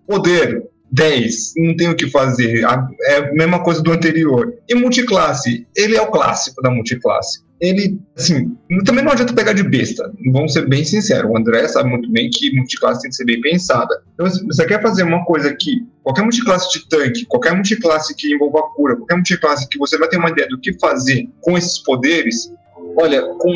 Poder. 0.07 0.63
10, 0.93 1.53
não 1.57 1.77
tem 1.77 1.89
o 1.89 1.95
que 1.95 2.11
fazer. 2.11 2.65
É 3.05 3.17
a 3.17 3.33
mesma 3.33 3.63
coisa 3.63 3.81
do 3.81 3.93
anterior. 3.93 4.55
E 4.69 4.75
multiclasse, 4.75 5.65
ele 5.77 5.97
é 5.97 6.03
o 6.03 6.11
clássico 6.11 6.61
da 6.61 6.69
multiclasse 6.69 7.45
ele, 7.61 8.01
assim, 8.17 8.57
também 8.85 9.05
não 9.05 9.13
adianta 9.13 9.35
pegar 9.35 9.53
de 9.53 9.63
besta. 9.63 10.11
Vamos 10.33 10.55
ser 10.55 10.67
bem 10.67 10.85
sinceros. 10.85 11.31
O 11.31 11.37
André 11.37 11.69
sabe 11.69 11.91
muito 11.91 12.11
bem 12.11 12.31
que 12.31 12.55
multiclasse 12.57 13.03
tem 13.03 13.11
que 13.11 13.17
ser 13.17 13.27
bem 13.27 13.41
pensada. 13.41 14.03
Então, 14.15 14.29
se 14.31 14.45
você 14.47 14.65
quer 14.67 14.81
fazer 14.81 15.03
uma 15.03 15.25
coisa 15.25 15.55
que 15.55 15.87
qualquer 16.03 16.23
multiclasse 16.23 16.73
de 16.73 16.89
tanque, 16.89 17.27
qualquer 17.27 17.55
multiclasse 17.55 18.15
que 18.17 18.33
envolva 18.33 18.63
cura, 18.75 18.97
qualquer 18.97 19.17
multiclasse 19.17 19.69
que 19.69 19.79
você 19.79 19.99
vai 19.99 20.09
ter 20.09 20.17
uma 20.17 20.31
ideia 20.31 20.49
do 20.49 20.59
que 20.59 20.73
fazer 20.79 21.29
com 21.43 21.59
esses 21.59 21.79
poderes, 21.81 22.51
olha, 22.97 23.23
com 23.23 23.55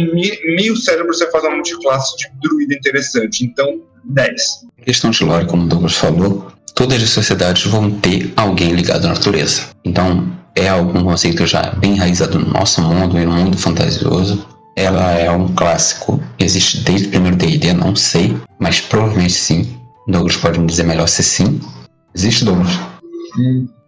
meio 0.56 0.76
cérebro 0.76 1.14
você 1.14 1.30
faz 1.30 1.42
uma 1.44 1.54
multiclasse 1.54 2.16
de 2.18 2.26
druida 2.42 2.74
interessante. 2.74 3.44
Então, 3.44 3.80
10. 4.04 4.66
Questão 4.84 5.10
de 5.10 5.24
lore, 5.24 5.46
como 5.46 5.64
o 5.64 5.66
Douglas 5.66 5.94
falou, 5.94 6.52
todas 6.74 7.02
as 7.02 7.08
sociedades 7.08 7.64
vão 7.64 7.90
ter 7.90 8.30
alguém 8.36 8.72
ligado 8.72 9.06
à 9.06 9.08
natureza. 9.08 9.62
Então, 9.82 10.30
é 10.56 10.68
algum 10.68 11.02
conceito 11.02 11.46
já 11.46 11.70
bem 11.78 11.94
enraizado 11.94 12.38
no 12.38 12.50
nosso 12.52 12.80
mundo 12.82 13.18
e 13.18 13.24
no 13.24 13.32
mundo 13.32 13.58
fantasioso. 13.58 14.46
ela 14.76 15.12
é 15.12 15.30
um 15.30 15.48
clássico. 15.54 16.20
Existe 16.38 16.82
desde 16.82 17.08
o 17.08 17.10
primeiro 17.10 17.36
D&D, 17.36 17.72
não 17.72 17.94
sei, 17.94 18.36
mas 18.58 18.80
provavelmente 18.80 19.32
sim. 19.32 19.78
Douglas 20.08 20.36
pode 20.36 20.58
me 20.58 20.66
dizer 20.66 20.84
melhor 20.84 21.06
se 21.06 21.22
sim. 21.22 21.60
Existe, 22.14 22.44
Douglas? 22.44 22.78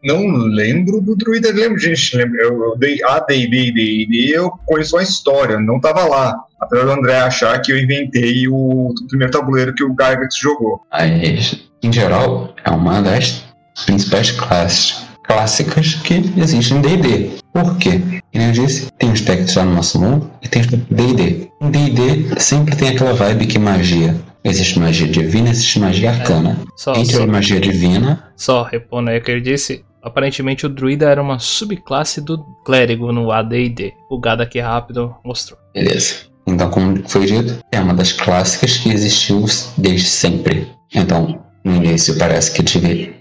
Não 0.04 0.26
lembro 0.28 1.00
do 1.00 1.16
druida, 1.16 1.50
lembro, 1.52 1.78
gente. 1.78 2.16
Lembro, 2.16 2.40
eu, 2.40 2.64
eu 2.64 2.78
dei 2.78 3.02
a 3.04 3.18
D&D 3.20 3.56
e 3.56 3.72
D&D, 3.72 4.36
eu 4.36 4.50
conheço 4.64 4.96
a 4.96 5.02
história, 5.02 5.58
não 5.58 5.80
tava 5.80 6.04
lá. 6.04 6.34
Apesar 6.60 6.84
do 6.84 6.92
André 6.92 7.18
achar 7.18 7.60
que 7.60 7.72
eu 7.72 7.78
inventei 7.78 8.48
o, 8.48 8.90
o 8.90 8.94
primeiro 9.08 9.32
tabuleiro 9.32 9.74
que 9.74 9.84
o 9.84 9.90
Gygax 9.90 10.36
jogou. 10.38 10.80
Mas, 10.90 11.68
em 11.82 11.92
geral, 11.92 12.54
é 12.64 12.70
uma 12.70 13.02
das 13.02 13.44
principais 13.84 14.30
classes 14.30 15.05
clássicas 15.26 15.94
que 15.94 16.32
existem 16.36 16.78
em 16.78 16.80
D&D. 16.80 17.30
Por 17.52 17.76
quê? 17.78 18.00
Como 18.32 18.44
eu 18.44 18.52
disse, 18.52 18.90
tem 18.98 19.10
os 19.10 19.20
aspectos 19.20 19.52
já 19.54 19.64
no 19.64 19.74
nosso 19.74 20.00
mundo 20.00 20.30
e 20.42 20.48
tem 20.48 20.62
os 20.62 20.68
D&D. 20.68 21.48
Em 21.60 21.70
D&D 21.70 22.40
sempre 22.40 22.76
tem 22.76 22.90
aquela 22.90 23.14
vibe 23.14 23.46
que 23.46 23.58
magia. 23.58 24.14
Existe 24.44 24.78
magia 24.78 25.08
divina, 25.08 25.50
existe 25.50 25.80
magia 25.80 26.10
arcana. 26.10 26.56
Só, 26.76 26.94
Entre 26.94 27.16
só, 27.16 27.24
a 27.24 27.26
magia 27.26 27.58
divina, 27.60 28.24
só 28.36 28.62
repondo 28.62 29.10
aí 29.10 29.18
o 29.18 29.22
que 29.22 29.30
ele 29.30 29.40
disse. 29.40 29.84
Aparentemente 30.02 30.64
o 30.64 30.68
druida 30.68 31.10
era 31.10 31.20
uma 31.20 31.40
subclasse 31.40 32.20
do 32.20 32.38
clérigo 32.64 33.10
no 33.10 33.32
AD&D. 33.32 33.92
O 34.08 34.20
gado 34.20 34.42
aqui 34.42 34.60
rápido 34.60 35.14
mostrou. 35.24 35.58
beleza. 35.74 36.26
Então, 36.46 36.70
como 36.70 37.02
foi 37.08 37.26
dito, 37.26 37.58
é 37.72 37.80
uma 37.80 37.92
das 37.92 38.12
clássicas 38.12 38.76
que 38.76 38.88
existiu 38.88 39.44
desde 39.76 40.06
sempre. 40.06 40.68
Então, 40.94 41.40
no 41.64 41.74
início 41.74 42.16
parece 42.16 42.52
que 42.52 42.62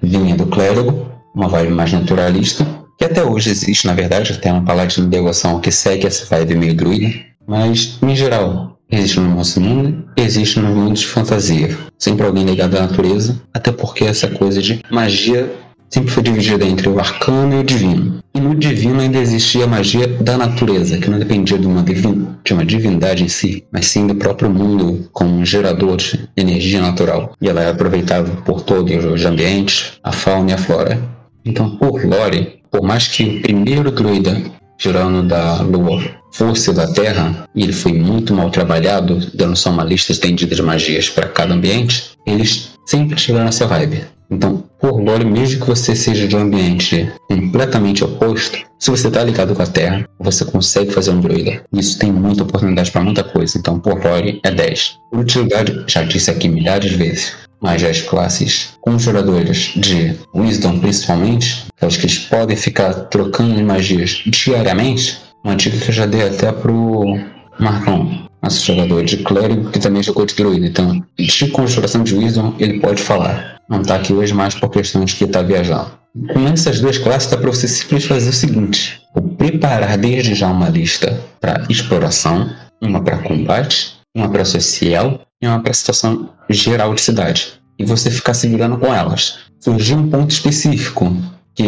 vinha 0.03 0.36
do 0.36 0.45
clérigo, 0.45 1.08
uma 1.36 1.48
vibe 1.50 1.74
mais 1.74 1.92
naturalista, 1.92 2.66
que 2.98 3.06
até 3.06 3.24
hoje 3.24 3.50
existe, 3.50 3.86
na 3.86 3.94
verdade, 3.94 4.32
até 4.32 4.52
uma 4.52 4.64
paladino 4.64 5.06
de 5.06 5.12
devoção 5.12 5.60
que 5.60 5.70
segue 5.72 6.08
essa 6.08 6.26
vibe 6.26 6.56
meio 6.56 6.74
druida, 6.76 7.14
mas, 7.46 8.00
em 8.02 8.16
geral, 8.16 8.80
existe 8.90 9.20
no 9.20 9.36
nosso 9.36 9.60
mundo, 9.60 10.06
existe 10.16 10.60
no 10.60 10.70
mundo 10.74 10.96
de 10.96 11.06
fantasia. 11.06 11.78
Sempre 12.00 12.26
alguém 12.26 12.46
ligado 12.46 12.78
à 12.78 12.82
natureza, 12.82 13.40
até 13.54 13.72
porque 13.72 14.06
essa 14.06 14.28
coisa 14.30 14.62
de 14.62 14.80
magia 14.90 15.52
sempre 15.90 16.10
foi 16.10 16.24
dividida 16.24 16.66
entre 16.66 16.90
o 16.90 17.00
arcano 17.00 17.56
e 17.56 17.60
o 17.60 17.64
divino. 17.64 18.20
E 18.34 18.40
no 18.40 18.56
divino 18.56 19.00
ainda 19.00 19.18
existia 19.20 19.66
a 19.66 19.68
magia 19.68 20.08
da 20.08 20.38
natureza, 20.38 20.98
que 20.98 21.10
não 21.10 21.20
dependia 21.20 21.58
de 21.58 21.68
uma, 21.68 21.84
divin- 21.84 22.28
de 22.44 22.54
uma 22.54 22.66
divindade 22.66 23.24
em 23.24 23.28
si, 23.30 23.66
mas 23.72 23.88
sim 23.88 24.08
do 24.08 24.16
próprio 24.16 24.50
mundo 24.50 25.08
como 25.14 25.32
um 25.38 25.46
gerador 25.46 25.98
de 25.98 26.28
energia 26.36 26.82
natural. 26.82 27.34
E 27.42 27.48
ela 27.48 27.62
é 27.62 27.70
aproveitável 27.70 28.36
por 28.44 28.62
todos 28.62 29.06
os 29.06 29.26
ambientes, 29.26 29.94
a 30.04 30.12
fauna 30.12 30.52
e 30.52 30.54
a 30.54 30.58
flora. 30.58 31.00
Então, 31.46 31.78
por 31.78 32.04
lore, 32.04 32.60
por 32.72 32.82
mais 32.82 33.08
que 33.08 33.24
o 33.24 33.41
primeiro 33.41 33.91
druida 33.91 34.41
tirano 34.78 35.24
da 35.24 35.62
lua 35.62 36.04
fosse 36.32 36.74
da 36.74 36.91
terra, 36.91 37.48
e 37.56 37.64
ele 37.64 37.72
foi 37.72 37.93
muito 37.93 38.34
mal 38.34 38.50
trabalhado, 38.50 39.20
dando 39.34 39.56
só 39.56 39.70
uma 39.70 39.84
lista 39.84 40.12
estendida 40.12 40.54
de 40.54 40.62
magias 40.62 41.10
para 41.10 41.30
cada 41.30 41.54
ambiente, 41.54 42.12
eles 42.28 42.72
sempre 42.86 43.16
tiveram 43.16 43.48
essa 43.48 43.66
vibe. 43.66 44.04
Então, 44.30 44.64
por 44.80 45.02
lore, 45.02 45.24
mesmo 45.24 45.62
que 45.62 45.68
você 45.68 45.96
seja 45.96 46.28
de 46.28 46.36
um 46.36 46.41
ambiente 46.41 47.08
completamente 47.30 48.04
oposto, 48.04 48.58
se 48.80 48.89
você 48.89 49.08
está 49.08 49.24
ligado 49.24 49.56
com 49.56 49.62
a 49.62 49.68
Terra, 49.68 50.08
você 50.20 50.43
consegue 50.43 50.91
fazer 50.91 51.12
um 51.12 51.22
druida. 51.22 51.64
Isso 51.72 52.00
tem 52.00 52.12
muita 52.12 52.43
oportunidade 52.43 52.91
para 52.91 53.02
muita 53.02 53.24
coisa. 53.24 53.58
Então, 53.58 53.80
por 53.80 54.04
lore, 54.04 54.39
é 54.43 54.52
10. 54.52 54.98
Por 55.12 55.20
utilidade, 55.20 55.84
já 55.88 56.04
disse 56.04 56.32
aqui 56.32 56.48
milhares 56.48 56.91
de 56.91 56.98
vezes, 56.98 57.34
mas 57.66 57.84
as 57.84 57.99
classes 57.99 58.78
conjuradoras 58.80 59.72
de 59.76 60.16
Wisdom, 60.36 60.78
principalmente, 60.78 61.66
aquelas 61.76 61.97
que 61.97 62.05
eles 62.05 62.20
podem 62.20 62.55
ficar 62.55 62.93
trocando 63.05 63.59
magias 63.63 64.22
diariamente, 64.28 65.18
uma 65.43 65.55
dica 65.55 65.76
que 65.76 65.89
eu 65.89 65.93
já 65.93 66.05
dei 66.05 66.28
até 66.28 66.51
pro 66.51 67.20
Marcão, 67.59 68.30
nosso 68.39 68.63
jogador 68.63 69.03
de 69.03 69.18
clérigo 69.18 69.72
que 69.72 69.80
também 69.80 70.03
jogou 70.03 70.28
de 70.28 70.36
druida. 70.36 70.68
Então, 70.68 71.03
de 71.18 71.47
conjuração 71.47 72.03
de 72.03 72.13
Wisdom, 72.13 72.53
ele 72.59 72.80
pode 72.80 73.01
falar. 73.01 73.59
Não 73.68 73.82
tá 73.82 73.95
aqui 73.95 74.13
hoje 74.13 74.32
mais 74.32 74.53
por 74.53 74.70
questão 74.70 75.03
de 75.03 75.16
que 75.16 75.26
tá 75.26 75.41
viajando. 75.41 75.89
Com 76.34 76.47
essas 76.47 76.80
duas 76.80 76.99
classes, 76.99 77.32
dá 77.32 77.36
para 77.36 77.49
você 77.49 77.68
simplesmente 77.68 78.07
fazer 78.07 78.30
o 78.30 78.34
seguinte: 78.34 79.01
preparar 79.39 79.97
desde 79.97 80.36
já 80.36 80.49
uma 80.49 80.70
lista 80.70 81.20
para 81.41 81.66
exploração, 81.68 82.47
uma 82.80 83.03
para 83.03 83.18
combate, 83.18 83.95
uma 84.16 84.30
para 84.30 84.45
social 84.45 85.22
e 85.41 85.47
uma 85.47 85.59
para 85.61 85.74
situação 85.74 86.30
geral 86.49 86.93
de 86.95 87.01
cidade. 87.01 87.53
E 87.78 87.86
você 87.86 88.09
ficar 88.09 88.34
se 88.34 88.47
virando 88.47 88.78
com 88.78 88.93
elas. 88.93 89.39
Surgiu 89.59 89.97
um 89.97 90.09
ponto 90.09 90.32
específico 90.32 91.16
que 91.53 91.63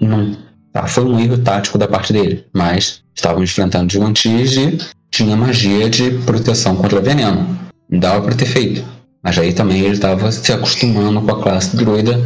não 0.00 0.36
tá, 0.72 0.86
foi 0.86 1.04
um 1.04 1.18
erro 1.18 1.38
tático 1.38 1.76
da 1.76 1.88
parte 1.88 2.12
dele, 2.12 2.44
mas 2.54 3.02
estavam 3.14 3.42
enfrentando 3.42 3.88
de 3.88 3.98
um 3.98 4.06
antige, 4.06 4.78
tinha 5.10 5.36
magia 5.36 5.90
de 5.90 6.10
proteção 6.24 6.76
contra 6.76 7.00
veneno. 7.00 7.58
Dava 7.90 8.22
para 8.22 8.34
ter 8.34 8.46
feito. 8.46 8.84
Mas 9.22 9.36
aí 9.38 9.52
também 9.52 9.80
ele 9.80 9.94
estava 9.94 10.30
se 10.30 10.52
acostumando 10.52 11.20
com 11.20 11.32
a 11.32 11.42
classe 11.42 11.76
druida 11.76 12.20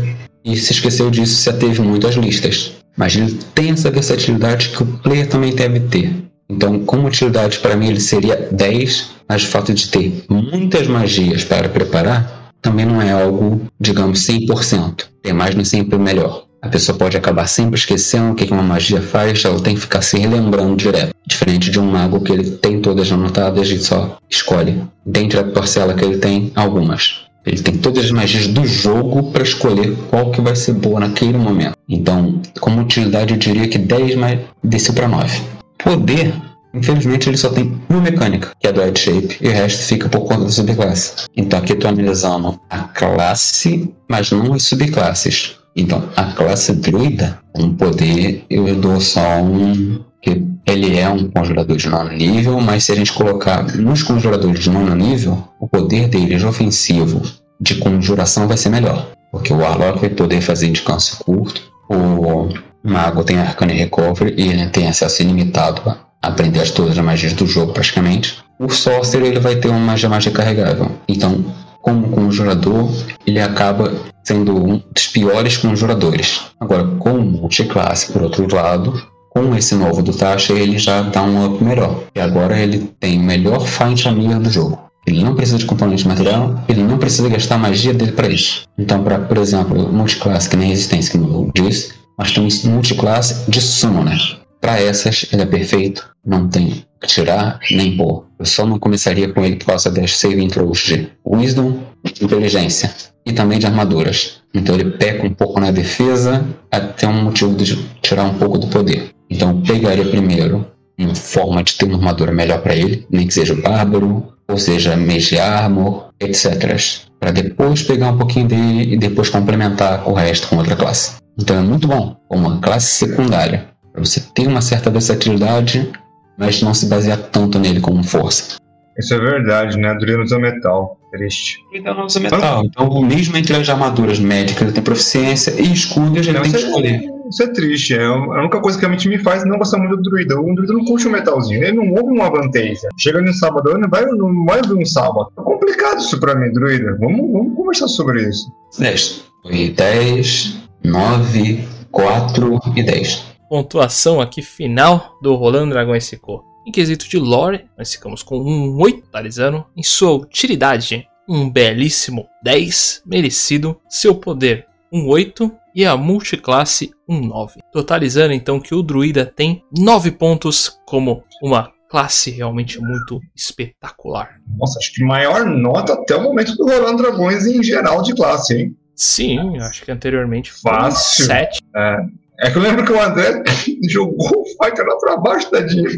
e 0.45 0.57
se 0.57 0.73
esqueceu 0.73 1.11
disso 1.11 1.37
se 1.37 1.49
ateve 1.49 1.81
muito 1.81 2.07
às 2.07 2.17
listas. 2.17 2.73
Mas 2.97 3.17
ele 3.17 3.39
tem 3.55 3.71
essa 3.71 3.91
versatilidade 3.91 4.71
que 4.71 4.83
o 4.83 4.87
player 4.99 5.29
também 5.29 5.55
deve 5.55 5.81
ter. 5.81 6.15
Então, 6.53 6.81
como 6.81 7.09
utilidade 7.09 7.59
para 7.61 7.77
mim 7.77 7.89
ele 7.89 8.01
seria 8.01 8.49
10, 8.53 9.11
mas 9.27 9.43
o 9.43 9.47
fato 9.47 9.73
de 9.73 9.89
ter 9.89 10.25
muitas 10.29 10.87
magias 10.87 11.43
para 11.43 11.67
preparar 11.69 12.53
também 12.61 12.85
não 12.85 13.01
é 13.01 13.11
algo, 13.11 13.63
digamos, 13.81 14.27
100%. 14.27 15.07
Ter 15.23 15.33
mais 15.33 15.55
não 15.55 15.63
é 15.63 15.65
sempre 15.65 15.99
melhor. 15.99 16.45
A 16.61 16.69
pessoa 16.69 16.97
pode 16.97 17.17
acabar 17.17 17.49
sempre 17.49 17.77
esquecendo 17.77 18.33
o 18.33 18.35
que 18.35 18.53
uma 18.53 18.63
magia 18.63 19.01
faz, 19.01 19.45
ela 19.45 19.59
tem 19.59 19.75
que 19.75 19.81
ficar 19.81 20.03
se 20.03 20.19
relembrando 20.19 20.77
direto. 20.77 21.15
Diferente 21.27 21.71
de 21.71 21.81
um 21.81 21.91
mago 21.91 22.21
que 22.21 22.33
ele 22.33 22.51
tem 22.51 22.81
todas 22.81 23.11
anotadas 23.11 23.69
e 23.69 23.79
só 23.79 24.19
escolhe. 24.29 24.81
Dentre 25.05 25.41
a 25.41 25.45
parcela 25.45 25.95
que 25.95 26.05
ele 26.05 26.19
tem, 26.19 26.53
algumas. 26.55 27.23
Ele 27.45 27.61
tem 27.61 27.79
todas 27.79 28.05
as 28.05 28.11
magias 28.13 28.47
do 28.47 28.65
jogo 28.65 29.33
para 29.33 29.43
escolher 29.43 29.97
qual 30.11 30.31
que 30.31 30.41
vai 30.41 30.55
ser 30.55 30.75
boa 30.75 31.01
naquele 31.01 31.39
momento. 31.39 31.77
Então, 31.89 32.41
como 32.61 32.83
utilidade, 32.83 33.33
eu 33.33 33.39
diria 33.39 33.67
que 33.67 33.79
10 33.79 34.15
mais 34.17 34.39
desceu 34.63 34.95
para 34.95 35.09
9. 35.09 35.62
Poder, 35.85 36.35
infelizmente, 36.73 37.29
ele 37.29 37.37
só 37.37 37.51
tem 37.51 37.81
uma 37.89 38.01
mecânica, 38.01 38.53
que 38.61 38.69
é 38.69 38.73
do 38.73 38.81
Head 38.81 38.99
Shape, 38.99 39.39
e 39.41 39.49
o 39.49 39.53
resto 39.53 39.83
fica 39.85 40.09
por 40.09 40.21
conta 40.21 40.45
da 40.45 40.51
subclasse. 40.51 41.27
Então, 41.37 41.59
aqui 41.59 41.73
eu 41.73 41.77
estou 41.77 41.91
analisando 41.91 42.61
a 42.71 42.79
classe, 42.81 43.93
mas 44.09 44.31
não 44.31 44.55
as 44.55 44.63
subclasses. 44.63 45.57
Então, 45.75 46.09
a 46.17 46.25
classe 46.25 46.73
druida, 46.75 47.39
um 47.57 47.75
poder, 47.75 48.45
eu 48.51 48.75
dou 48.77 49.01
só 49.01 49.41
um. 49.43 50.01
que 50.21 50.43
ele 50.67 50.99
é 50.99 51.09
um 51.09 51.29
conjurador 51.31 51.77
de 51.77 51.89
nono 51.89 52.13
nível, 52.13 52.61
mas 52.61 52.85
se 52.85 52.93
a 52.93 52.95
gente 52.95 53.13
colocar 53.13 53.65
nos 53.77 54.03
conjuradores 54.03 54.61
de 54.61 54.71
nono 54.71 54.95
nível, 54.95 55.43
o 55.59 55.67
poder 55.67 56.09
deles 56.09 56.45
ofensivo 56.45 57.23
de 57.61 57.77
conjuração 57.77 58.47
vai 58.47 58.57
ser 58.57 58.69
melhor. 58.69 59.09
Porque 59.31 59.53
o 59.53 59.57
Warlock 59.57 60.01
vai 60.01 60.11
poder 60.11 60.43
fazer 60.43 60.69
descanso 60.71 61.25
curto, 61.25 61.72
o 61.93 62.49
Mago 62.83 63.23
tem 63.25 63.39
Arcane 63.39 63.75
Recovery 63.75 64.35
e 64.37 64.49
ele 64.49 64.67
tem 64.69 64.89
acesso 64.89 65.23
ilimitado 65.23 65.83
a 65.89 66.29
aprender 66.29 66.61
as 66.61 66.71
todas 66.71 66.99
as 66.99 67.05
magias 67.05 67.33
do 67.33 67.47
jogo 67.47 67.73
praticamente. 67.73 68.39
O 68.59 68.69
Sorcerer 68.71 69.29
ele 69.29 69.41
vai 69.41 69.57
ter 69.57 69.69
uma 69.69 69.79
magia 69.79 70.09
mágica 70.09 70.43
carregável. 70.43 70.91
Então, 71.09 71.45
como 71.81 72.09
conjurador, 72.11 72.91
ele 73.27 73.41
acaba 73.41 73.93
sendo 74.23 74.57
um 74.57 74.83
dos 74.95 75.09
piores 75.09 75.57
conjuradores. 75.57 76.41
Agora, 76.61 76.85
como 76.99 77.21
multiclasse, 77.21 78.13
por 78.13 78.23
outro 78.23 78.47
lado, 78.55 79.03
com 79.31 79.55
esse 79.57 79.75
novo 79.75 80.03
do 80.03 80.13
Tasha, 80.13 80.53
ele 80.53 80.79
já 80.79 81.03
dá 81.03 81.23
um 81.23 81.45
up 81.45 81.63
melhor. 81.63 82.05
E 82.15 82.21
agora 82.21 82.59
ele 82.59 82.91
tem 83.01 83.19
o 83.19 83.23
melhor 83.23 83.67
Find 83.67 84.07
Amiga 84.07 84.37
do 84.37 84.51
jogo. 84.51 84.92
Ele 85.07 85.23
não 85.23 85.35
precisa 85.35 85.59
de 85.59 85.67
componente 85.67 86.07
material, 86.07 86.63
ele 86.69 86.83
não 86.83 86.99
precisa 86.99 87.29
gastar 87.29 87.59
magia 87.59 87.93
dele 87.93 88.13
para 88.13 88.29
isso. 88.29 88.65
Então, 88.79 89.03
para, 89.03 89.19
por 89.19 89.39
exemplo, 89.39 89.93
multiclasse, 89.93 90.49
que 90.49 90.57
nem 90.57 90.69
resistência, 90.69 91.19
como 91.19 91.51
eu 91.55 91.65
disse, 91.65 91.93
nós 92.19 92.31
temos 92.31 92.65
multiclasse 92.65 93.51
de 93.51 93.61
Summoner. 93.61 94.41
Para 94.61 94.81
essas, 94.81 95.27
ele 95.33 95.43
é 95.43 95.47
perfeito, 95.47 96.09
não 96.25 96.49
tem 96.49 96.85
que 97.01 97.07
tirar 97.09 97.59
nem 97.73 97.97
pôr. 97.97 98.27
Eu 98.39 98.47
só 98.47 98.65
não 98.65 98.79
começaria 98.79 99.33
com 99.33 99.45
ele 99.45 99.57
por 99.57 99.67
causa 99.67 99.91
das 99.91 100.17
saving 100.17 100.47
throws 100.49 100.79
de 100.79 101.09
Wisdom, 101.27 101.81
Inteligência 102.21 102.95
e 103.27 103.33
também 103.33 103.59
de 103.59 103.67
armaduras. 103.67 104.41
Então 104.55 104.75
ele 104.77 104.93
peca 104.93 105.27
um 105.27 105.35
pouco 105.35 105.59
na 105.59 105.71
defesa, 105.71 106.45
até 106.71 107.09
um 107.09 107.25
motivo 107.25 107.55
de 107.57 107.77
tirar 108.01 108.25
um 108.25 108.35
pouco 108.35 108.59
do 108.59 108.69
poder. 108.69 109.11
Então 109.29 109.51
eu 109.51 109.63
pegaria 109.63 110.05
primeiro 110.05 110.67
uma 110.99 111.15
forma 111.15 111.63
de 111.65 111.75
ter 111.75 111.85
uma 111.85 111.97
armadura 111.97 112.31
melhor 112.31 112.61
para 112.63 112.77
ele, 112.77 113.07
nem 113.11 113.27
que 113.27 113.35
seja 113.35 113.55
o 113.55 113.63
Bárbaro, 113.63 114.33
ou 114.53 114.59
seja, 114.59 114.97
Mage 114.97 115.39
Armor, 115.39 116.11
etc. 116.21 116.77
Para 117.19 117.31
depois 117.31 117.83
pegar 117.83 118.11
um 118.11 118.19
pouquinho 118.19 118.47
dele 118.47 118.95
e 118.95 118.97
depois 118.97 119.29
complementar 119.29 120.09
o 120.09 120.13
resto 120.13 120.49
com 120.49 120.57
outra 120.57 120.77
classe. 120.77 121.17
Então 121.39 121.57
é 121.57 121.63
muito 121.63 121.89
bom, 121.89 122.17
uma 122.31 122.61
classe 122.61 123.07
secundária, 123.07 123.67
para 123.93 124.05
você 124.05 124.21
ter 124.35 124.47
uma 124.47 124.61
certa 124.61 124.91
versatilidade, 124.91 125.91
mas 126.39 126.63
não 126.63 126.75
se 126.75 126.87
basear 126.87 127.19
tanto 127.19 127.59
nele 127.59 127.81
como 127.81 128.05
força. 128.05 128.57
Isso 128.99 129.15
é 129.15 129.19
verdade, 129.19 129.79
né? 129.79 129.89
Adriano 129.89 130.23
usa 130.23 130.39
metal. 130.39 130.99
Triste. 131.11 131.59
Então 131.75 131.95
não 131.95 132.05
usa 132.05 132.21
metal. 132.21 132.65
Então, 132.65 133.03
mesmo 133.03 133.37
entre 133.37 133.57
as 133.57 133.69
armaduras 133.69 134.19
médicas, 134.19 134.63
ele 134.63 134.73
tem 134.73 134.83
proficiência 134.83 135.53
e 135.59 135.73
escudos, 135.73 136.27
ele 136.27 136.37
Não, 136.37 136.43
tem 136.43 136.53
que 136.53 136.59
escolher. 136.59 137.01
Isso 137.33 137.43
é 137.43 137.47
triste. 137.49 137.95
É 137.95 138.05
a 138.05 138.41
única 138.41 138.61
coisa 138.61 138.79
que 138.79 138.83
realmente 138.83 139.09
me 139.09 139.19
faz 139.19 139.45
não 139.45 139.59
gostar 139.59 139.79
muito 139.79 139.97
do 139.97 140.03
druida. 140.03 140.39
O 140.39 140.55
druida 140.55 140.73
não 140.75 140.85
curte 140.85 141.09
o 141.09 141.11
metalzinho, 141.11 141.63
ele 141.63 141.73
não 141.73 141.91
ouve 141.91 142.13
uma 142.13 142.31
vantagem. 142.31 142.77
Chega 142.99 143.21
no 143.21 143.33
sábado, 143.33 143.71
ele 143.71 143.79
não 143.79 143.89
vai, 143.89 144.05
não 144.05 144.45
vai 144.45 144.59
ouvir 144.59 144.75
um 144.75 144.85
sábado. 144.85 145.33
É 145.39 145.43
complicado 145.43 145.99
isso 145.99 146.21
pra 146.21 146.35
mim, 146.35 146.53
druida. 146.53 146.97
Vamos, 147.01 147.33
vamos 147.33 147.57
conversar 147.57 147.89
sobre 147.89 148.29
isso. 148.29 148.53
10. 148.79 149.25
Foi 149.43 149.71
10, 149.71 150.59
9, 150.85 151.65
4 151.91 152.61
e 152.77 152.83
10. 152.83 153.25
Pontuação 153.49 154.21
aqui 154.21 154.41
final 154.41 155.19
do 155.21 155.35
Rolando 155.35 155.71
Dragões 155.71 156.09
ficou. 156.09 156.45
Em 156.67 156.71
quesito 156.71 157.09
de 157.09 157.19
lore, 157.19 157.65
nós 157.77 157.93
ficamos 157.93 158.23
com 158.23 158.39
um 158.39 158.81
8 158.81 159.03
totalizando. 159.03 159.65
Em 159.77 159.83
sua 159.83 160.13
utilidade, 160.13 161.09
um 161.29 161.51
belíssimo 161.51 162.27
10 162.43 163.03
merecido. 163.05 163.79
Seu 163.89 164.15
poder, 164.15 164.67
um 164.93 165.09
8. 165.09 165.51
E 165.75 165.87
a 165.87 165.97
multiclasse, 165.97 166.93
um 167.09 167.19
9. 167.19 167.61
Totalizando 167.73 168.35
então 168.35 168.61
que 168.61 168.75
o 168.75 168.83
druida 168.83 169.25
tem 169.25 169.65
9 169.77 170.11
pontos 170.11 170.79
como 170.85 171.25
uma 171.43 171.73
classe 171.89 172.31
realmente 172.31 172.79
muito 172.79 173.21
espetacular. 173.35 174.39
Nossa, 174.59 174.79
acho 174.79 174.93
que 174.93 175.03
maior 175.03 175.47
nota 175.47 175.95
até 175.95 176.15
o 176.15 176.23
momento 176.23 176.55
do 176.57 176.67
Rolando 176.67 177.03
Dragões 177.03 177.47
em 177.47 177.63
geral 177.63 178.03
de 178.03 178.15
classe, 178.15 178.55
hein? 178.55 178.77
Sim, 178.95 179.59
acho 179.59 179.83
que 179.85 179.91
anteriormente 179.91 180.53
foi 180.53 180.73
Fácil. 180.73 181.25
7. 181.25 181.61
É, 181.75 181.97
é 182.41 182.51
que 182.51 182.59
eu 182.59 182.63
lembro 182.63 182.85
que 182.85 182.93
o 182.93 183.01
André 183.01 183.43
jogou 183.89 184.43
o 184.43 184.45
Fighter 184.45 184.87
lá 184.87 184.97
pra 184.99 185.17
baixo, 185.17 185.51
tadinho. 185.51 185.89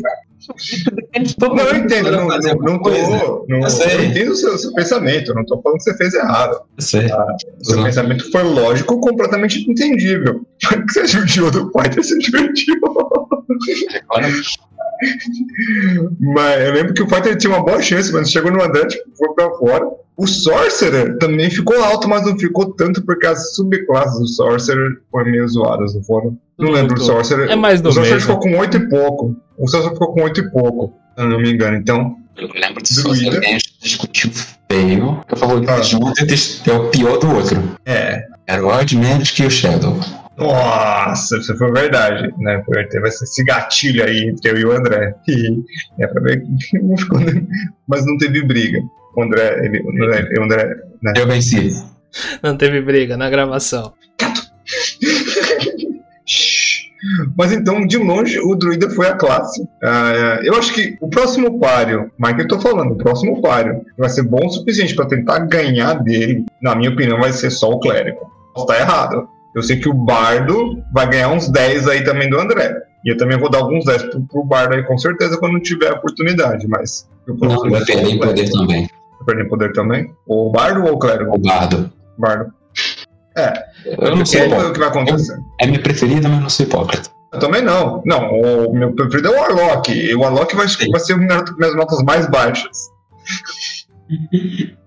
Não, 1.41 1.59
eu 1.59 1.77
entendo, 1.77 2.11
não, 2.11 2.27
não, 2.29 2.55
não 2.61 2.83
tô. 2.83 2.91
Não, 3.49 3.61
Eu 3.61 4.05
entendo 4.05 4.33
o 4.33 4.37
seu, 4.37 4.57
seu 4.59 4.73
pensamento, 4.75 5.35
não 5.35 5.45
tô 5.45 5.61
falando 5.63 5.79
que 5.79 5.85
você 5.85 5.97
fez 5.97 6.15
errado. 6.15 6.61
Eu. 7.03 7.17
O 7.61 7.65
seu 7.65 7.79
Uhum. 7.79 7.85
pensamento 7.85 8.31
foi 8.31 8.43
lógico, 8.43 9.01
completamente 9.01 9.59
entendível. 9.71 10.45
Mas 10.63 10.85
que 10.85 10.93
você 10.93 11.07
judiou 11.07 11.51
do 11.51 11.71
Fighter, 11.73 12.03
você 12.03 12.19
divertiu. 12.19 12.75
Agora, 14.09 14.29
Mas 16.21 16.61
eu 16.67 16.73
lembro 16.73 16.95
que 16.95 17.03
o 17.03 17.09
Fighter 17.09 17.37
tinha 17.37 17.53
uma 17.53 17.65
boa 17.65 17.81
chance, 17.83 18.13
mas 18.13 18.31
chegou 18.31 18.51
no 18.51 18.63
André, 18.63 18.87
tipo, 18.87 19.05
foi 19.17 19.35
pra 19.35 19.51
fora. 19.53 19.87
O 20.17 20.27
Sorcerer 20.27 21.19
também 21.19 21.51
ficou 21.51 21.83
alto, 21.83 22.09
mas 22.09 22.25
não 22.25 22.39
ficou 22.39 22.73
tanto 22.73 23.03
porque 23.05 23.27
as 23.27 23.55
subclasses 23.57 24.19
do 24.21 24.29
Sorcerer 24.29 24.99
foram 25.11 25.31
meio 25.31 25.49
zoadas, 25.49 25.95
não 25.95 26.05
foram? 26.05 26.39
Não 26.57 26.71
lembro 26.71 26.95
do 26.95 27.03
Sorcerer. 27.03 27.51
É 27.51 27.57
mais 27.57 27.81
do 27.81 27.89
o 27.89 27.93
Sorcerer 27.93 28.17
mesmo. 28.21 28.33
ficou 28.35 28.41
com 28.53 28.59
8 28.59 28.77
e 28.77 28.89
pouco. 28.89 29.37
O 29.59 29.69
Sorcerer 29.69 29.93
ficou 29.95 30.13
com 30.15 30.23
8 30.23 30.41
e 30.41 30.51
pouco, 30.53 30.95
se 31.17 31.23
eu 31.25 31.29
não 31.29 31.39
me 31.41 31.51
engano. 31.53 31.77
Então, 31.77 32.15
eu 32.37 32.49
lembro 32.55 32.83
que 32.83 32.93
a 33.39 33.43
gente 33.43 33.79
discutiu 33.83 34.31
feio. 34.71 35.21
Eu 35.29 35.37
falei 35.37 35.65
Ah. 35.69 35.81
que 35.81 35.83
junto 35.83 36.13
é 36.71 36.73
o 36.75 36.89
pior 36.91 37.19
do 37.19 37.35
outro. 37.35 37.61
é. 37.85 38.23
Era 38.47 38.63
o 38.63 38.69
Odd 38.69 38.97
menos 38.99 39.31
que 39.31 39.43
o 39.45 39.51
Shadow. 39.51 39.99
Nossa, 40.37 41.39
isso 41.39 41.57
foi 41.57 41.73
verdade, 41.73 42.31
né? 42.39 42.63
Porque 42.67 42.85
Teve 42.89 43.09
esse 43.09 43.43
gatilho 43.45 44.05
aí 44.05 44.29
entre 44.29 44.51
eu 44.51 44.59
e 44.59 44.65
o 44.67 44.73
André. 44.73 45.15
E 45.27 45.63
é 45.99 46.07
pra 46.07 46.21
ver 46.21 46.43
que 46.43 46.79
não 46.79 46.97
ficou. 46.97 47.21
Mas 47.89 48.05
não 48.05 48.19
teve 48.19 48.43
briga. 48.45 48.81
O 49.17 49.23
André, 49.23 49.65
ele, 49.65 49.83
o 49.83 49.91
André, 49.91 50.29
o 50.39 50.43
André 50.43 50.77
Eu 51.17 51.27
venci. 51.27 51.71
Não 52.43 52.57
teve 52.57 52.81
briga 52.81 53.17
na 53.17 53.29
gravação. 53.29 53.93
Mas 57.37 57.53
então, 57.53 57.87
de 57.87 57.99
longe, 57.99 58.41
o 58.41 58.55
druida 58.55 58.89
foi 58.91 59.09
a 59.09 59.15
classe. 59.15 59.67
Ah, 59.83 60.41
eu 60.43 60.55
acho 60.55 60.73
que 60.73 60.97
o 61.01 61.09
próximo 61.09 61.59
páreo, 61.59 62.11
Mike, 62.19 62.41
eu 62.41 62.49
tô 62.49 62.61
falando, 62.61 62.93
o 62.93 62.97
próximo 62.97 63.43
páreo 63.43 63.85
vai 63.99 64.09
ser 64.09 64.23
bom 64.23 64.47
o 64.47 64.51
suficiente 64.51 64.95
pra 64.95 65.07
tentar 65.07 65.41
ganhar 65.41 65.95
dele. 66.03 66.47
Na 66.63 66.75
minha 66.75 66.91
opinião, 66.91 67.21
vai 67.21 67.33
ser 67.33 67.51
só 67.51 67.71
o 67.71 67.79
clérigo. 67.79 68.21
Posso 68.55 68.67
estar 68.67 68.81
errado. 68.81 69.29
Eu 69.55 69.63
sei 69.63 69.79
que 69.79 69.89
o 69.89 69.95
bardo 69.95 70.83
vai 70.93 71.09
ganhar 71.09 71.29
uns 71.29 71.49
10 71.49 71.89
aí 71.89 72.03
também 72.03 72.29
do 72.29 72.41
André. 72.41 72.75
E 73.05 73.11
eu 73.11 73.17
também 73.17 73.39
vou 73.39 73.51
dar 73.51 73.59
alguns 73.59 73.85
10 73.85 74.05
pro, 74.05 74.23
pro 74.23 74.45
bardo 74.45 74.75
aí, 74.75 74.83
com 74.83 74.97
certeza, 74.97 75.37
quando 75.39 75.61
tiver 75.61 75.91
a 75.91 75.95
oportunidade. 75.95 76.67
Mas. 76.67 77.09
eu 77.27 77.37
Não, 77.37 77.71
vai 77.71 77.85
perder 77.85 78.11
em 78.11 78.19
poder 78.19 78.51
também. 78.51 78.89
Vai 79.25 79.37
perder 79.37 79.45
em 79.45 79.49
poder 79.49 79.73
também? 79.73 80.15
O 80.27 80.51
bardo 80.51 80.85
ou 80.85 80.95
o 80.95 80.99
clérigo? 80.99 81.35
O 81.35 81.39
Bardo. 81.39 81.93
Bardo. 82.19 82.53
É, 83.37 83.53
Eu 83.85 84.17
não 84.17 84.23
é 84.23 84.69
o 84.69 84.73
que 84.73 84.79
vai 84.79 84.89
acontecer. 84.89 85.37
É 85.61 85.67
minha 85.67 85.83
preferida, 85.83 86.29
mas 86.29 86.41
não 86.41 86.49
sou 86.49 86.67
hipócrita. 86.67 87.11
Eu 87.33 87.41
também 87.41 87.63
não. 87.63 88.01
Não, 88.07 88.31
o 88.31 88.73
meu 88.73 88.93
preferido 88.93 89.29
é 89.29 89.31
o 89.33 89.41
Warlock. 89.41 89.93
E 89.93 90.15
o 90.15 90.21
Warlock 90.21 90.55
vai, 90.55 90.67
vai 90.91 91.01
ser 91.01 91.15
uma 91.15 91.27
das 91.27 91.57
minhas 91.57 91.75
notas 91.75 92.01
mais 92.03 92.29
baixas. 92.29 92.91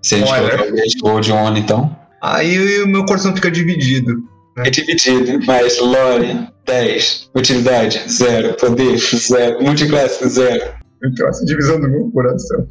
Se 0.02 0.16
a 0.16 0.18
gente 0.20 0.32
o 0.32 0.72
Great 0.72 0.98
Gold 1.00 1.32
On, 1.32 1.58
então. 1.58 1.96
Aí 2.22 2.82
o 2.82 2.88
meu 2.88 3.06
coração 3.06 3.36
fica 3.36 3.52
dividido. 3.52 4.16
É 4.58 4.70
dividido, 4.70 5.46
mas 5.46 5.80
Lore, 5.80 6.48
10. 6.66 7.32
Utilidade, 7.36 8.02
0. 8.10 8.54
Poder, 8.56 8.98
0. 8.98 9.62
Multiclasse, 9.62 10.28
0. 10.28 10.74
Então, 11.04 11.28
essa 11.28 11.46
divisão 11.46 11.80
do 11.80 11.90
meu 11.90 12.10
coração. 12.12 12.66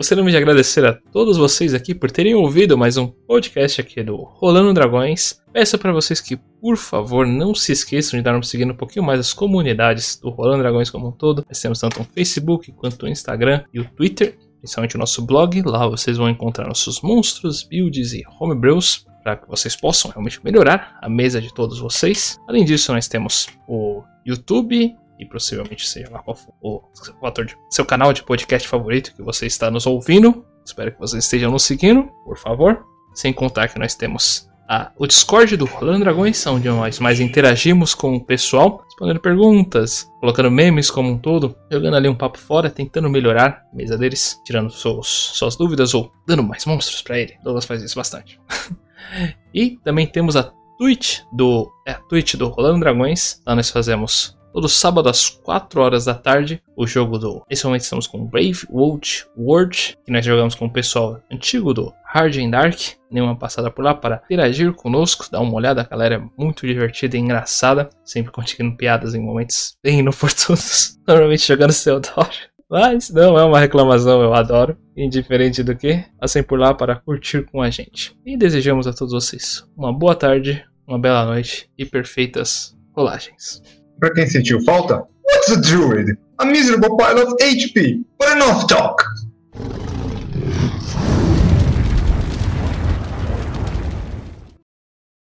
Gostaríamos 0.00 0.32
de 0.32 0.38
agradecer 0.38 0.84
a 0.86 0.94
todos 0.94 1.36
vocês 1.36 1.74
aqui 1.74 1.94
por 1.94 2.10
terem 2.10 2.34
ouvido 2.34 2.76
mais 2.76 2.96
um 2.96 3.06
podcast 3.06 3.82
aqui 3.82 4.02
do 4.02 4.16
Rolando 4.16 4.72
Dragões. 4.72 5.42
Peço 5.52 5.78
para 5.78 5.92
vocês 5.92 6.22
que, 6.22 6.36
por 6.36 6.78
favor, 6.78 7.26
não 7.26 7.54
se 7.54 7.70
esqueçam 7.70 8.18
de 8.18 8.24
dar 8.24 8.34
uma 8.34 8.42
seguida 8.42 8.72
um 8.72 8.76
pouquinho 8.76 9.04
mais 9.04 9.20
as 9.20 9.34
comunidades 9.34 10.18
do 10.18 10.30
Rolando 10.30 10.62
Dragões 10.62 10.88
como 10.88 11.08
um 11.08 11.12
todo. 11.12 11.44
Nós 11.46 11.60
temos 11.60 11.78
tanto 11.78 12.00
o 12.00 12.04
Facebook 12.04 12.72
quanto 12.72 13.04
o 13.04 13.08
Instagram 13.08 13.62
e 13.74 13.80
o 13.80 13.84
Twitter, 13.84 14.38
principalmente 14.58 14.96
o 14.96 14.98
nosso 14.98 15.20
blog. 15.20 15.60
Lá 15.66 15.86
vocês 15.86 16.16
vão 16.16 16.30
encontrar 16.30 16.66
nossos 16.66 17.02
monstros, 17.02 17.62
builds 17.62 18.14
e 18.14 18.22
homebrews 18.40 19.04
para 19.22 19.36
que 19.36 19.46
vocês 19.46 19.76
possam 19.76 20.10
realmente 20.10 20.42
melhorar 20.42 20.98
a 21.02 21.10
mesa 21.10 21.42
de 21.42 21.52
todos 21.52 21.78
vocês. 21.78 22.38
Além 22.48 22.64
disso, 22.64 22.90
nós 22.92 23.06
temos 23.06 23.48
o 23.68 24.02
YouTube 24.24 24.96
e 25.20 25.26
possivelmente 25.26 25.86
seja 25.88 26.08
lá 26.10 26.20
qual 26.20 26.34
for 26.34 26.52
o 26.62 26.82
seu 26.94 27.14
ator 27.24 27.44
de- 27.44 27.56
seu 27.70 27.84
canal 27.84 28.12
de 28.12 28.22
podcast 28.22 28.66
favorito 28.66 29.14
que 29.14 29.22
você 29.22 29.46
está 29.46 29.70
nos 29.70 29.86
ouvindo. 29.86 30.44
Espero 30.64 30.92
que 30.92 30.98
vocês 30.98 31.22
estejam 31.24 31.50
nos 31.50 31.62
seguindo, 31.64 32.04
por 32.24 32.38
favor. 32.38 32.84
Sem 33.14 33.32
contar 33.32 33.68
que 33.68 33.78
nós 33.78 33.94
temos 33.94 34.48
a- 34.68 34.92
o 34.96 35.06
Discord 35.06 35.56
do 35.56 35.64
Rolando 35.64 36.00
Dragões, 36.04 36.46
onde 36.46 36.68
nós 36.68 36.98
mais 37.00 37.18
interagimos 37.20 37.92
com 37.94 38.14
o 38.14 38.24
pessoal, 38.24 38.82
respondendo 38.84 39.18
perguntas, 39.20 40.08
colocando 40.20 40.50
memes 40.50 40.90
como 40.90 41.10
um 41.10 41.18
todo, 41.18 41.56
jogando 41.70 41.96
ali 41.96 42.08
um 42.08 42.14
papo 42.14 42.38
fora, 42.38 42.70
tentando 42.70 43.10
melhorar 43.10 43.64
a 43.72 43.76
mesa 43.76 43.98
deles, 43.98 44.40
tirando 44.44 44.70
seus, 44.70 45.08
suas 45.08 45.56
dúvidas 45.56 45.92
ou 45.92 46.12
dando 46.26 46.42
mais 46.44 46.64
monstros 46.66 47.02
pra 47.02 47.18
ele. 47.18 47.36
Douglas 47.42 47.64
faz 47.64 47.82
isso 47.82 47.96
bastante. 47.96 48.40
e 49.52 49.76
também 49.84 50.06
temos 50.06 50.36
a 50.36 50.52
Twitch 50.78 51.20
do, 51.32 51.70
é, 51.86 51.92
a 51.92 51.98
Twitch 52.02 52.36
do 52.36 52.48
Rolando 52.48 52.80
Dragões. 52.80 53.42
Lá 53.46 53.54
nós 53.56 53.70
fazemos 53.70 54.38
todo 54.52 54.68
sábado 54.68 55.08
às 55.08 55.28
4 55.28 55.80
horas 55.80 56.04
da 56.04 56.14
tarde 56.14 56.62
o 56.76 56.86
jogo 56.86 57.18
do. 57.18 57.42
Nesse 57.48 57.64
momento 57.64 57.82
estamos 57.82 58.06
com 58.06 58.24
Brave 58.24 58.66
World 58.70 59.26
World, 59.36 59.98
que 60.04 60.12
nós 60.12 60.24
jogamos 60.24 60.54
com 60.54 60.66
o 60.66 60.72
pessoal 60.72 61.20
antigo 61.30 61.72
do 61.72 61.92
Hard 62.04 62.36
and 62.36 62.50
Dark. 62.50 62.78
Nenhuma 63.10 63.36
passada 63.36 63.70
por 63.70 63.84
lá 63.84 63.94
para 63.94 64.22
interagir 64.24 64.72
conosco, 64.72 65.26
dar 65.30 65.40
uma 65.40 65.54
olhada. 65.54 65.82
A 65.82 65.84
galera 65.84 66.16
é 66.16 66.42
muito 66.42 66.66
divertida 66.66 67.16
e 67.16 67.20
engraçada, 67.20 67.90
sempre 68.04 68.32
conseguindo 68.32 68.76
piadas 68.76 69.14
em 69.14 69.20
momentos 69.20 69.74
bem 69.82 70.00
inoportunos. 70.00 70.98
Normalmente 71.06 71.46
jogando 71.46 71.74
Theodore. 71.74 72.50
Mas 72.70 73.10
não 73.10 73.36
é 73.36 73.44
uma 73.44 73.58
reclamação, 73.58 74.22
eu 74.22 74.32
adoro. 74.32 74.76
Indiferente 74.96 75.62
do 75.62 75.76
que, 75.76 76.04
passem 76.20 76.42
por 76.42 76.58
lá 76.58 76.72
para 76.72 76.94
curtir 76.94 77.42
com 77.50 77.60
a 77.60 77.68
gente. 77.68 78.16
E 78.24 78.36
desejamos 78.36 78.86
a 78.86 78.92
todos 78.92 79.12
vocês 79.12 79.66
uma 79.76 79.92
boa 79.92 80.14
tarde, 80.14 80.64
uma 80.86 80.98
bela 80.98 81.24
noite 81.24 81.68
e 81.76 81.84
perfeitas 81.84 82.76
rolagens. 82.94 83.60
Pra 84.00 84.12
quem 84.14 84.26
sentiu 84.26 84.62
falta, 84.62 85.04
what's 85.22 85.52
a 85.52 85.60
druid? 85.60 86.16
A 86.38 86.46
miserable 86.46 86.96
pile 86.96 87.18
of 87.18 87.36
HP, 87.38 88.02
but 88.18 88.32
enough 88.32 88.66
talk. 88.66 89.04